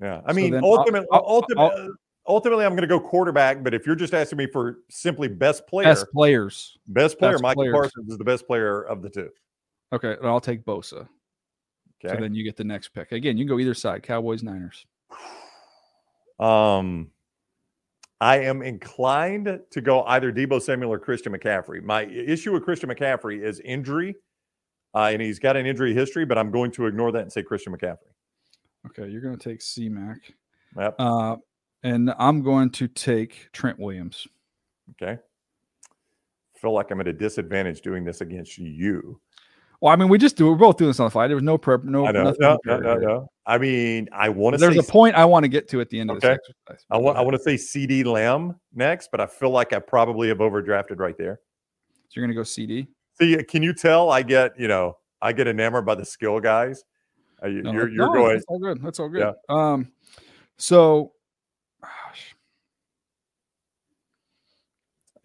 Yeah. 0.00 0.20
I 0.26 0.32
mean, 0.32 0.52
so 0.52 0.60
ultimately, 0.62 1.08
I'll, 1.10 1.24
ultimately, 1.26 1.88
ultimately, 2.28 2.64
I'm 2.64 2.72
going 2.72 2.82
to 2.82 2.88
go 2.88 3.00
quarterback. 3.00 3.62
But 3.62 3.74
if 3.74 3.86
you're 3.86 3.96
just 3.96 4.14
asking 4.14 4.38
me 4.38 4.46
for 4.46 4.78
simply 4.88 5.28
best 5.28 5.66
player, 5.66 5.86
best 5.86 6.06
players, 6.12 6.78
best 6.88 7.18
player, 7.18 7.32
best 7.32 7.42
Micah 7.42 7.56
players. 7.56 7.72
Parsons 7.72 8.10
is 8.10 8.18
the 8.18 8.24
best 8.24 8.46
player 8.46 8.82
of 8.82 9.02
the 9.02 9.10
two. 9.10 9.30
Okay, 9.92 10.12
and 10.12 10.26
I'll 10.26 10.40
take 10.40 10.64
Bosa. 10.64 11.08
Okay. 12.04 12.14
So 12.14 12.20
then 12.20 12.34
you 12.34 12.44
get 12.44 12.56
the 12.56 12.64
next 12.64 12.88
pick. 12.88 13.12
Again, 13.12 13.36
you 13.36 13.44
can 13.44 13.48
go 13.48 13.58
either 13.58 13.74
side, 13.74 14.02
Cowboys, 14.02 14.42
Niners. 14.42 14.86
Um, 16.38 17.12
I 18.20 18.40
am 18.40 18.60
inclined 18.60 19.60
to 19.70 19.80
go 19.80 20.02
either 20.04 20.30
Deebo 20.30 20.60
Samuel 20.60 20.92
or 20.92 20.98
Christian 20.98 21.32
McCaffrey. 21.32 21.82
My 21.82 22.04
issue 22.04 22.52
with 22.52 22.62
Christian 22.62 22.90
McCaffrey 22.90 23.42
is 23.42 23.60
injury, 23.60 24.16
uh, 24.94 25.10
and 25.12 25.22
he's 25.22 25.38
got 25.38 25.56
an 25.56 25.64
injury 25.64 25.94
history, 25.94 26.26
but 26.26 26.36
I'm 26.36 26.50
going 26.50 26.70
to 26.72 26.86
ignore 26.86 27.10
that 27.12 27.22
and 27.22 27.32
say 27.32 27.42
Christian 27.42 27.74
McCaffrey. 27.74 28.12
Okay, 28.86 29.08
you're 29.08 29.20
going 29.20 29.36
to 29.36 29.48
take 29.50 29.60
C 29.60 29.88
Mac. 29.88 30.18
Yep. 30.78 30.96
Uh, 30.98 31.36
and 31.82 32.14
I'm 32.18 32.42
going 32.42 32.70
to 32.70 32.88
take 32.88 33.50
Trent 33.52 33.78
Williams. 33.78 34.26
Okay. 34.90 35.20
Feel 36.54 36.72
like 36.72 36.90
I'm 36.90 37.00
at 37.00 37.08
a 37.08 37.12
disadvantage 37.12 37.82
doing 37.82 38.04
this 38.04 38.20
against 38.20 38.58
you. 38.58 39.20
Well, 39.80 39.92
I 39.92 39.96
mean, 39.96 40.08
we 40.08 40.16
just 40.16 40.36
do. 40.36 40.48
We're 40.48 40.56
both 40.56 40.78
doing 40.78 40.88
this 40.88 41.00
on 41.00 41.06
the 41.06 41.10
fly. 41.10 41.26
There 41.26 41.36
was 41.36 41.44
no 41.44 41.58
prep. 41.58 41.84
No, 41.84 42.06
I 42.06 42.12
know. 42.12 42.34
No, 42.38 42.58
no, 42.64 42.78
no, 42.78 42.94
no, 42.96 43.30
I 43.44 43.58
mean, 43.58 44.08
I 44.10 44.30
want 44.30 44.54
to. 44.54 44.60
There's 44.60 44.78
a 44.78 44.82
point 44.82 45.14
I 45.16 45.24
want 45.26 45.44
to 45.44 45.48
get 45.48 45.68
to 45.68 45.80
at 45.82 45.90
the 45.90 46.00
end 46.00 46.10
of 46.10 46.20
this 46.20 46.30
exercise. 46.30 46.86
I 46.90 46.96
want. 46.96 47.18
I 47.18 47.20
want 47.20 47.36
to 47.36 47.42
say 47.42 47.56
CeeDee 47.56 48.04
Lamb 48.06 48.58
next, 48.74 49.10
but 49.10 49.20
I 49.20 49.26
feel 49.26 49.50
like 49.50 49.74
I 49.74 49.78
probably 49.78 50.28
have 50.28 50.38
overdrafted 50.38 50.98
right 50.98 51.16
there. 51.18 51.40
So 52.08 52.20
you're 52.20 52.26
going 52.26 52.34
to 52.34 52.40
go 52.40 52.42
CeeDee. 52.42 52.86
See, 53.20 53.42
can 53.44 53.62
you 53.62 53.74
tell? 53.74 54.10
I 54.10 54.22
get 54.22 54.58
you 54.58 54.66
know, 54.66 54.96
I 55.20 55.32
get 55.32 55.46
enamored 55.46 55.84
by 55.84 55.94
the 55.94 56.06
skill 56.06 56.40
guys. 56.40 56.82
Uh, 57.42 57.48
you're 57.48 57.90
you're 57.90 58.08
going. 58.08 58.34
That's 58.34 58.46
all 58.48 58.58
good. 58.58 58.82
That's 58.82 58.98
all 58.98 59.08
good. 59.10 59.34
Um, 59.50 59.92
so, 60.56 61.12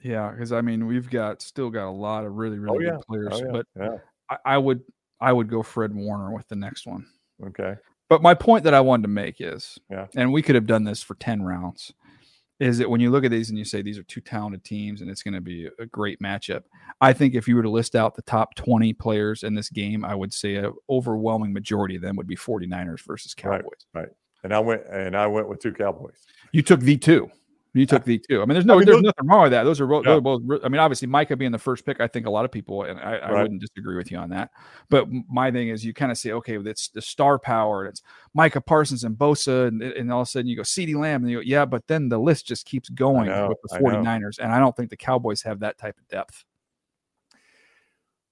Yeah, 0.04 0.32
because 0.32 0.52
I 0.52 0.62
mean, 0.62 0.88
we've 0.88 1.10
got 1.10 1.42
still 1.42 1.70
got 1.70 1.88
a 1.88 1.92
lot 1.92 2.26
of 2.26 2.34
really, 2.34 2.60
really 2.60 2.78
oh, 2.78 2.80
yeah. 2.80 2.96
good 2.96 3.06
players, 3.08 3.30
oh, 3.34 3.46
yeah. 3.46 3.52
but 3.52 3.66
yeah. 3.80 3.98
I, 4.30 4.38
I 4.54 4.58
would 4.58 4.82
I 5.20 5.32
would 5.32 5.50
go 5.50 5.62
Fred 5.62 5.94
Warner 5.94 6.34
with 6.34 6.48
the 6.48 6.56
next 6.56 6.88
one. 6.88 7.06
Okay. 7.46 7.76
But 8.10 8.22
my 8.22 8.34
point 8.34 8.66
that 8.66 8.74
I 8.74 8.82
wanted 8.82 9.04
to 9.04 9.10
make 9.10 9.40
is, 9.40 9.78
yeah, 9.90 10.08
and 10.16 10.34
we 10.34 10.42
could 10.42 10.56
have 10.56 10.66
done 10.66 10.84
this 10.84 11.02
for 11.02 11.16
10 11.16 11.44
rounds, 11.44 11.94
is 12.60 12.78
that 12.78 12.90
when 12.90 13.00
you 13.00 13.10
look 13.10 13.24
at 13.24 13.32
these 13.32 13.50
and 13.50 13.58
you 13.58 13.64
say 13.64 13.82
these 13.82 13.98
are 13.98 14.04
two 14.04 14.22
talented 14.22 14.64
teams 14.64 15.02
and 15.02 15.10
it's 15.10 15.24
going 15.24 15.34
to 15.34 15.42
be 15.42 15.70
a 15.80 15.86
great 15.86 16.20
matchup, 16.20 16.64
I 17.00 17.14
think 17.14 17.36
if 17.36 17.48
you 17.48 17.56
were 17.56 17.64
to 17.64 17.70
list 17.70 17.96
out 17.96 18.16
the 18.16 18.22
top 18.24 18.56
20 18.56 18.94
players 18.94 19.44
in 19.44 19.56
this 19.56 19.70
game, 19.70 20.04
I 20.04 20.14
would 20.14 20.34
say 20.34 20.56
an 20.56 20.74
overwhelming 20.90 21.54
majority 21.54 21.96
of 21.96 22.02
them 22.02 22.18
would 22.18 22.28
be 22.28 22.36
49ers 22.36 23.02
versus 23.02 23.34
Cowboys. 23.34 23.64
Right. 23.94 24.02
right. 24.02 24.10
And 24.44 24.54
I 24.54 24.60
went 24.60 24.84
and 24.92 25.16
I 25.16 25.28
went 25.28 25.48
with 25.48 25.60
two 25.60 25.72
Cowboys. 25.72 26.18
You 26.52 26.64
took 26.64 26.82
the 26.82 26.98
two. 26.98 27.32
You 27.74 27.86
took 27.86 28.04
the 28.04 28.20
two. 28.30 28.42
I 28.42 28.46
mean, 28.46 28.56
there's 28.56 28.66
no, 28.66 28.74
I 28.74 28.78
mean, 28.78 28.86
there's 28.86 28.98
those, 28.98 29.04
nothing 29.04 29.28
wrong 29.28 29.44
with 29.44 29.52
that. 29.54 29.64
Those 29.64 29.80
are, 29.80 29.88
both, 29.88 30.06
yeah. 30.06 30.20
both. 30.20 30.42
I 30.62 30.68
mean, 30.68 30.80
obviously, 30.80 31.08
Micah 31.08 31.38
being 31.38 31.54
the 31.54 31.58
first 31.58 31.86
pick, 31.86 32.02
I 32.02 32.08
think 32.08 32.26
a 32.26 32.30
lot 32.30 32.44
of 32.44 32.52
people, 32.52 32.84
and 32.84 33.00
I, 33.00 33.16
I 33.16 33.32
right. 33.32 33.42
wouldn't 33.44 33.62
disagree 33.62 33.96
with 33.96 34.12
you 34.12 34.18
on 34.18 34.30
that. 34.32 34.52
But 34.90 35.08
my 35.30 35.52
thing 35.52 35.70
is, 35.70 35.86
you 35.86 35.94
kind 35.94 36.12
of 36.12 36.18
say, 36.18 36.32
okay, 36.32 36.58
it's 36.58 36.90
the 36.90 37.02
star 37.02 37.40
power. 37.40 37.86
and 37.86 37.92
It's 37.92 38.02
Micah 38.34 38.60
Parsons 38.60 39.06
and 39.06 39.16
Bosa, 39.16 39.70
and, 39.70 39.82
and 39.82 40.12
all 40.12 40.22
of 40.22 40.28
a 40.28 40.32
sudden 40.32 40.48
you 40.48 40.58
go 40.58 40.64
CeeDee 40.64 40.96
Lamb, 40.96 41.22
and 41.22 41.32
you 41.32 41.38
go, 41.38 41.44
yeah, 41.46 41.64
but 41.64 41.88
then 41.88 42.10
the 42.10 42.18
list 42.18 42.46
just 42.46 42.66
keeps 42.66 42.90
going 42.90 43.28
know, 43.28 43.48
with 43.48 43.58
the 43.64 43.80
49ers, 43.80 44.40
and 44.40 44.52
I 44.52 44.60
don't 44.60 44.76
think 44.76 44.90
the 44.90 44.98
Cowboys 44.98 45.42
have 45.44 45.62
that 45.62 45.78
type 45.78 45.98
of 45.98 46.08
depth. 46.10 46.44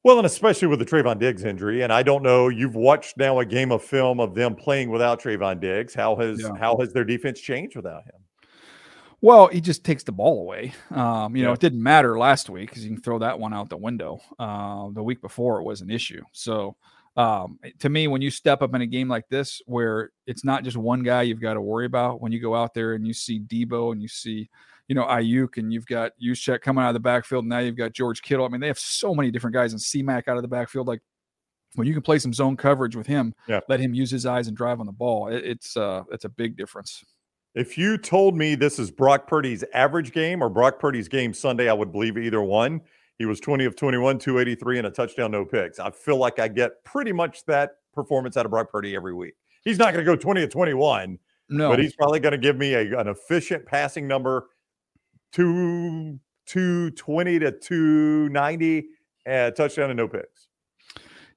Well, 0.04 0.18
and 0.18 0.26
especially 0.26 0.68
with 0.68 0.80
the 0.80 0.86
Trevon 0.86 1.18
Diggs 1.20 1.46
injury, 1.46 1.82
and 1.82 1.94
I 1.94 2.04
don't 2.04 2.24
know. 2.24 2.50
You've 2.50 2.76
watched 2.76 3.18
now 3.18 3.40
a 3.40 3.46
game 3.46 3.72
of 3.72 3.84
film 3.84 4.20
of 4.20 4.34
them 4.34 4.56
playing 4.56 4.90
without 4.90 5.22
Trevon 5.22 5.60
Diggs. 5.60 5.94
How 5.94 6.16
has 6.16 6.42
yeah. 6.42 6.56
how 6.58 6.78
has 6.80 6.94
their 6.94 7.04
defense 7.04 7.40
changed 7.40 7.76
without 7.76 8.04
him? 8.06 8.22
Well, 9.22 9.48
he 9.48 9.60
just 9.60 9.84
takes 9.84 10.04
the 10.04 10.12
ball 10.12 10.42
away. 10.42 10.74
Um, 10.92 11.36
you 11.36 11.42
yeah. 11.42 11.48
know, 11.48 11.54
it 11.54 11.60
didn't 11.60 11.84
matter 11.84 12.18
last 12.18 12.50
week 12.50 12.70
because 12.70 12.86
you 12.86 12.92
can 12.92 13.02
throw 13.02 13.20
that 13.20 13.40
one 13.40 13.54
out 13.54 13.70
the 13.70 13.78
window. 13.78 14.20
Uh, 14.38 14.90
the 14.94 15.04
week 15.04 15.22
before, 15.22 15.60
it 15.60 15.64
was 15.64 15.82
an 15.82 15.90
issue. 15.90 16.22
So, 16.32 16.78
um, 17.18 17.60
to 17.80 17.90
me, 17.90 18.08
when 18.08 18.22
you 18.22 18.32
step 18.32 18.62
up 18.62 18.74
in 18.74 18.82
a 18.82 18.86
game 18.86 19.10
like 19.10 19.28
this, 19.28 19.62
where 19.66 20.12
it's 20.26 20.46
not 20.46 20.64
just 20.64 20.78
one 20.78 21.04
guy 21.04 21.24
you've 21.24 21.42
got 21.42 21.56
to 21.56 21.62
worry 21.62 21.86
about, 21.86 22.22
when 22.22 22.32
you 22.32 22.40
go 22.40 22.56
out 22.56 22.74
there 22.74 22.94
and 22.94 23.06
you 23.06 23.14
see 23.14 23.42
Deebo 23.42 23.92
and 23.92 24.02
you 24.02 24.08
see, 24.08 24.50
you 24.88 24.96
know, 24.96 25.04
Aiyuk 25.04 25.58
and 25.58 25.74
you've 25.74 25.86
got 25.86 26.14
Juszczyk 26.24 26.62
coming 26.62 26.84
out 26.84 26.90
of 26.90 26.94
the 26.94 27.02
backfield, 27.02 27.44
and 27.44 27.50
now 27.50 27.60
you've 27.60 27.76
got 27.76 27.92
George 27.92 28.22
Kittle. 28.22 28.46
I 28.46 28.48
mean, 28.48 28.62
they 28.62 28.68
have 28.68 28.80
so 28.80 29.14
many 29.14 29.32
different 29.32 29.54
guys 29.54 29.74
and 29.74 29.82
C-Mac 29.82 30.30
out 30.30 30.38
of 30.38 30.44
the 30.44 30.48
backfield. 30.48 30.88
Like 30.88 31.02
when 31.76 31.88
you 31.88 31.94
can 31.94 32.02
play 32.02 32.20
some 32.20 32.34
zone 32.34 32.56
coverage 32.56 32.96
with 32.96 33.08
him, 33.08 33.36
yeah. 33.48 33.60
let 33.68 33.82
him 33.82 33.94
use 33.94 34.10
his 34.10 34.26
eyes 34.26 34.48
and 34.48 34.56
drive 34.56 34.80
on 34.80 34.86
the 34.86 34.92
ball. 34.92 35.28
It, 35.28 35.44
it's 35.44 35.76
uh, 35.76 36.04
it's 36.12 36.26
a 36.26 36.30
big 36.30 36.56
difference. 36.56 37.04
If 37.56 37.78
you 37.78 37.98
told 37.98 38.38
me 38.38 38.56
this 38.56 38.78
is 38.78 38.92
Brock 38.92 39.28
Purdy's 39.28 39.64
average 39.74 40.12
game 40.12 40.44
or 40.44 40.50
Brock 40.50 40.80
Purdy's 40.80 41.08
game 41.08 41.34
Sunday, 41.34 41.70
I 41.70 41.74
would 41.74 41.92
believe 41.92 42.18
either 42.18 42.42
one. 42.42 42.82
He 43.18 43.26
was 43.26 43.40
20 43.40 43.66
of 43.66 43.76
21, 43.76 44.20
283, 44.20 44.78
and 44.78 44.88
a 44.88 44.92
touchdown, 44.92 45.32
no 45.32 45.44
picks. 45.44 45.80
I 45.80 45.90
feel 45.92 46.18
like 46.18 46.40
I 46.40 46.48
get 46.48 46.84
pretty 46.86 47.12
much 47.12 47.46
that 47.46 47.72
performance 47.94 48.38
out 48.38 48.46
of 48.46 48.52
Brock 48.52 48.72
Purdy 48.72 48.96
every 48.96 49.14
week. 49.14 49.34
He's 49.64 49.78
not 49.78 49.94
going 49.94 50.06
to 50.06 50.10
go 50.10 50.16
20 50.16 50.44
of 50.44 50.50
21, 50.50 51.20
no. 51.50 51.70
but 51.70 51.80
he's 51.80 51.94
probably 51.96 52.20
going 52.20 52.32
to 52.32 52.38
give 52.38 52.58
me 52.58 52.76
a, 52.76 52.98
an 52.98 53.08
efficient 53.08 53.66
passing 53.66 54.08
number, 54.08 54.48
two, 55.34 56.20
220 56.46 57.40
to 57.40 57.52
290, 57.52 58.88
and 59.26 59.56
touchdown 59.56 59.90
and 59.90 59.98
no 59.98 60.08
picks. 60.08 60.48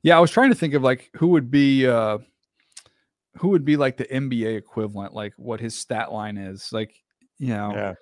Yeah, 0.03 0.17
I 0.17 0.21
was 0.21 0.31
trying 0.31 0.51
to 0.51 0.57
think 0.57 0.75
of 0.75 0.83
like 0.83 1.11
who 1.15 1.29
would 1.29 1.51
be 1.51 1.87
uh 1.87 2.19
who 3.37 3.49
would 3.49 3.65
be 3.65 3.77
like 3.77 3.97
the 3.97 4.05
NBA 4.05 4.57
equivalent, 4.57 5.15
like 5.15 5.33
what 5.37 5.61
his 5.61 5.75
stat 5.75 6.13
line 6.13 6.37
is. 6.37 6.69
Like, 6.73 6.95
you 7.39 7.49
know, 7.49 7.73
yeah. 7.75 7.95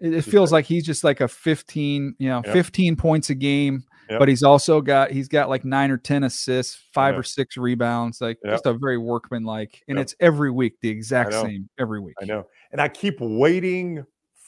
it, 0.00 0.14
it 0.14 0.22
feels 0.22 0.52
like 0.52 0.64
he's 0.64 0.84
just 0.84 1.04
like 1.04 1.20
a 1.20 1.28
15, 1.28 2.16
you 2.18 2.28
know, 2.28 2.42
yep. 2.44 2.52
15 2.52 2.96
points 2.96 3.30
a 3.30 3.34
game, 3.34 3.84
yep. 4.10 4.18
but 4.18 4.28
he's 4.28 4.42
also 4.42 4.80
got, 4.80 5.10
he's 5.10 5.28
got 5.28 5.48
like 5.48 5.64
nine 5.64 5.90
or 5.90 5.96
10 5.96 6.24
assists, 6.24 6.82
five 6.92 7.16
or 7.16 7.22
six 7.22 7.56
rebounds, 7.56 8.20
like 8.20 8.38
yep. 8.44 8.54
just 8.54 8.66
a 8.66 8.72
very 8.72 8.98
workman 8.98 9.44
like, 9.44 9.82
and 9.88 9.98
it's 9.98 10.14
every 10.20 10.50
week 10.50 10.74
the 10.80 10.88
exact 10.88 11.32
same 11.32 11.68
every 11.78 12.00
week. 12.00 12.16
I 12.20 12.24
know. 12.24 12.46
And 12.72 12.80
I 12.80 12.88
keep 12.88 13.20
waiting 13.20 14.04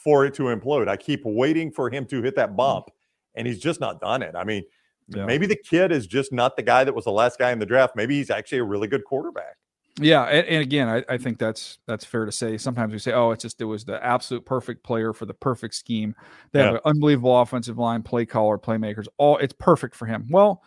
for 0.06 0.24
it 0.24 0.34
to 0.34 0.44
implode. 0.44 0.88
I 0.88 0.96
keep 0.96 1.22
waiting 1.24 1.70
for 1.70 1.90
him 1.90 2.04
to 2.06 2.22
hit 2.22 2.36
that 2.36 2.50
mm. 2.50 2.56
bump, 2.56 2.90
and 3.34 3.46
he's 3.46 3.60
just 3.60 3.80
not 3.80 4.00
done 4.00 4.22
it. 4.22 4.34
I 4.34 4.44
mean, 4.44 4.64
maybe 5.08 5.46
the 5.46 5.56
kid 5.56 5.92
is 5.92 6.06
just 6.06 6.32
not 6.32 6.56
the 6.56 6.62
guy 6.62 6.84
that 6.84 6.94
was 6.94 7.04
the 7.04 7.12
last 7.12 7.38
guy 7.38 7.52
in 7.52 7.58
the 7.58 7.66
draft. 7.66 7.94
Maybe 7.96 8.16
he's 8.16 8.30
actually 8.30 8.58
a 8.58 8.64
really 8.64 8.88
good 8.88 9.04
quarterback. 9.04 9.56
Yeah, 10.00 10.24
and, 10.24 10.46
and 10.46 10.62
again, 10.62 10.88
I, 10.88 11.04
I, 11.09 11.16
think 11.16 11.38
that's 11.38 11.78
that's 11.87 12.04
fair 12.04 12.26
to 12.26 12.32
say. 12.32 12.59
Sometimes 12.59 12.92
we 12.92 12.98
say, 12.98 13.12
"Oh, 13.12 13.30
it's 13.30 13.42
just 13.42 13.61
it 13.62 13.64
was 13.64 13.85
the 13.85 14.04
absolute 14.04 14.44
perfect 14.44 14.85
player 14.85 15.14
for 15.14 15.24
the 15.24 15.32
perfect 15.32 15.74
scheme." 15.74 16.14
They 16.52 16.61
yeah. 16.61 16.66
have 16.66 16.74
an 16.74 16.80
unbelievable 16.85 17.40
offensive 17.40 17.78
line, 17.78 18.02
play 18.02 18.26
caller, 18.26 18.59
playmakers. 18.59 19.06
All 19.16 19.38
it's 19.38 19.54
perfect 19.54 19.94
for 19.94 20.04
him. 20.04 20.26
Well, 20.28 20.62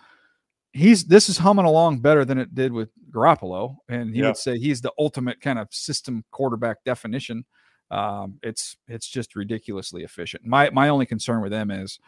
he's 0.74 1.06
this 1.06 1.30
is 1.30 1.38
humming 1.38 1.66
along 1.66 2.00
better 2.00 2.26
than 2.26 2.40
it 2.40 2.56
did 2.56 2.74
with 2.74 2.90
Garoppolo, 3.12 3.78
and 3.88 4.16
he 4.16 4.22
yeah. 4.22 4.28
would 4.28 4.38
say 4.38 4.58
he's 4.58 4.82
the 4.82 4.94
ultimate 4.98 5.42
kind 5.42 5.60
of 5.60 5.68
system 5.72 6.24
quarterback 6.32 6.84
definition. 6.84 7.46
Um, 7.92 8.40
it's 8.42 8.78
it's 8.88 9.08
just 9.08 9.36
ridiculously 9.36 10.04
efficient. 10.04 10.44
My 10.44 10.72
my 10.72 10.90
only 10.90 11.06
concern 11.06 11.42
with 11.42 11.52
them 11.52 11.70
is, 11.70 12.00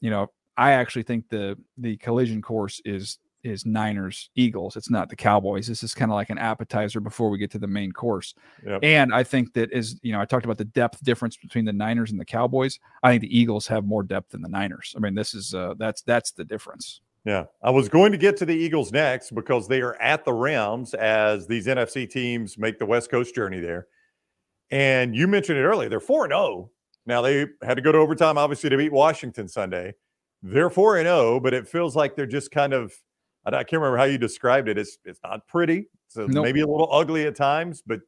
you 0.00 0.08
know, 0.08 0.28
I 0.56 0.72
actually 0.72 1.02
think 1.02 1.28
the 1.28 1.58
the 1.76 1.98
collision 1.98 2.40
course 2.40 2.80
is 2.86 3.18
is 3.42 3.64
Niners 3.64 4.30
Eagles. 4.34 4.76
It's 4.76 4.90
not 4.90 5.08
the 5.08 5.16
Cowboys. 5.16 5.66
This 5.66 5.82
is 5.82 5.94
kind 5.94 6.10
of 6.10 6.14
like 6.14 6.30
an 6.30 6.38
appetizer 6.38 7.00
before 7.00 7.30
we 7.30 7.38
get 7.38 7.50
to 7.52 7.58
the 7.58 7.66
main 7.66 7.92
course. 7.92 8.34
Yep. 8.66 8.80
And 8.82 9.14
I 9.14 9.22
think 9.22 9.52
that 9.54 9.72
is, 9.72 9.98
you 10.02 10.12
know, 10.12 10.20
I 10.20 10.24
talked 10.24 10.44
about 10.44 10.58
the 10.58 10.64
depth 10.64 11.02
difference 11.02 11.36
between 11.36 11.64
the 11.64 11.72
Niners 11.72 12.10
and 12.10 12.20
the 12.20 12.24
Cowboys. 12.24 12.78
I 13.02 13.10
think 13.10 13.22
the 13.22 13.38
Eagles 13.38 13.66
have 13.68 13.84
more 13.84 14.02
depth 14.02 14.30
than 14.30 14.42
the 14.42 14.48
Niners. 14.48 14.94
I 14.96 15.00
mean, 15.00 15.14
this 15.14 15.34
is 15.34 15.54
uh 15.54 15.74
that's 15.78 16.02
that's 16.02 16.32
the 16.32 16.44
difference. 16.44 17.00
Yeah. 17.24 17.44
I 17.62 17.70
was 17.70 17.88
going 17.88 18.12
to 18.12 18.18
get 18.18 18.36
to 18.38 18.46
the 18.46 18.54
Eagles 18.54 18.92
next 18.92 19.34
because 19.34 19.68
they 19.68 19.82
are 19.82 20.00
at 20.00 20.24
the 20.24 20.32
Rams 20.32 20.94
as 20.94 21.46
these 21.46 21.66
NFC 21.66 22.08
teams 22.08 22.56
make 22.58 22.78
the 22.78 22.86
West 22.86 23.10
Coast 23.10 23.34
journey 23.34 23.60
there. 23.60 23.88
And 24.70 25.14
you 25.14 25.26
mentioned 25.26 25.58
it 25.58 25.62
earlier. 25.62 25.88
They're 25.88 26.00
4 26.00 26.28
0. 26.28 26.70
Now 27.06 27.22
they 27.22 27.46
had 27.62 27.74
to 27.74 27.82
go 27.82 27.92
to 27.92 27.98
overtime 27.98 28.38
obviously 28.38 28.70
to 28.70 28.76
beat 28.76 28.92
Washington 28.92 29.48
Sunday. 29.48 29.94
They're 30.42 30.70
4 30.70 31.02
0, 31.02 31.40
but 31.40 31.52
it 31.52 31.68
feels 31.68 31.94
like 31.94 32.16
they're 32.16 32.26
just 32.26 32.50
kind 32.50 32.72
of 32.72 32.94
I, 33.46 33.50
I 33.50 33.64
can't 33.64 33.74
remember 33.80 33.96
how 33.96 34.04
you 34.04 34.18
described 34.18 34.68
it. 34.68 34.78
It's 34.78 34.98
it's 35.04 35.20
not 35.24 35.46
pretty. 35.48 35.88
So 36.08 36.26
nope. 36.26 36.44
maybe 36.44 36.60
a 36.60 36.66
little 36.66 36.88
ugly 36.92 37.26
at 37.26 37.36
times, 37.36 37.82
but 37.86 38.00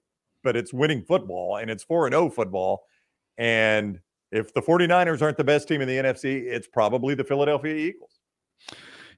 but 0.42 0.56
it's 0.56 0.72
winning 0.72 1.02
football 1.02 1.58
and 1.58 1.70
it's 1.70 1.84
4 1.84 2.06
and 2.06 2.14
0 2.14 2.30
football. 2.30 2.84
And 3.38 4.00
if 4.32 4.52
the 4.54 4.60
49ers 4.60 5.22
aren't 5.22 5.36
the 5.36 5.44
best 5.44 5.68
team 5.68 5.80
in 5.80 5.88
the 5.88 5.96
NFC, 5.96 6.42
it's 6.42 6.66
probably 6.66 7.14
the 7.14 7.24
Philadelphia 7.24 7.74
Eagles. 7.74 8.18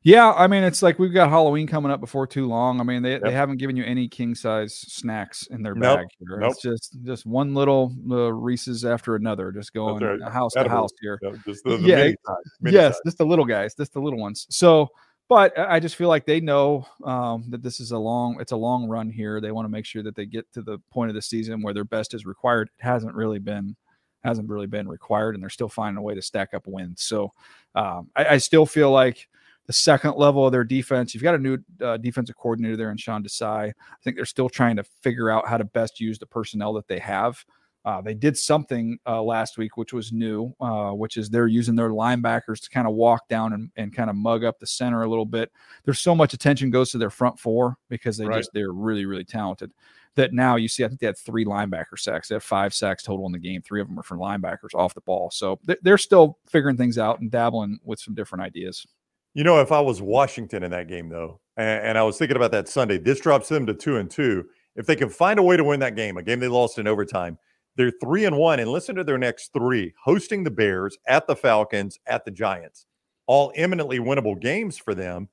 Yeah, 0.03 0.33
I 0.33 0.49
mean, 0.49 0.65
it's 0.65 0.83
like 0.83 0.99
we've 0.99 1.15
got 1.15 1.31
Halloween 1.31 1.67
coming 1.67 1.91
up 1.91 1.99
before 1.99 2.27
too 2.27 2.47
long. 2.47 2.79
I 2.79 2.83
mean, 2.83 3.03
they, 3.03 3.13
Yep. 3.13 3.23
they 3.23 3.33
haven't 3.33 3.57
given 3.57 3.75
you 3.75 3.85
any 3.85 4.07
king 4.07 4.35
size 4.35 4.75
snacks 4.75 5.47
in 5.47 5.63
their 5.63 5.75
Nope. 5.75 6.01
bag 6.01 6.07
here. 6.19 6.37
Nope. 6.41 6.53
It's 6.53 6.61
just 6.61 6.97
just 7.05 7.25
one 7.25 7.55
little 7.55 7.91
uh, 8.11 8.31
Reese's 8.35 8.85
after 8.85 9.15
another, 9.17 9.51
just 9.51 9.73
going 9.73 10.05
right. 10.05 10.21
house 10.31 10.53
to 10.53 10.69
house 10.69 10.91
here. 11.01 11.19
No, 11.23 11.35
just 11.47 11.65
the, 11.65 11.79
the 11.79 11.89
Yeah, 11.89 11.97
mini 11.97 12.17
size, 12.27 12.37
mini 12.61 12.75
yes, 12.77 12.95
size. 12.97 13.01
just 13.07 13.17
the 13.19 13.25
little 13.25 13.47
guys, 13.47 13.75
just 13.75 13.95
the 13.95 14.01
little 14.01 14.19
ones. 14.19 14.47
So, 14.51 14.91
but 15.29 15.59
I 15.59 15.81
just 15.81 15.97
feel 15.97 16.09
like 16.09 16.27
they 16.27 16.41
know 16.41 16.87
um, 17.05 17.45
that 17.49 17.63
this 17.63 17.81
is 17.81 17.93
a 17.93 17.99
long, 17.99 18.39
it's 18.41 18.53
a 18.53 18.57
long 18.57 18.89
run 18.89 19.11
here. 19.11 19.41
They 19.41 19.53
want 19.53 19.65
to 19.67 19.71
make 19.71 19.87
sure 19.87 20.03
that 20.03 20.15
they 20.15 20.27
get 20.27 20.51
to 20.53 20.63
the 20.63 20.79
point 20.91 21.11
of 21.11 21.15
the 21.15 21.23
season 21.23 21.63
where 21.63 21.75
their 21.75 21.85
best 21.85 22.15
is 22.15 22.27
required. 22.27 22.71
It 22.79 22.85
hasn't 22.85 23.15
really 23.15 23.39
been, 23.39 23.77
hasn't 24.23 24.49
really 24.49 24.67
been 24.67 24.89
required, 24.89 25.35
and 25.35 25.43
they're 25.43 25.51
still 25.51 25.69
finding 25.69 25.99
a 25.99 26.03
way 26.03 26.15
to 26.15 26.23
stack 26.23 26.55
up 26.55 26.67
wins. 26.67 27.03
So, 27.03 27.33
um, 27.75 28.11
I, 28.15 28.27
I 28.27 28.37
still 28.39 28.67
feel 28.67 28.91
like 28.91 29.29
the 29.67 29.73
second 29.73 30.17
level 30.17 30.45
of 30.45 30.53
their 30.53 30.65
defense. 30.65 31.15
You've 31.15 31.23
got 31.23 31.35
a 31.35 31.39
new 31.39 31.59
uh, 31.81 31.97
defensive 31.97 32.37
coordinator 32.37 32.77
there 32.77 32.91
in 32.91 32.97
Sean 32.97 33.23
Desai. 33.23 33.71
I 33.71 33.73
think 34.03 34.17
they're 34.17 34.25
still 34.27 34.49
trying 34.49 34.77
to 34.77 34.85
figure 34.85 35.31
out 35.31 35.49
how 35.49 35.57
to 35.57 35.65
best 35.65 36.01
use 36.01 36.19
the 36.19 36.27
personnel 36.27 36.75
that 36.75 36.89
they 36.89 36.99
have. 36.99 37.45
Uh, 37.85 38.01
they 38.01 38.15
did 38.15 38.37
something 38.37 38.99
uh, 39.07 39.23
last 39.23 39.59
week, 39.59 39.77
which 39.77 39.93
was 39.93 40.11
new, 40.13 40.55
uh, 40.61 40.91
which 40.93 41.17
is 41.19 41.29
they're 41.29 41.47
using 41.47 41.75
their 41.75 41.91
linebackers 41.91 42.63
to 42.63 42.71
kind 42.71 42.87
of 42.87 42.95
walk 42.95 43.29
down 43.29 43.53
and, 43.53 43.71
and 43.77 43.95
kind 43.95 44.09
of 44.09 44.17
mug 44.17 44.43
up 44.43 44.59
the 44.59 44.67
center 44.67 45.03
a 45.03 45.09
little 45.09 45.27
bit. 45.27 45.53
There's 45.85 46.01
so 46.01 46.15
much 46.15 46.33
attention 46.33 46.71
goes 46.71 46.91
to 46.93 46.99
their 46.99 47.11
front 47.11 47.39
four 47.39 47.77
because 47.91 48.17
they 48.17 48.25
Right. 48.27 48.39
just 48.39 48.51
they're 48.55 48.73
really 48.73 49.05
really 49.05 49.25
talented. 49.25 49.71
That 50.17 50.33
now 50.33 50.57
you 50.57 50.69
see, 50.69 50.85
I 50.85 50.89
think 50.89 51.01
they 51.01 51.07
had 51.07 51.19
three 51.19 51.45
linebacker 51.45 51.99
sacks. 51.99 52.29
They 52.29 52.37
had 52.37 52.43
five 52.43 52.73
sacks 52.73 53.03
total 53.03 53.27
in 53.27 53.33
the 53.33 53.39
game. 53.39 53.61
Three 53.61 53.81
of 53.81 53.89
them 53.89 53.99
are 53.99 54.03
from 54.05 54.19
linebackers 54.21 54.73
off 54.75 54.95
the 54.95 55.01
ball. 55.03 55.31
So 55.31 55.59
they- 55.67 55.77
they're 55.83 55.99
still 55.99 56.39
figuring 56.47 56.77
things 56.77 56.99
out 56.99 57.21
and 57.21 57.31
dabbling 57.31 57.81
with 57.85 57.99
some 58.01 58.15
different 58.15 58.45
ideas. 58.45 58.87
You 59.35 59.43
know, 59.45 59.61
if 59.61 59.73
I 59.73 59.81
was 59.81 60.01
Washington 60.01 60.63
in 60.63 60.71
that 60.71 60.87
game, 60.87 61.09
though, 61.09 61.41
and, 61.57 61.85
and 61.85 61.99
I 61.99 62.03
was 62.05 62.17
thinking 62.17 62.37
about 62.37 62.53
that 62.53 62.69
Sunday, 62.69 62.97
this 62.99 63.19
drops 63.21 63.49
them 63.49 63.67
to 63.67 63.75
two 63.75 63.97
and 63.97 64.09
two. 64.09 64.47
If 64.77 64.87
they 64.87 64.95
can 64.97 65.09
find 65.11 65.39
a 65.41 65.43
way 65.43 65.57
to 65.57 65.65
win 65.65 65.81
that 65.81 65.97
game, 65.97 66.17
a 66.17 66.23
game 66.23 66.39
they 66.39 66.47
lost 66.49 66.79
in 66.79 66.87
overtime, 66.87 67.37
they're 67.77 67.91
three 67.91 68.25
and 68.25 68.37
one. 68.37 68.61
And 68.61 68.71
listen 68.71 68.95
to 68.97 69.05
their 69.05 69.19
next 69.19 69.53
three 69.53 69.95
hosting 70.05 70.45
the 70.45 70.51
Bears, 70.51 70.97
at 71.07 71.27
the 71.27 71.37
Falcons, 71.37 71.99
at 72.07 72.25
the 72.25 72.31
Giants. 72.31 72.87
All 73.27 73.53
eminently 73.55 73.99
winnable 73.99 74.39
games 74.41 74.77
for 74.79 74.95
them. 74.95 75.29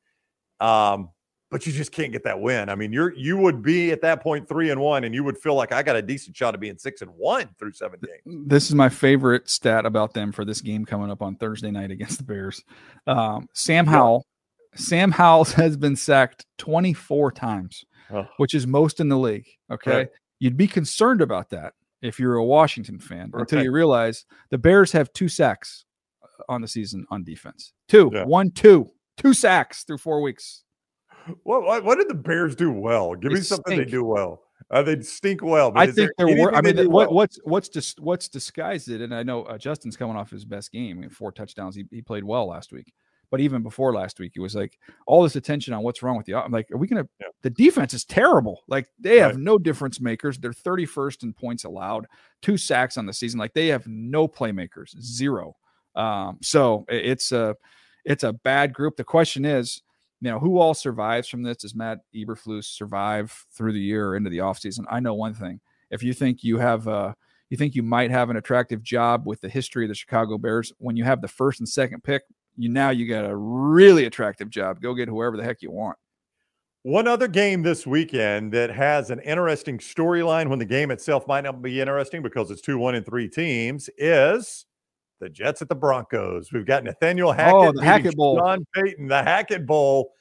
Um, 0.60 1.10
but 1.50 1.66
you 1.68 1.74
just 1.74 1.92
can't 1.92 2.14
get 2.14 2.24
that 2.24 2.40
win. 2.40 2.70
I 2.70 2.76
mean, 2.76 2.94
you're 2.94 3.14
you 3.14 3.36
would 3.36 3.62
be 3.62 3.92
at 3.92 4.00
that 4.04 4.22
point 4.24 4.48
three 4.48 4.70
and 4.70 4.80
one, 4.80 5.04
and 5.04 5.14
you 5.14 5.22
would 5.26 5.38
feel 5.38 5.54
like 5.56 5.74
I 5.74 5.84
got 5.84 5.98
a 5.98 6.02
decent 6.02 6.38
shot 6.38 6.56
of 6.56 6.62
being 6.62 6.78
six 6.78 7.02
and 7.02 7.12
one 7.12 7.50
through 7.60 7.74
seven 7.74 8.00
games. 8.02 8.48
This 8.48 8.70
is 8.70 8.76
my 8.76 8.88
favorite 8.88 9.50
stat 9.50 9.86
about 9.86 10.14
them 10.14 10.32
for 10.32 10.46
this 10.46 10.62
game 10.62 10.86
coming 10.86 11.12
up 11.12 11.22
on 11.22 11.36
Thursday 11.36 11.70
night 11.70 11.92
against 11.92 12.20
the 12.20 12.24
Bears. 12.24 12.64
Um, 13.06 13.50
Sam. 13.54 13.86
Howell, 13.86 14.26
Sam 14.76 15.12
Howell 15.12 15.44
has 15.58 15.76
been 15.76 15.98
sacked 15.98 16.46
24 16.60 17.34
times, 17.34 17.84
Oh. 18.14 18.28
which 18.38 18.54
is 18.56 18.66
most 18.66 19.02
in 19.02 19.10
the 19.10 19.18
league. 19.18 19.48
Okay, 19.70 19.92
Right. 19.92 20.10
you'd 20.40 20.56
be 20.58 20.68
concerned 20.68 21.20
about 21.22 21.50
that 21.50 21.74
if 22.02 22.20
you're 22.20 22.36
a 22.36 22.44
Washington 22.46 23.00
fan 23.00 23.32
until 23.34 23.64
you 23.64 23.72
realize 23.72 24.26
the 24.50 24.58
Bears 24.58 24.92
have 24.94 25.12
two 25.14 25.28
sacks 25.28 25.86
uh, 26.24 26.44
on 26.52 26.62
the 26.62 26.68
season 26.68 27.06
on 27.10 27.24
defense. 27.24 27.74
Two, 27.88 28.10
Yeah. 28.14 28.26
one, 28.26 28.52
two, 28.52 28.88
two 29.18 29.34
sacks 29.34 29.84
through 29.84 30.00
four 30.00 30.22
weeks. 30.22 30.64
What, 31.44 31.64
what 31.64 31.84
what 31.84 31.98
did 32.00 32.10
the 32.10 32.16
Bears 32.16 32.56
do 32.56 32.72
well? 32.72 33.14
Give 33.16 33.32
They 33.32 33.36
me 33.38 33.42
something 33.42 33.74
stink. 33.76 33.86
they 33.86 33.92
do 33.92 34.04
well. 34.04 34.42
Uh, 34.72 34.82
they 34.82 35.00
stink 35.02 35.44
well. 35.44 35.72
I 35.76 35.86
think 35.88 36.10
they're. 36.18 36.36
Wor- 36.36 36.56
I 36.56 36.62
mean, 36.62 36.76
do 36.78 36.90
what, 36.90 37.10
well? 37.10 37.16
what's 37.18 37.40
what's 37.44 37.70
dis- 37.70 37.96
what's 38.00 38.28
disguised 38.28 38.90
it? 38.90 39.02
And 39.02 39.14
I 39.14 39.22
know 39.22 39.44
uh, 39.44 39.58
Justin's 39.58 39.96
coming 39.98 40.16
off 40.16 40.32
his 40.32 40.46
best 40.46 40.72
game. 40.72 40.98
I 40.98 41.02
mean, 41.02 41.10
four 41.10 41.32
touchdowns. 41.32 41.76
He, 41.76 41.86
he 41.92 42.02
played 42.02 42.24
well 42.24 42.48
last 42.48 42.72
week. 42.72 42.92
But 43.32 43.40
even 43.40 43.64
before 43.64 43.94
last 43.94 44.20
week, 44.20 44.34
it 44.36 44.42
was 44.42 44.54
like 44.56 44.78
all 45.08 45.24
this 45.24 45.36
attention 45.38 45.74
on 45.74 45.82
what's 45.82 46.04
wrong 46.04 46.18
with 46.18 46.26
the. 46.28 46.36
I'm 46.36 46.52
like, 46.52 46.70
are 46.72 46.78
we 46.78 46.88
gonna? 46.88 47.08
Yeah. 47.20 47.28
The 47.42 47.50
defense 47.50 47.94
is 47.96 48.06
terrible. 48.06 48.62
Like 48.68 48.88
they 49.00 49.18
have 49.20 49.32
Right. 49.32 49.40
no 49.40 49.58
difference 49.58 50.00
makers. 50.00 50.38
They're 50.38 50.52
31st 50.52 51.24
in 51.24 51.34
points 51.34 51.64
allowed. 51.64 52.06
Two 52.44 52.58
sacks 52.58 52.98
on 52.98 53.06
the 53.08 53.14
season. 53.14 53.40
Like 53.40 53.54
they 53.54 53.68
have 53.70 53.88
no 53.88 54.28
playmakers. 54.28 55.00
Zero. 55.02 55.56
Um, 55.96 56.38
so 56.42 56.86
it's 56.90 57.32
a 57.32 57.56
it's 58.06 58.24
a 58.24 58.34
bad 58.34 58.74
group. 58.74 58.98
The 58.98 59.04
question 59.04 59.46
is, 59.46 59.82
you 60.22 60.30
know, 60.30 60.40
who 60.40 60.60
all 60.60 60.74
survives 60.74 61.28
from 61.28 61.42
this? 61.44 61.58
Does 61.58 61.74
Matt 61.74 62.00
Eberflus 62.16 62.66
survive 62.66 63.32
through 63.56 63.74
the 63.74 63.80
year 63.80 64.10
or 64.10 64.16
into 64.16 64.30
the 64.30 64.40
offseason? 64.40 64.86
I 64.90 65.00
know 65.00 65.14
one 65.14 65.34
thing. 65.34 65.60
If 65.90 66.04
you 66.04 66.14
think 66.14 66.44
you 66.44 66.58
have 66.58 66.88
uh 66.88 67.14
you 67.50 67.58
think 67.58 67.76
you 67.76 67.84
might 67.84 68.12
have 68.12 68.30
an 68.30 68.38
attractive 68.38 68.82
job 68.82 69.26
with 69.26 69.42
the 69.42 69.50
history 69.50 69.84
of 69.86 69.90
the 69.90 69.96
Chicago 69.96 70.38
Bears, 70.38 70.72
when 70.78 70.96
you 70.96 71.04
have 71.04 71.22
the 71.22 71.28
first 71.28 71.60
and 71.60 71.68
second 71.68 72.04
pick, 72.04 72.24
you 72.58 72.70
now 72.70 72.90
you 72.90 73.08
got 73.08 73.26
a 73.26 73.36
really 73.36 74.06
attractive 74.06 74.50
job. 74.50 74.82
Go 74.82 74.94
get 74.94 75.08
whoever 75.08 75.38
the 75.38 75.44
heck 75.44 75.62
you 75.62 75.72
want. 75.72 75.98
One 76.84 77.08
other 77.08 77.28
game 77.28 77.62
this 77.62 77.86
weekend 77.86 78.52
that 78.54 78.72
has 78.72 79.12
an 79.12 79.20
interesting 79.20 79.78
storyline 79.78 80.50
when 80.50 80.58
the 80.58 80.66
game 80.66 80.90
itself 80.90 81.28
might 81.28 81.44
not 81.44 81.62
be 81.62 81.80
interesting 81.80 82.24
because 82.24 82.50
it's 82.50 82.62
two, 82.62 82.80
one, 82.80 82.96
and 82.96 83.06
three 83.06 83.30
teams 83.30 83.88
is 83.98 84.66
the 85.20 85.30
Jets 85.30 85.62
at 85.62 85.70
the 85.70 85.76
Broncos. 85.76 86.52
We've 86.52 86.66
got 86.66 86.84
Nathaniel 86.84 87.32
Hackett. 87.32 87.54
Oh, 87.54 87.72
the 87.72 87.84
Hackett 87.84 88.16
Bowl. 88.16 88.40
Sean 88.40 88.66
Payton, 88.74 89.08
the 89.08 89.22
Hackett 89.22 89.68
Bowl. 89.68 90.12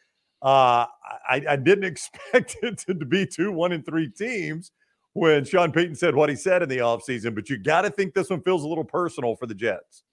Uh, 0.42 0.84
I, 1.28 1.42
I 1.48 1.56
didn't 1.56 1.84
expect 1.92 2.56
it 2.62 2.78
to 2.86 2.94
be 2.94 3.26
two, 3.26 3.52
one, 3.52 3.72
and 3.72 3.84
three 3.84 4.10
teams 4.10 4.70
when 5.14 5.44
Sean 5.44 5.72
Payton 5.72 5.96
said 5.96 6.14
what 6.14 6.28
he 6.28 6.36
said 6.36 6.62
in 6.62 6.68
the 6.68 6.78
offseason, 6.78 7.34
but 7.34 7.50
you 7.50 7.58
got 7.58 7.82
to 7.82 7.90
think 7.90 8.14
this 8.14 8.30
one 8.30 8.42
feels 8.42 8.62
a 8.62 8.68
little 8.68 8.84
personal 8.84 9.34
for 9.34 9.46
the 9.46 9.54
Jets. 9.54 10.04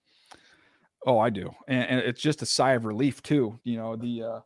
Oh, 1.05 1.19
I 1.19 1.29
do, 1.29 1.51
and, 1.67 1.89
and 1.89 1.99
it's 2.01 2.21
just 2.21 2.41
a 2.41 2.45
sigh 2.45 2.73
of 2.73 2.85
relief 2.85 3.21
too. 3.23 3.59
You 3.63 3.77
know 3.77 3.95
the 3.95 4.23
uh, 4.23 4.39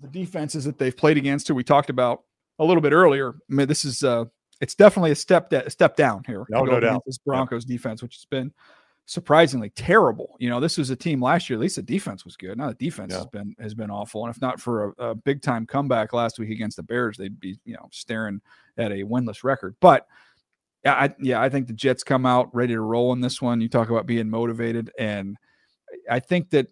the 0.00 0.08
defenses 0.08 0.64
that 0.64 0.78
they've 0.78 0.96
played 0.96 1.16
against, 1.16 1.48
who 1.48 1.54
we 1.54 1.64
talked 1.64 1.90
about 1.90 2.22
a 2.58 2.64
little 2.64 2.80
bit 2.82 2.92
earlier. 2.92 3.30
I 3.50 3.54
mean, 3.54 3.66
this 3.68 3.84
is 3.84 4.02
uh, 4.02 4.26
it's 4.60 4.74
definitely 4.74 5.10
a 5.10 5.16
step 5.16 5.50
da- 5.50 5.68
step 5.68 5.96
down 5.96 6.22
here. 6.26 6.44
No, 6.50 6.62
no 6.64 6.78
doubt. 6.80 7.02
This 7.06 7.18
Broncos 7.18 7.64
defense, 7.64 8.02
which 8.02 8.14
has 8.16 8.24
been 8.26 8.52
surprisingly 9.06 9.70
terrible. 9.70 10.36
You 10.38 10.50
know, 10.50 10.60
this 10.60 10.78
was 10.78 10.90
a 10.90 10.96
team 10.96 11.20
last 11.20 11.50
year. 11.50 11.56
At 11.58 11.62
least 11.62 11.76
the 11.76 11.82
defense 11.82 12.24
was 12.24 12.36
good. 12.36 12.56
Now 12.56 12.68
the 12.68 12.74
defense 12.74 13.10
Yeah. 13.12 13.18
has 13.18 13.26
been 13.26 13.56
has 13.58 13.74
been 13.74 13.90
awful, 13.90 14.24
and 14.24 14.32
if 14.34 14.40
not 14.40 14.60
for 14.60 14.94
a, 14.98 15.04
a 15.10 15.14
big 15.14 15.42
time 15.42 15.66
comeback 15.66 16.12
last 16.12 16.38
week 16.38 16.50
against 16.50 16.76
the 16.76 16.82
Bears, 16.84 17.16
they'd 17.16 17.40
be 17.40 17.58
you 17.64 17.74
know 17.74 17.88
staring 17.90 18.40
at 18.78 18.92
a 18.92 19.02
winless 19.02 19.42
record. 19.42 19.74
But 19.80 20.06
yeah, 20.84 20.94
I, 20.94 21.14
yeah, 21.20 21.42
I 21.42 21.48
think 21.48 21.66
the 21.66 21.72
Jets 21.74 22.04
come 22.04 22.24
out 22.24 22.54
ready 22.54 22.74
to 22.74 22.80
roll 22.80 23.12
in 23.12 23.20
this 23.20 23.42
one. 23.42 23.60
You 23.60 23.68
talk 23.68 23.90
about 23.90 24.06
being 24.06 24.30
motivated, 24.30 24.90
and 24.98 25.36
I 26.08 26.20
think 26.20 26.50
that 26.50 26.68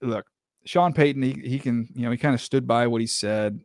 look, 0.00 0.26
Sean 0.64 0.92
Payton, 0.92 1.22
he, 1.22 1.32
he 1.32 1.58
can, 1.58 1.88
you 1.94 2.02
know, 2.02 2.10
he 2.10 2.16
kind 2.16 2.34
of 2.34 2.40
stood 2.40 2.66
by 2.66 2.86
what 2.86 3.00
he 3.00 3.06
said. 3.06 3.60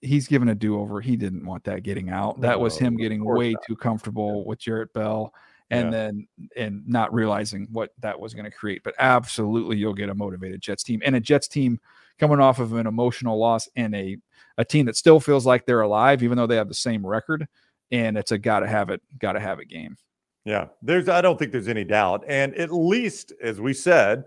He's 0.00 0.28
given 0.28 0.48
a 0.48 0.54
do 0.54 0.78
over. 0.78 1.00
He 1.00 1.16
didn't 1.16 1.46
want 1.46 1.64
that 1.64 1.82
getting 1.82 2.10
out. 2.10 2.40
That 2.42 2.60
was 2.60 2.76
him 2.76 2.96
getting 2.96 3.24
way 3.24 3.52
not. 3.52 3.62
too 3.66 3.76
comfortable 3.76 4.44
with 4.44 4.58
Jarrett 4.58 4.92
Bell 4.92 5.32
and 5.70 5.86
Yeah. 5.86 5.90
then 5.90 6.28
and 6.56 6.86
not 6.86 7.12
realizing 7.14 7.68
what 7.70 7.90
that 8.00 8.20
was 8.20 8.34
going 8.34 8.44
to 8.44 8.50
create. 8.50 8.82
But 8.82 8.94
absolutely, 8.98 9.78
you'll 9.78 9.94
get 9.94 10.10
a 10.10 10.14
motivated 10.14 10.60
Jets 10.60 10.82
team 10.82 11.00
and 11.04 11.16
a 11.16 11.20
Jets 11.20 11.48
team 11.48 11.80
coming 12.18 12.40
off 12.40 12.58
of 12.58 12.74
an 12.74 12.86
emotional 12.86 13.38
loss 13.38 13.68
and 13.76 13.94
a 13.94 14.18
a 14.58 14.64
team 14.64 14.84
that 14.84 14.96
still 14.96 15.18
feels 15.18 15.46
like 15.46 15.64
they're 15.64 15.80
alive, 15.80 16.22
even 16.22 16.36
though 16.36 16.46
they 16.46 16.56
have 16.56 16.68
the 16.68 16.74
same 16.74 17.06
record. 17.06 17.48
And 17.90 18.18
it's 18.18 18.32
a 18.32 18.38
gotta 18.38 18.66
have 18.66 18.90
it, 18.90 19.00
gotta 19.18 19.40
have 19.40 19.58
it 19.60 19.68
game. 19.68 19.96
Yeah, 20.44 20.66
there's 20.82 21.08
I 21.08 21.20
don't 21.20 21.38
think 21.38 21.52
there's 21.52 21.68
any 21.68 21.84
doubt. 21.84 22.24
And 22.26 22.54
at 22.56 22.72
least 22.72 23.32
as 23.42 23.60
we 23.60 23.72
said, 23.72 24.24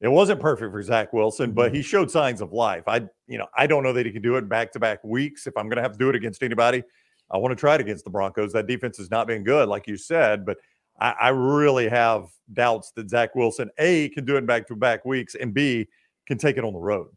it 0.00 0.08
wasn't 0.08 0.40
perfect 0.40 0.72
for 0.72 0.82
Zach 0.82 1.12
Wilson, 1.12 1.52
but 1.52 1.72
he 1.72 1.80
mm-hmm. 1.80 1.86
showed 1.86 2.10
signs 2.10 2.40
of 2.40 2.52
life. 2.52 2.84
I, 2.86 3.02
you 3.26 3.38
know, 3.38 3.46
I 3.56 3.66
don't 3.66 3.82
know 3.82 3.92
that 3.94 4.06
he 4.06 4.12
can 4.12 4.22
do 4.22 4.36
it 4.36 4.48
back 4.48 4.72
to 4.72 4.78
back 4.78 5.02
weeks. 5.02 5.46
If 5.46 5.56
I'm 5.56 5.68
gonna 5.68 5.82
have 5.82 5.92
to 5.92 5.98
do 5.98 6.08
it 6.08 6.14
against 6.14 6.42
anybody, 6.42 6.82
I 7.30 7.38
want 7.38 7.52
to 7.52 7.56
try 7.56 7.74
it 7.74 7.80
against 7.80 8.04
the 8.04 8.10
Broncos. 8.10 8.52
That 8.52 8.66
defense 8.66 8.98
has 8.98 9.10
not 9.10 9.26
been 9.26 9.42
good, 9.42 9.68
like 9.68 9.86
you 9.86 9.96
said, 9.96 10.46
but 10.46 10.58
I, 11.00 11.14
I 11.20 11.28
really 11.30 11.88
have 11.88 12.28
doubts 12.52 12.92
that 12.92 13.10
Zach 13.10 13.34
Wilson 13.34 13.70
A 13.78 14.10
can 14.10 14.24
do 14.24 14.36
it 14.36 14.46
back 14.46 14.66
to 14.68 14.76
back 14.76 15.04
weeks 15.04 15.34
and 15.34 15.52
B 15.52 15.88
can 16.26 16.38
take 16.38 16.56
it 16.56 16.64
on 16.64 16.72
the 16.72 16.78
road. 16.78 17.08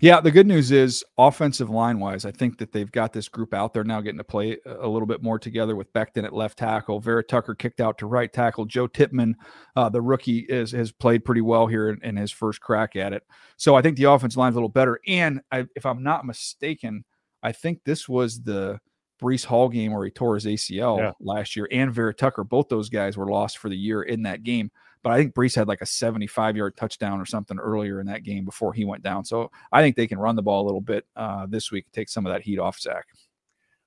Yeah, 0.00 0.20
the 0.20 0.30
good 0.30 0.46
news 0.46 0.70
is 0.70 1.04
offensive 1.16 1.70
line 1.70 1.98
wise, 2.00 2.24
I 2.24 2.30
think 2.30 2.58
that 2.58 2.72
they've 2.72 2.90
got 2.90 3.12
this 3.12 3.28
group 3.28 3.54
out 3.54 3.72
there 3.72 3.84
now 3.84 4.00
getting 4.00 4.18
to 4.18 4.24
play 4.24 4.58
a 4.66 4.86
little 4.86 5.06
bit 5.06 5.22
more 5.22 5.38
together 5.38 5.74
with 5.74 5.92
Becton 5.92 6.24
at 6.24 6.32
left 6.32 6.58
tackle. 6.58 7.00
Vera 7.00 7.22
Tucker 7.24 7.54
kicked 7.54 7.80
out 7.80 7.98
to 7.98 8.06
right 8.06 8.32
tackle. 8.32 8.64
Joe 8.66 8.86
Tippmann, 8.88 9.34
uh, 9.74 9.88
the 9.88 10.02
rookie, 10.02 10.40
is 10.40 10.72
has 10.72 10.92
played 10.92 11.24
pretty 11.24 11.40
well 11.40 11.66
here 11.66 11.88
in, 11.90 12.02
in 12.02 12.16
his 12.16 12.30
first 12.30 12.60
crack 12.60 12.96
at 12.96 13.12
it. 13.12 13.22
So 13.56 13.74
I 13.74 13.82
think 13.82 13.96
the 13.96 14.04
offensive 14.04 14.36
line's 14.38 14.54
a 14.54 14.58
little 14.58 14.68
better. 14.68 15.00
And 15.06 15.40
I, 15.50 15.66
if 15.74 15.86
I'm 15.86 16.02
not 16.02 16.26
mistaken, 16.26 17.04
I 17.42 17.52
think 17.52 17.80
this 17.84 18.08
was 18.08 18.42
the 18.42 18.78
Breece 19.22 19.44
Hall 19.44 19.68
game 19.68 19.92
where 19.92 20.04
he 20.04 20.10
tore 20.10 20.34
his 20.34 20.44
ACL 20.44 20.98
Yeah. 20.98 21.12
last 21.20 21.56
year, 21.56 21.68
and 21.72 21.92
Vera 21.92 22.12
Tucker. 22.12 22.44
Both 22.44 22.68
those 22.68 22.90
guys 22.90 23.16
were 23.16 23.30
lost 23.30 23.58
for 23.58 23.68
the 23.70 23.76
year 23.76 24.02
in 24.02 24.22
that 24.24 24.42
game. 24.42 24.70
But 25.06 25.12
I 25.12 25.18
think 25.18 25.34
Breece 25.34 25.54
had 25.54 25.68
like 25.68 25.82
a 25.82 25.86
75 25.86 26.56
yard 26.56 26.76
touchdown 26.76 27.20
or 27.20 27.24
something 27.24 27.60
earlier 27.60 28.00
in 28.00 28.06
that 28.08 28.24
game 28.24 28.44
before 28.44 28.72
he 28.72 28.84
went 28.84 29.04
down. 29.04 29.24
So 29.24 29.52
I 29.70 29.80
think 29.80 29.94
they 29.94 30.08
can 30.08 30.18
run 30.18 30.34
the 30.34 30.42
ball 30.42 30.64
a 30.64 30.66
little 30.66 30.80
bit 30.80 31.06
uh, 31.14 31.46
this 31.48 31.70
week, 31.70 31.86
take 31.92 32.08
some 32.08 32.26
of 32.26 32.32
that 32.32 32.42
heat 32.42 32.58
off 32.58 32.80
Zach. 32.80 33.04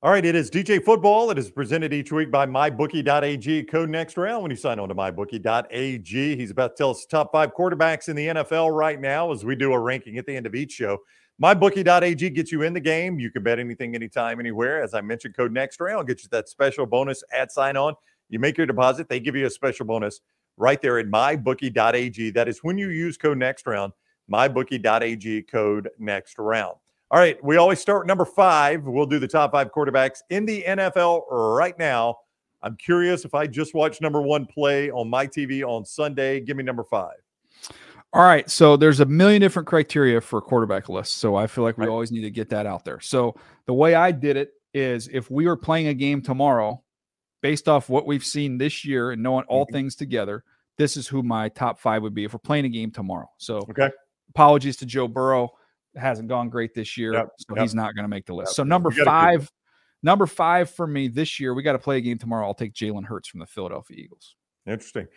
All 0.01 0.11
right, 0.11 0.23
it 0.23 0.33
is 0.33 0.49
DJ 0.49 0.81
Football. 0.81 1.29
It 1.29 1.37
is 1.37 1.51
presented 1.51 1.91
each 1.91 2.13
week 2.13 2.31
by 2.31 2.45
MyBookie.ag. 2.45 3.63
Code 3.63 3.89
next 3.89 4.15
round 4.15 4.43
when 4.43 4.49
you 4.49 4.55
sign 4.55 4.79
on 4.79 4.87
to 4.87 4.95
MyBookie.ag. 4.95 6.37
He's 6.37 6.51
about 6.51 6.77
to 6.77 6.81
tell 6.81 6.91
us 6.91 7.05
top 7.05 7.33
five 7.33 7.53
quarterbacks 7.53 8.07
in 8.07 8.15
the 8.15 8.27
NFL 8.27 8.73
right 8.73 9.01
now 9.01 9.29
as 9.33 9.43
we 9.43 9.57
do 9.57 9.73
a 9.73 9.77
ranking 9.77 10.19
at 10.19 10.25
the 10.25 10.33
end 10.33 10.45
of 10.45 10.55
each 10.55 10.71
show. 10.71 10.99
MyBookie.ag 11.43 12.29
gets 12.29 12.49
you 12.49 12.61
in 12.61 12.71
the 12.71 12.79
game. 12.79 13.19
You 13.19 13.29
can 13.29 13.43
bet 13.43 13.59
anything, 13.59 13.93
anytime, 13.93 14.39
anywhere. 14.39 14.81
As 14.81 14.93
I 14.93 15.01
mentioned, 15.01 15.35
code 15.35 15.51
next 15.51 15.81
round 15.81 16.07
gets 16.07 16.23
you 16.23 16.29
that 16.31 16.47
special 16.47 16.85
bonus 16.85 17.21
at 17.33 17.51
sign 17.51 17.75
on. 17.75 17.93
You 18.29 18.39
make 18.39 18.57
your 18.57 18.67
deposit, 18.67 19.09
they 19.09 19.19
give 19.19 19.35
you 19.35 19.47
a 19.47 19.49
special 19.49 19.85
bonus 19.85 20.21
right 20.59 20.79
there 20.81 20.99
at 20.99 21.07
MyBookie.ag. 21.07 22.29
That 22.31 22.47
is 22.47 22.59
when 22.63 22.77
you 22.77 22.89
use 22.89 23.17
code 23.17 23.39
next 23.39 23.65
round, 23.65 23.93
MyBookie.ag 24.31 25.43
code 25.43 25.89
next 25.97 26.37
round. 26.37 26.75
All 27.11 27.19
right, 27.19 27.43
we 27.43 27.57
always 27.57 27.79
start 27.79 28.05
number 28.05 28.25
five. 28.25 28.83
We'll 28.83 29.07
do 29.07 29.17
the 29.17 29.27
top 29.27 29.53
five 29.53 29.71
quarterbacks 29.71 30.19
in 30.29 30.45
the 30.45 30.63
NFL 30.67 31.23
right 31.31 31.77
now. 31.79 32.17
I'm 32.61 32.75
curious 32.75 33.25
if 33.25 33.33
I 33.33 33.47
just 33.47 33.73
watched 33.73 34.01
number 34.01 34.21
one 34.21 34.45
play 34.45 34.91
on 34.91 35.09
my 35.09 35.25
TV 35.25 35.63
on 35.63 35.85
Sunday. 35.85 36.41
Give 36.41 36.57
me 36.57 36.63
number 36.63 36.83
five. 36.83 37.15
All 38.11 38.23
right. 38.23 38.47
So 38.49 38.75
there's 38.75 38.99
a 38.99 39.05
million 39.05 39.39
different 39.39 39.67
criteria 39.67 40.19
for 40.19 40.39
a 40.39 40.41
quarterback 40.41 40.89
list. 40.89 41.17
So 41.17 41.35
I 41.35 41.47
feel 41.47 41.63
like 41.63 41.77
we 41.77 41.85
Right. 41.85 41.91
always 41.91 42.11
need 42.11 42.21
to 42.21 42.31
get 42.31 42.49
that 42.49 42.65
out 42.65 42.83
there. 42.83 42.99
So 42.99 43.35
the 43.65 43.73
way 43.73 43.95
I 43.95 44.11
did 44.11 44.35
it 44.35 44.51
is 44.73 45.07
if 45.11 45.31
we 45.31 45.47
were 45.47 45.55
playing 45.55 45.87
a 45.87 45.93
game 45.93 46.21
tomorrow, 46.21 46.83
based 47.41 47.67
off 47.69 47.89
what 47.89 48.05
we've 48.05 48.25
seen 48.25 48.57
this 48.57 48.83
year 48.85 49.11
and 49.11 49.21
knowing 49.23 49.45
all 49.47 49.65
Mhm. 49.65 49.71
things 49.71 49.95
together, 49.95 50.43
this 50.77 50.97
is 50.97 51.07
who 51.07 51.23
my 51.23 51.49
top 51.49 51.79
five 51.79 52.01
would 52.01 52.13
be 52.13 52.23
if 52.23 52.33
we're 52.33 52.39
playing 52.39 52.65
a 52.65 52.69
game 52.69 52.91
tomorrow. 52.91 53.29
So 53.37 53.57
Okay. 53.69 53.89
apologies 54.29 54.77
to 54.77 54.85
Joe 54.85 55.07
Burrow. 55.07 55.49
It 55.95 55.99
hasn't 55.99 56.27
gone 56.29 56.49
great 56.49 56.73
this 56.73 56.97
year. 56.97 57.13
Yep, 57.13 57.29
So 57.37 57.55
yep. 57.55 57.61
he's 57.63 57.75
not 57.75 57.95
going 57.95 58.03
to 58.03 58.09
make 58.09 58.25
the 58.25 58.33
list. 58.33 58.51
Yep. 58.51 58.55
So 58.55 58.63
number 58.63 58.89
We 58.89 58.97
gotta 58.97 59.05
keep 59.09 59.41
five, 59.41 59.51
number 60.03 60.25
five 60.27 60.69
for 60.69 60.85
me 60.87 61.07
this 61.07 61.39
year, 61.39 61.53
we 61.53 61.63
got 61.63 61.73
to 61.73 61.79
play 61.79 61.97
a 61.97 62.01
game 62.01 62.17
tomorrow. 62.17 62.45
I'll 62.45 62.53
take 62.53 62.73
Jalen 62.73 63.05
Hurts 63.05 63.27
from 63.27 63.39
the 63.39 63.45
Philadelphia 63.47 63.97
Eagles. 63.97 64.35
Interesting. 64.65 65.07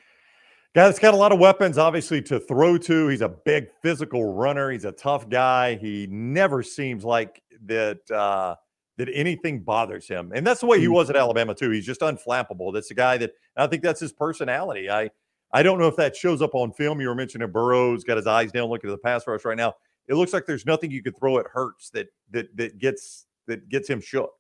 Guy 0.74 0.86
that's 0.86 0.98
got 0.98 1.12
a 1.12 1.16
lot 1.18 1.32
of 1.32 1.38
weapons, 1.38 1.76
obviously, 1.76 2.22
to 2.22 2.40
throw 2.40 2.78
to. 2.78 3.08
He's 3.08 3.20
a 3.20 3.28
big 3.28 3.66
physical 3.82 4.32
runner. 4.32 4.70
He's 4.70 4.86
a 4.86 4.92
tough 4.92 5.28
guy. 5.28 5.74
He 5.74 6.06
never 6.10 6.62
seems 6.62 7.04
like 7.04 7.42
that 7.66 8.10
uh, 8.10 8.56
that 8.99 9.09
anything 9.12 9.61
bothers 9.61 10.07
him. 10.07 10.32
And 10.34 10.47
that's 10.47 10.61
the 10.61 10.66
way 10.66 10.78
he 10.78 10.88
was 10.88 11.09
at 11.09 11.16
mm-hmm. 11.16 11.22
Alabama, 11.22 11.55
too. 11.55 11.70
He's 11.70 11.86
just 11.86 12.01
unflappable. 12.01 12.72
That's 12.72 12.90
a 12.90 12.95
guy 12.95 13.16
that 13.18 13.32
I 13.57 13.66
think 13.66 13.82
that's 13.82 14.01
his 14.01 14.12
personality. 14.12 14.90
I 14.90 15.11
I 15.53 15.62
don't 15.62 15.78
know 15.78 15.86
if 15.86 15.97
that 15.97 16.16
shows 16.16 16.40
up 16.40 16.55
on 16.55 16.72
film. 16.72 17.01
You 17.01 17.09
were 17.09 17.14
mentioning 17.14 17.51
Burrow's 17.51 18.05
got 18.05 18.16
his 18.16 18.26
eyes 18.26 18.53
down 18.53 18.68
looking 18.68 18.88
at 18.90 18.93
the 18.93 18.99
pass 18.99 19.26
rush 19.26 19.45
right 19.45 19.57
now. 19.57 19.74
It 20.09 20.14
looks 20.14 20.32
like 20.32 20.47
there's 20.47 20.66
nothing 20.66 20.90
you 20.90 21.03
could 21.03 21.16
throw 21.16 21.38
at 21.38 21.47
Hurts 21.47 21.90
that 21.90 22.09
that 22.30 22.57
that 22.57 22.78
gets 22.78 23.26
that 23.47 23.68
gets 23.68 23.88
him 23.88 24.01
shook. 24.01 24.32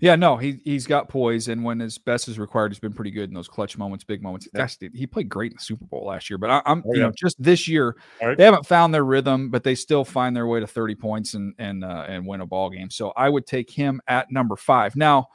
Yeah, 0.00 0.16
no, 0.16 0.36
he 0.36 0.60
he's 0.64 0.86
got 0.86 1.08
poise, 1.08 1.48
and 1.48 1.64
when 1.64 1.80
his 1.80 1.98
best 1.98 2.28
is 2.28 2.38
required, 2.38 2.72
he's 2.72 2.78
been 2.78 2.92
pretty 2.92 3.10
good 3.10 3.28
in 3.30 3.34
those 3.34 3.48
clutch 3.48 3.76
moments, 3.76 4.04
big 4.04 4.22
moments. 4.22 4.48
Yeah. 4.54 4.66
He 4.94 5.06
played 5.06 5.28
great 5.28 5.52
in 5.52 5.56
the 5.56 5.62
Super 5.62 5.84
Bowl 5.84 6.06
last 6.06 6.30
year, 6.30 6.38
but 6.38 6.50
I, 6.50 6.62
I'm 6.66 6.82
Oh, 6.86 6.92
you 6.94 7.00
yeah. 7.00 7.06
know 7.06 7.12
just 7.16 7.42
this 7.42 7.66
year 7.66 7.96
right. 8.22 8.36
they 8.36 8.44
haven't 8.44 8.66
found 8.66 8.94
their 8.94 9.04
rhythm, 9.04 9.50
but 9.50 9.64
they 9.64 9.74
still 9.74 10.04
find 10.04 10.36
their 10.36 10.46
way 10.46 10.60
to 10.60 10.66
30 10.66 10.94
points 10.94 11.34
and 11.34 11.54
and 11.58 11.84
uh, 11.84 12.04
and 12.08 12.26
win 12.26 12.40
a 12.40 12.46
ball 12.46 12.70
game. 12.70 12.90
So 12.90 13.12
I 13.16 13.28
would 13.28 13.46
take 13.46 13.70
him 13.70 14.00
at 14.06 14.30
number 14.30 14.56
five. 14.56 14.94
Now, 14.96 15.28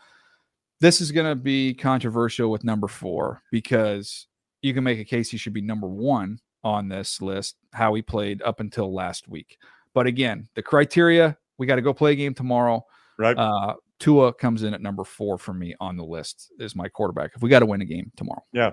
this 0.79 1.01
is 1.01 1.11
going 1.11 1.27
to 1.27 1.35
be 1.35 1.73
controversial 1.73 2.49
with 2.49 2.63
number 2.63 2.87
four 2.87 3.41
because 3.51 4.27
you 4.61 4.73
can 4.73 4.83
make 4.83 4.99
a 4.99 5.05
case 5.05 5.29
he 5.29 5.37
should 5.37 5.53
be 5.53 5.61
number 5.61 5.87
one 5.87 6.39
on 6.63 6.87
this 6.87 7.21
list. 7.21 7.55
How 7.73 7.93
he 7.93 8.01
played 8.01 8.41
up 8.41 8.59
until 8.59 8.93
last 8.93 9.27
week, 9.27 9.57
but 9.93 10.07
again, 10.07 10.47
the 10.55 10.63
criteria 10.63 11.37
we 11.57 11.67
got 11.67 11.75
to 11.75 11.81
go 11.81 11.93
play 11.93 12.13
a 12.13 12.15
game 12.15 12.33
tomorrow. 12.33 12.83
Right. 13.19 13.37
Uh, 13.37 13.75
Tua 13.99 14.33
comes 14.33 14.63
in 14.63 14.73
at 14.73 14.81
number 14.81 15.03
four 15.03 15.37
for 15.37 15.53
me 15.53 15.75
on 15.79 15.95
the 15.97 16.03
list 16.05 16.51
is 16.59 16.75
my 16.75 16.87
quarterback. 16.89 17.31
If 17.35 17.41
we 17.41 17.49
got 17.49 17.59
to 17.59 17.65
win 17.65 17.81
a 17.81 17.85
game 17.85 18.11
tomorrow, 18.17 18.43
Yeah. 18.51 18.71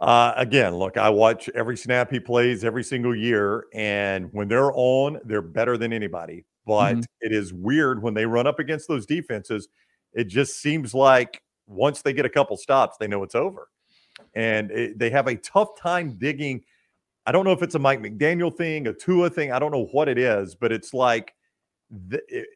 Uh, 0.00 0.32
again, 0.36 0.74
look, 0.76 0.96
I 0.96 1.10
watch 1.10 1.50
every 1.50 1.76
snap 1.76 2.10
he 2.10 2.18
plays 2.20 2.64
every 2.64 2.82
single 2.82 3.14
year, 3.14 3.66
and 3.74 4.32
when 4.32 4.48
they're 4.48 4.72
on, 4.74 5.20
they're 5.26 5.42
better 5.42 5.76
than 5.76 5.92
anybody. 5.92 6.46
But 6.64 6.96
Mhm. 6.96 7.04
it 7.20 7.32
is 7.32 7.52
weird 7.52 8.02
when 8.02 8.14
they 8.14 8.24
run 8.24 8.46
up 8.46 8.58
against 8.58 8.88
those 8.88 9.04
defenses. 9.04 9.68
It 10.14 10.24
just 10.24 10.60
seems 10.62 10.94
like 10.94 11.42
once 11.66 12.00
they 12.00 12.14
get 12.14 12.24
a 12.24 12.30
couple 12.30 12.56
stops, 12.56 12.96
they 12.96 13.08
know 13.08 13.22
it's 13.22 13.34
over, 13.34 13.68
and 14.34 14.70
it, 14.70 14.98
they 14.98 15.10
have 15.10 15.26
a 15.26 15.36
tough 15.36 15.76
time 15.78 16.16
digging. 16.18 16.64
I 17.26 17.32
don't 17.32 17.44
know 17.44 17.52
if 17.52 17.62
it's 17.62 17.74
a 17.74 17.78
Mike 17.78 18.00
McDaniel 18.00 18.56
thing, 18.56 18.86
a 18.86 18.94
Tua 18.94 19.28
thing. 19.28 19.52
I 19.52 19.58
don't 19.58 19.70
know 19.70 19.84
what 19.92 20.08
it 20.08 20.16
is, 20.18 20.54
but 20.54 20.72
it's 20.72 20.94
like 20.94 21.34
the, 21.90 22.22
it, 22.28 22.48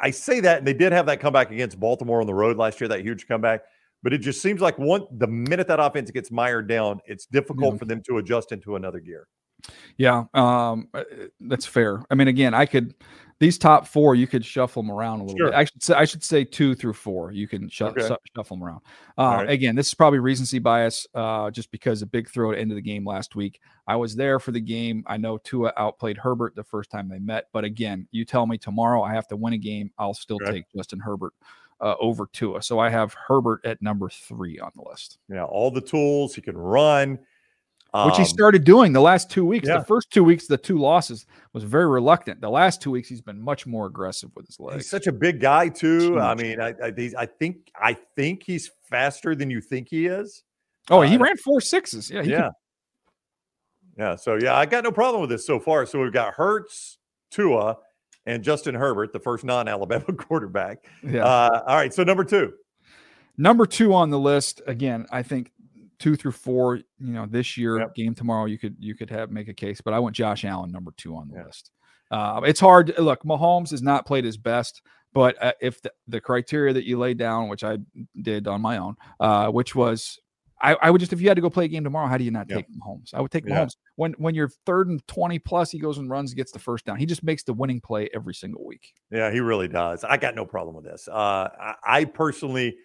I- 0.00 0.10
say 0.10 0.40
that, 0.40 0.58
and 0.58 0.66
they 0.66 0.74
did 0.74 0.92
have 0.92 1.06
that 1.06 1.20
comeback 1.20 1.50
against 1.50 1.78
Baltimore 1.78 2.20
on 2.20 2.26
the 2.26 2.34
road 2.34 2.56
last 2.56 2.80
year, 2.80 2.88
that 2.88 3.00
huge 3.00 3.26
comeback. 3.26 3.62
But 4.02 4.12
it 4.12 4.18
just 4.18 4.40
seems 4.40 4.60
like 4.60 4.78
one 4.78 5.06
the 5.10 5.26
minute 5.26 5.66
that 5.68 5.80
offense 5.80 6.10
gets 6.10 6.30
mired 6.30 6.68
down, 6.68 7.00
it's 7.06 7.26
difficult 7.26 7.74
Yeah. 7.74 7.78
for 7.78 7.84
them 7.84 8.02
to 8.08 8.18
adjust 8.18 8.52
into 8.52 8.76
another 8.76 9.00
gear. 9.00 9.26
Yeah, 9.96 10.24
um, 10.34 10.88
uh, 10.94 11.04
that's 11.40 11.66
fair. 11.66 12.02
I 12.10 12.14
mean, 12.14 12.28
again, 12.28 12.54
I 12.54 12.66
could 12.66 12.94
these 13.40 13.56
top 13.56 13.86
four 13.86 14.16
you 14.16 14.26
could 14.26 14.44
shuffle 14.44 14.82
them 14.82 14.90
around 14.90 15.20
a 15.20 15.22
little 15.22 15.38
Sure. 15.38 15.46
bit. 15.50 15.54
I 15.54 15.62
should 15.64 15.80
say 15.82 15.94
I 15.94 16.04
should 16.04 16.24
say 16.24 16.42
two 16.44 16.74
through 16.74 16.94
four. 16.94 17.30
You 17.30 17.46
can 17.46 17.68
shu- 17.68 17.86
Okay. 17.86 18.00
su- 18.08 18.16
shuffle 18.34 18.56
them 18.56 18.64
around. 18.64 18.80
Uh, 19.16 19.22
right. 19.38 19.50
Again, 19.50 19.76
this 19.76 19.86
is 19.88 19.94
probably 19.94 20.18
recency 20.18 20.58
bias, 20.58 21.06
uh, 21.14 21.48
just 21.52 21.70
because 21.70 22.02
a 22.02 22.06
big 22.06 22.28
throw 22.28 22.50
at 22.52 22.58
end 22.58 22.72
of 22.72 22.76
the 22.76 22.82
game 22.82 23.06
last 23.06 23.36
week. 23.36 23.60
I 23.86 23.94
was 23.94 24.16
there 24.16 24.40
for 24.40 24.50
the 24.50 24.60
game. 24.60 25.04
I 25.06 25.18
know 25.18 25.38
Tua 25.38 25.72
outplayed 25.76 26.16
Herbert 26.16 26.56
the 26.56 26.64
first 26.64 26.90
time 26.90 27.08
they 27.08 27.20
met, 27.20 27.46
but 27.52 27.62
again, 27.64 28.08
you 28.10 28.24
tell 28.24 28.44
me 28.46 28.58
tomorrow 28.58 29.02
I 29.02 29.14
have 29.14 29.28
to 29.28 29.36
win 29.36 29.52
a 29.52 29.58
game, 29.58 29.92
I'll 29.98 30.14
still 30.14 30.40
take 30.40 30.64
Justin 30.74 30.98
Herbert 30.98 31.32
uh, 31.80 31.94
over 32.00 32.28
Tua. 32.32 32.60
So 32.60 32.80
I 32.80 32.88
have 32.90 33.14
Herbert 33.14 33.60
at 33.64 33.80
number 33.80 34.08
three 34.08 34.58
on 34.58 34.72
the 34.74 34.82
list. 34.82 35.18
Yeah, 35.28 35.44
all 35.44 35.70
the 35.70 35.80
tools 35.80 36.34
he 36.34 36.42
can 36.42 36.56
run, 36.56 37.20
which 37.94 38.16
he 38.16 38.22
Um, 38.22 38.28
started 38.28 38.64
doing 38.64 38.92
the 38.92 39.00
last 39.00 39.30
two 39.30 39.44
weeks. 39.46 39.66
yeah. 39.68 39.78
The 39.78 39.84
first 39.84 40.10
two 40.10 40.22
weeks, 40.22 40.46
the 40.46 40.58
two 40.58 40.76
losses 40.78 41.24
was 41.54 41.64
very 41.64 41.86
reluctant. 41.86 42.40
The 42.40 42.50
last 42.50 42.82
two 42.82 42.90
weeks, 42.90 43.08
he's 43.08 43.22
been 43.22 43.40
much 43.40 43.66
more 43.66 43.86
aggressive 43.86 44.30
with 44.36 44.46
his 44.46 44.60
legs. 44.60 44.76
He's 44.84 44.90
such 44.90 45.06
a 45.06 45.12
big 45.12 45.40
guy 45.40 45.68
too. 45.70 46.20
I 46.20 46.34
mean, 46.34 46.60
I, 46.60 46.74
I, 46.82 46.90
these- 46.90 47.14
I 47.14 47.24
think 47.26 47.70
I 47.80 47.94
think 48.14 48.42
he's 48.44 48.70
faster 48.90 49.34
than 49.34 49.48
you 49.50 49.60
think 49.62 49.88
he 49.90 50.06
is. 50.06 50.42
oh, 50.90 51.00
he 51.02 51.16
uh, 51.16 51.18
ran 51.20 51.36
four 51.38 51.60
sixes. 51.62 52.10
Yeah, 52.10 52.22
he 52.22 52.30
yeah, 52.30 52.50
yeah. 53.96 54.16
So 54.16 54.36
yeah, 54.40 54.54
I 54.56 54.66
got 54.66 54.84
no 54.84 54.92
problem 54.92 55.20
with 55.20 55.30
this 55.30 55.46
so 55.46 55.58
far. 55.58 55.86
So 55.86 56.00
we've 56.02 56.12
got 56.12 56.34
Hurts, 56.34 56.98
Tua, 57.30 57.78
and 58.26 58.42
Justin 58.42 58.74
Herbert, 58.74 59.12
the 59.12 59.18
first 59.20 59.44
non-Alabama 59.44 60.04
quarterback. 60.16 60.84
yeah. 61.02 61.24
Uh, 61.24 61.62
all 61.66 61.76
right, 61.76 61.92
so 61.92 62.02
number 62.04 62.24
two. 62.24 62.52
Number 63.40 63.66
two 63.66 63.94
on 63.94 64.10
the 64.10 64.18
list 64.18 64.60
again. 64.66 65.06
I 65.10 65.22
think 65.22 65.52
two 65.98 66.16
through 66.16 66.32
four. 66.32 66.76
You 66.76 66.84
know, 66.98 67.26
this 67.26 67.56
year 67.56 67.78
Yep. 67.78 67.94
game 67.94 68.14
tomorrow, 68.14 68.46
you 68.46 68.58
could 68.58 68.76
you 68.78 68.94
could 68.94 69.10
have 69.10 69.30
make 69.30 69.48
a 69.48 69.54
case, 69.54 69.80
but 69.80 69.94
I 69.94 69.98
want 69.98 70.14
Josh 70.16 70.44
Allen 70.44 70.70
number 70.72 70.92
two 70.96 71.16
on 71.16 71.28
the 71.28 71.36
Yeah. 71.38 71.44
list. 71.44 71.70
Uh, 72.10 72.40
it's 72.46 72.60
hard. 72.60 72.94
Look, 72.98 73.22
Mahomes 73.24 73.70
has 73.70 73.82
not 73.82 74.06
played 74.06 74.24
his 74.24 74.38
best, 74.38 74.80
but 75.12 75.36
uh, 75.42 75.52
if 75.60 75.82
the, 75.82 75.92
the 76.06 76.20
criteria 76.20 76.72
that 76.72 76.84
you 76.86 76.98
laid 76.98 77.18
down, 77.18 77.48
which 77.48 77.62
I 77.64 77.78
did 78.22 78.48
on 78.48 78.62
my 78.62 78.78
own, 78.78 78.96
uh, 79.20 79.50
which 79.50 79.74
was 79.74 80.18
I, 80.60 80.74
I 80.82 80.90
would 80.90 80.98
just 80.98 81.12
if 81.12 81.20
you 81.20 81.28
had 81.28 81.36
to 81.36 81.40
go 81.40 81.50
play 81.50 81.66
a 81.66 81.68
game 81.68 81.84
tomorrow, 81.84 82.08
how 82.08 82.18
do 82.18 82.24
you 82.24 82.32
not 82.32 82.46
Yeah. 82.48 82.56
take 82.56 82.66
Mahomes? 82.70 83.14
I 83.14 83.20
would 83.20 83.30
take 83.30 83.46
Yeah. 83.46 83.64
Mahomes 83.66 83.76
when 83.96 84.12
when 84.14 84.34
you're 84.34 84.48
third 84.66 84.88
and 84.88 85.06
twenty 85.06 85.38
plus, 85.38 85.70
he 85.70 85.78
goes 85.78 85.98
and 85.98 86.10
runs, 86.10 86.34
gets 86.34 86.50
the 86.50 86.58
first 86.58 86.84
down. 86.84 86.96
He 86.96 87.06
just 87.06 87.22
makes 87.22 87.42
the 87.44 87.52
winning 87.52 87.80
play 87.80 88.08
every 88.14 88.34
single 88.34 88.66
week. 88.66 88.92
Yeah, 89.12 89.30
he 89.30 89.38
really 89.40 89.68
does. 89.68 90.02
I 90.02 90.16
got 90.16 90.34
no 90.34 90.44
problem 90.44 90.74
with 90.74 90.84
this. 90.84 91.06
Uh, 91.08 91.48
I, 91.60 91.74
I 91.86 92.04
personally, 92.06 92.76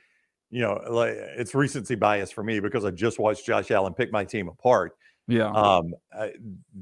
you 0.53 0.61
know, 0.61 0.79
like 0.87 1.15
it's 1.15 1.55
recency 1.55 1.95
bias 1.95 2.31
for 2.31 2.43
me 2.43 2.59
because 2.59 2.85
I 2.85 2.91
just 2.91 3.17
watched 3.17 3.43
Josh 3.43 3.71
Allen 3.71 3.93
pick 3.95 4.11
my 4.11 4.23
team 4.23 4.47
apart. 4.49 4.95
Yeah, 5.27 5.49
Um, 5.49 5.95
uh, 6.15 6.27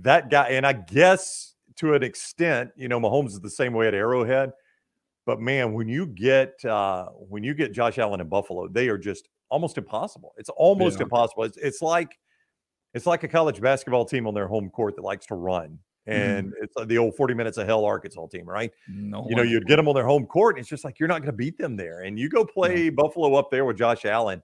that 0.02 0.30
guy, 0.30 0.50
and 0.50 0.68
I 0.68 0.74
guess 0.74 1.56
to 1.78 1.94
an 1.94 2.04
extent, 2.04 2.72
you 2.76 2.90
know, 2.90 3.00
Mahomes 3.00 3.28
is 3.30 3.40
the 3.40 3.50
same 3.50 3.72
way 3.72 3.88
at 3.88 3.94
Arrowhead. 3.94 4.52
But 5.26 5.40
man, 5.40 5.72
when 5.74 5.88
you 5.88 6.06
get 6.08 6.64
uh, 6.66 7.06
when 7.30 7.44
you 7.44 7.54
get 7.54 7.72
Josh 7.72 7.98
Allen 7.98 8.20
in 8.20 8.28
Buffalo, 8.28 8.68
they 8.68 8.90
are 8.90 8.98
just 8.98 9.30
almost 9.50 9.78
impossible. 9.78 10.34
It's 10.36 10.50
almost 10.50 11.00
Yeah. 11.00 11.04
impossible. 11.04 11.44
It's, 11.46 11.58
it's 11.58 11.82
like 11.82 12.18
it's 12.94 13.06
like 13.06 13.24
a 13.24 13.28
college 13.30 13.62
basketball 13.62 14.04
team 14.04 14.28
on 14.28 14.34
their 14.34 14.48
home 14.48 14.70
court 14.70 14.98
that 14.98 15.04
likes 15.04 15.26
to 15.28 15.36
run, 15.36 15.80
Mm-hmm. 16.08 16.20
and 16.20 16.54
it's 16.60 16.76
like 16.76 16.88
the 16.88 16.98
old 16.98 17.16
forty 17.16 17.36
minutes 17.36 17.58
of 17.58 17.68
hell 17.68 17.86
Arkansas 17.86 18.26
team, 18.28 18.50
right? 18.50 18.72
no, 18.88 19.28
you 19.30 19.36
know, 19.36 19.44
you'd 19.44 19.68
get 19.68 19.76
them 19.76 19.88
on 19.88 19.94
their 19.94 20.06
home 20.06 20.26
court. 20.26 20.56
And 20.56 20.62
it's 20.62 20.70
just 20.70 20.84
like 20.84 21.00
you're 21.00 21.08
not 21.08 21.20
going 21.20 21.28
to 21.28 21.38
beat 21.38 21.60
them 21.60 21.76
there. 21.76 22.02
And 22.02 22.18
you 22.18 22.28
go 22.28 22.44
play 22.44 22.90
Buffalo 22.90 23.36
up 23.36 23.52
there 23.52 23.66
with 23.66 23.78
Josh 23.78 24.06
Allen, 24.06 24.42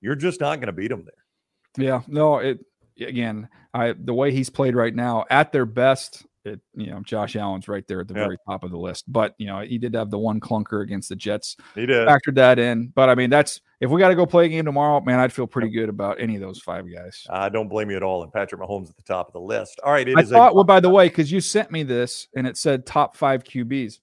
you're 0.00 0.16
just 0.16 0.40
not 0.40 0.56
going 0.56 0.66
to 0.66 0.72
beat 0.72 0.88
them 0.88 1.04
there. 1.04 1.84
Yeah, 1.86 2.02
no, 2.08 2.38
it 2.38 2.58
again, 3.00 3.48
I 3.72 3.94
the 3.96 4.14
way 4.14 4.32
he's 4.32 4.50
played 4.50 4.74
right 4.74 4.94
now 4.94 5.24
at 5.30 5.52
their 5.52 5.66
best, 5.66 6.26
it 6.46 6.60
you 6.74 6.86
know, 6.90 7.00
Josh 7.00 7.36
Allen's 7.36 7.68
right 7.68 7.86
there 7.86 8.00
at 8.00 8.08
the 8.08 8.14
Yeah. 8.14 8.24
very 8.24 8.36
top 8.48 8.64
of 8.64 8.70
the 8.70 8.78
list. 8.78 9.04
But 9.08 9.34
you 9.38 9.46
know, 9.46 9.60
he 9.60 9.78
did 9.78 9.94
have 9.94 10.10
the 10.10 10.18
one 10.18 10.40
clunker 10.40 10.82
against 10.82 11.08
the 11.08 11.16
Jets, 11.16 11.56
He 11.74 11.86
did. 11.86 12.06
factored 12.08 12.36
that 12.36 12.58
in. 12.58 12.88
But 12.94 13.08
I 13.08 13.14
mean, 13.14 13.30
that's 13.30 13.60
if 13.80 13.90
we 13.90 14.00
got 14.00 14.08
to 14.08 14.14
go 14.14 14.24
play 14.24 14.46
a 14.46 14.48
game 14.48 14.64
tomorrow, 14.64 15.00
man, 15.00 15.20
I'd 15.20 15.32
feel 15.32 15.46
pretty 15.46 15.68
good 15.68 15.88
about 15.90 16.18
any 16.20 16.34
of 16.36 16.40
those 16.40 16.60
five 16.60 16.86
guys. 16.90 17.26
I 17.28 17.48
don't 17.50 17.68
blame 17.68 17.90
you 17.90 17.96
at 17.96 18.02
all. 18.02 18.22
And 18.22 18.32
Patrick 18.32 18.60
Mahomes 18.60 18.88
at 18.88 18.96
the 18.96 19.02
top 19.02 19.26
of 19.26 19.32
the 19.34 19.40
list. 19.40 19.78
All 19.84 19.92
right, 19.92 20.08
it 20.08 20.16
I 20.16 20.22
is 20.22 20.30
thought, 20.30 20.52
a 20.52 20.54
well, 20.54 20.64
by 20.64 20.80
the 20.80 20.88
way, 20.88 21.08
because 21.08 21.30
you 21.30 21.40
sent 21.40 21.70
me 21.70 21.82
this 21.82 22.28
and 22.34 22.46
it 22.46 22.56
said 22.56 22.86
top 22.86 23.16
five 23.16 23.44
QBs. 23.44 23.98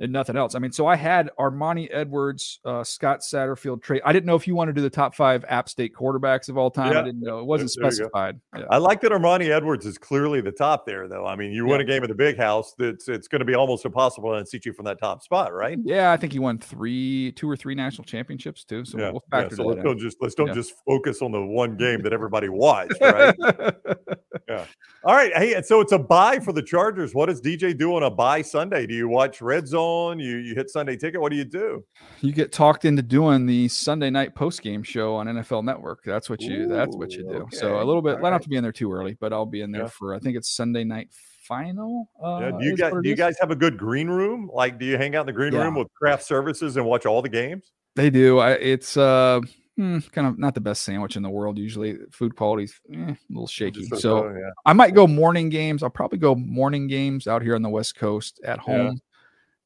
And 0.00 0.12
nothing 0.12 0.36
else. 0.36 0.54
I 0.54 0.58
mean, 0.60 0.70
so 0.72 0.86
I 0.86 0.94
had 0.96 1.30
Armani 1.38 1.88
Edwards, 1.92 2.60
uh, 2.64 2.84
Scott 2.84 3.20
Satterfield 3.20 3.82
trade. 3.82 4.00
I 4.04 4.12
didn't 4.12 4.26
know 4.26 4.36
if 4.36 4.46
you 4.46 4.54
wanted 4.54 4.72
to 4.74 4.76
do 4.76 4.82
the 4.82 4.90
top 4.90 5.14
five 5.14 5.44
App 5.48 5.68
State 5.68 5.92
quarterbacks 5.94 6.48
of 6.48 6.56
all 6.56 6.70
time. 6.70 6.92
Yeah. 6.92 7.00
I 7.00 7.02
didn't 7.04 7.20
know 7.20 7.40
it 7.40 7.46
wasn't 7.46 7.72
There 7.76 7.84
go. 7.84 7.90
specified. 7.90 8.40
Yeah. 8.56 8.64
I 8.70 8.76
like 8.78 9.00
that 9.00 9.12
Armani 9.12 9.48
Edwards 9.48 9.86
is 9.86 9.98
clearly 9.98 10.40
the 10.40 10.52
top 10.52 10.86
there, 10.86 11.08
though. 11.08 11.26
I 11.26 11.34
mean, 11.36 11.50
you 11.52 11.66
win 11.66 11.80
a 11.80 11.84
game 11.84 12.02
at 12.02 12.08
the 12.08 12.14
big 12.14 12.36
house, 12.36 12.74
that's 12.78 13.08
it's 13.08 13.26
going 13.28 13.40
to 13.40 13.44
be 13.44 13.54
almost 13.54 13.84
impossible 13.84 14.30
to 14.30 14.36
unseat 14.36 14.66
you 14.66 14.72
from 14.72 14.84
that 14.84 14.98
top 15.00 15.22
spot, 15.22 15.52
right? 15.52 15.78
Yeah, 15.82 16.12
I 16.12 16.16
think 16.16 16.32
he 16.32 16.38
won 16.38 16.58
three, 16.58 17.32
two 17.32 17.50
or 17.50 17.56
three 17.56 17.74
national 17.74 18.04
championships 18.04 18.64
too. 18.64 18.84
So 18.84 18.98
yeah. 18.98 19.10
we'll 19.10 19.24
yeah. 19.32 19.40
factor 19.40 19.56
So 19.56 19.62
that 19.62 19.68
let's 19.68 19.78
in. 19.78 19.84
don't 19.84 19.98
just 19.98 20.16
let's 20.20 20.34
don't 20.34 20.48
Yeah. 20.48 20.54
just 20.54 20.74
focus 20.86 21.22
on 21.22 21.32
the 21.32 21.44
one 21.44 21.76
game 21.78 22.02
that 22.02 22.12
everybody 22.12 22.48
watched, 22.48 22.94
right? 23.00 23.34
Yeah. 24.48 24.64
All 25.04 25.14
right. 25.14 25.30
Hey, 25.36 25.60
so 25.60 25.80
it's 25.82 25.92
a 25.92 25.98
buy 25.98 26.38
for 26.38 26.52
the 26.52 26.62
Chargers. 26.62 27.14
What 27.14 27.26
does 27.26 27.42
DJ 27.42 27.76
do 27.76 27.94
on 27.96 28.02
a 28.02 28.10
buy 28.10 28.40
Sunday? 28.40 28.86
Do 28.86 28.94
you 28.94 29.06
watch 29.06 29.42
Red 29.42 29.68
Zone? 29.68 29.87
You 30.18 30.36
you 30.36 30.54
hit 30.54 30.70
Sunday 30.70 30.96
ticket? 30.96 31.20
What 31.20 31.30
do 31.30 31.36
you 31.36 31.44
do? 31.44 31.84
you 32.20 32.32
get 32.32 32.52
talked 32.52 32.84
into 32.84 33.02
doing 33.02 33.46
the 33.46 33.68
Sunday 33.68 34.10
night 34.10 34.34
post 34.34 34.62
game 34.62 34.82
show 34.82 35.14
on 35.14 35.26
NFL 35.26 35.64
Network. 35.64 36.00
That's 36.04 36.28
what 36.28 36.40
you. 36.40 36.66
that's 36.66 36.96
what 36.96 37.12
you 37.12 37.28
Ooh, 37.28 37.46
do. 37.50 37.56
So 37.56 37.80
a 37.80 37.84
little 37.84 38.02
bit. 38.02 38.16
All 38.16 38.18
I 38.18 38.30
don't 38.30 38.32
have 38.32 38.42
to 38.42 38.48
be 38.48 38.56
in 38.56 38.62
there 38.62 38.72
too 38.72 38.92
early, 38.92 39.16
but 39.20 39.32
I'll 39.32 39.46
be 39.46 39.60
in 39.60 39.70
there 39.72 39.82
Yeah. 39.82 39.88
for. 39.88 40.14
I 40.14 40.18
think 40.18 40.36
it's 40.36 40.50
Sunday 40.50 40.84
night 40.84 41.08
final. 41.46 42.08
Uh, 42.22 42.38
Yeah. 42.40 42.58
Do 42.58 42.64
you 42.64 42.76
guys 42.76 42.92
do 43.02 43.08
you 43.08 43.16
guys 43.16 43.36
have 43.40 43.50
a 43.50 43.56
good 43.56 43.78
green 43.78 44.08
room? 44.08 44.50
Like, 44.52 44.78
do 44.78 44.84
you 44.84 44.96
hang 44.98 45.16
out 45.16 45.22
in 45.22 45.26
the 45.26 45.32
green 45.32 45.52
Yeah. 45.52 45.64
room 45.64 45.74
with 45.74 45.88
craft 45.94 46.24
services 46.24 46.76
and 46.76 46.84
watch 46.86 47.06
all 47.06 47.22
the 47.22 47.28
games? 47.28 47.72
They 47.96 48.10
do. 48.10 48.38
I, 48.38 48.52
it's 48.52 48.96
uh 48.96 49.40
hmm, 49.76 49.98
kind 50.12 50.26
of 50.26 50.38
not 50.38 50.54
the 50.54 50.60
best 50.60 50.82
sandwich 50.82 51.16
in 51.16 51.22
the 51.22 51.30
world. 51.30 51.56
Usually, 51.56 51.98
food 52.10 52.36
quality's 52.36 52.80
eh, 52.92 52.96
a 52.98 53.16
little 53.30 53.46
shaky. 53.46 53.86
So 53.96 54.28
uh, 54.28 54.32
yeah. 54.32 54.50
I 54.66 54.72
might 54.72 54.94
go 54.94 55.06
morning 55.06 55.48
games. 55.48 55.82
I'll 55.82 55.90
probably 55.90 56.18
go 56.18 56.34
morning 56.34 56.88
games 56.88 57.26
out 57.26 57.42
here 57.42 57.54
on 57.54 57.62
the 57.62 57.68
West 57.68 57.96
Coast 57.96 58.40
at 58.44 58.58
home. 58.58 59.00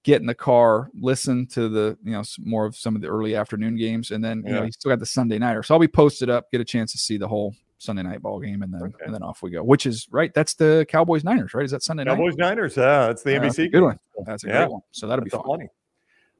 Get 0.04 0.20
in 0.20 0.26
the 0.26 0.34
car, 0.34 0.90
listen 0.98 1.46
to 1.48 1.68
the 1.68 1.96
you 2.02 2.10
know 2.12 2.22
more 2.40 2.66
of 2.66 2.76
some 2.76 2.96
of 2.96 3.02
the 3.02 3.08
early 3.08 3.36
afternoon 3.36 3.76
games, 3.76 4.10
and 4.10 4.22
then 4.24 4.42
you 4.44 4.52
know 4.52 4.64
you 4.64 4.72
still 4.72 4.90
got 4.90 4.98
the 4.98 5.06
Sunday 5.06 5.38
nighter. 5.38 5.62
So 5.62 5.74
I'll 5.74 5.80
be 5.80 5.86
posted 5.86 6.28
up, 6.28 6.50
get 6.50 6.60
a 6.60 6.64
chance 6.64 6.90
to 6.92 6.98
see 6.98 7.16
the 7.18 7.28
whole 7.28 7.54
Sunday 7.78 8.02
night 8.02 8.20
ball 8.20 8.40
game, 8.40 8.62
and 8.62 8.74
then 8.74 8.82
Okay. 8.82 9.04
and 9.04 9.14
then 9.14 9.22
off 9.22 9.42
we 9.42 9.50
go. 9.50 9.62
Which 9.62 9.86
is 9.86 10.08
right. 10.10 10.34
That's 10.34 10.54
the 10.54 10.84
Cowboys 10.88 11.22
Niners, 11.22 11.54
right? 11.54 11.64
Is 11.64 11.70
that 11.70 11.84
Sunday 11.84 12.02
night? 12.02 12.16
Cowboys 12.16 12.36
Niners. 12.36 12.76
Yeah, 12.76 13.06
that's 13.06 13.22
the 13.22 13.30
NBC 13.30 13.70
good 13.70 13.82
one. 13.82 13.98
That's 14.26 14.42
a 14.42 14.48
Yeah. 14.48 14.58
great 14.58 14.70
one. 14.72 14.82
So 14.90 15.06
that'll 15.06 15.24
be 15.24 15.30
That's 15.30 15.42
fun. 15.42 15.58
funny. 15.58 15.68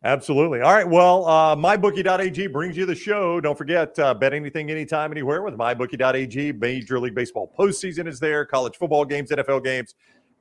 Absolutely. 0.04 0.60
All 0.62 0.72
right. 0.74 0.88
Well, 0.88 1.24
uh, 1.28 1.54
mybookie.ag 1.54 2.48
brings 2.48 2.76
you 2.76 2.84
the 2.86 2.94
show. 2.96 3.40
Don't 3.40 3.56
forget, 3.56 3.96
uh, 4.00 4.12
bet 4.14 4.32
anything, 4.32 4.68
anytime, 4.68 5.12
anywhere 5.12 5.42
with 5.42 5.54
mybookie.ag. 5.54 6.50
Major 6.54 6.98
League 6.98 7.14
Baseball 7.14 7.52
postseason 7.56 8.08
is 8.08 8.18
there, 8.18 8.44
college 8.44 8.76
football 8.76 9.04
games, 9.04 9.30
NFL 9.30 9.62
games, 9.62 9.94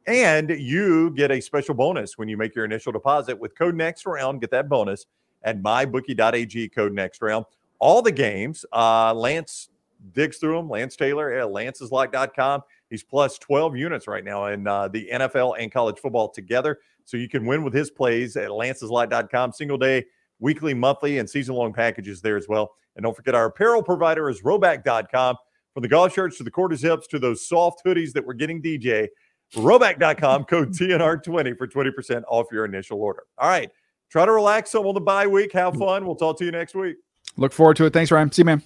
and 0.08 0.50
you 0.50 1.12
get 1.12 1.32
a 1.32 1.40
special 1.42 1.76
bonus 1.76 2.18
when 2.18 2.28
you 2.28 2.38
make 2.38 2.56
your 2.56 2.66
initial 2.66 2.92
deposit 2.92 3.40
with 3.40 3.58
code 3.58 3.76
next 3.76 4.06
round. 4.06 4.42
Get 4.42 4.52
that 4.52 4.70
bonus 4.70 5.06
at 5.44 5.62
mybookie.ag, 5.62 6.70
code 6.70 6.94
next 6.94 7.22
round. 7.22 7.46
All 7.80 8.02
the 8.02 8.12
games, 8.12 8.66
uh, 8.74 9.14
Lance 9.14 9.70
digs 10.14 10.38
through 10.38 10.58
them. 10.58 10.70
Lance 10.70 10.96
Taylor 10.96 11.32
at 11.32 11.48
lanceslive.com. 11.48 12.62
He's 12.90 13.04
plus 13.04 13.38
12 13.38 13.76
units 13.76 14.08
right 14.08 14.24
now 14.24 14.48
in 14.48 14.68
uh, 14.68 14.88
the 14.88 15.10
NFL 15.14 15.56
and 15.60 15.72
college 15.72 16.00
football 16.00 16.30
together. 16.30 16.80
So 17.06 17.18
you 17.18 17.30
can 17.30 17.46
win 17.46 17.64
with 17.64 17.74
his 17.74 17.90
plays 17.90 18.36
at 18.38 18.50
lanceslive.com. 18.50 19.54
Single 19.54 19.78
day, 19.78 20.06
weekly, 20.40 20.74
monthly, 20.74 21.20
and 21.20 21.30
season 21.30 21.56
long 21.56 21.74
packages 21.74 22.22
there 22.22 22.38
as 22.38 22.48
well. 22.48 22.74
And 22.96 23.04
don't 23.04 23.16
forget 23.16 23.36
our 23.36 23.46
apparel 23.46 23.82
provider 23.82 24.30
is 24.30 24.42
rhoback.com. 24.42 25.38
From 25.74 25.84
the 25.84 25.88
golf 25.88 26.14
shirts 26.14 26.38
to 26.38 26.44
the 26.44 26.52
quarter 26.52 26.76
zips 26.76 27.08
to 27.08 27.20
those 27.20 27.48
soft 27.48 27.82
hoodies 27.86 28.12
that 28.12 28.26
we're 28.26 28.34
getting 28.34 28.62
DJ, 28.62 29.08
rhoback.com, 29.56 30.46
code 30.46 30.70
TNR20 30.70 31.58
for 31.58 31.68
20% 31.68 32.24
off 32.28 32.48
your 32.52 32.66
initial 32.66 33.02
order. 33.02 33.24
All 33.38 33.50
right. 33.50 33.70
Try 34.10 34.26
to 34.26 34.32
relax 34.32 34.72
some 34.72 34.86
on 34.86 34.94
the 34.94 35.02
bye 35.02 35.28
week. 35.28 35.54
Have 35.54 35.74
mm. 35.74 35.80
fun. 35.80 36.06
We'll 36.06 36.16
talk 36.16 36.38
to 36.40 36.46
you 36.46 36.52
next 36.52 36.76
week. 36.76 36.98
Look 37.38 37.54
forward 37.54 37.78
to 37.78 37.86
it. 37.86 37.94
Thanks, 37.94 38.12
Ryan. 38.12 38.32
See 38.32 38.42
you, 38.42 38.46
man. 38.46 38.62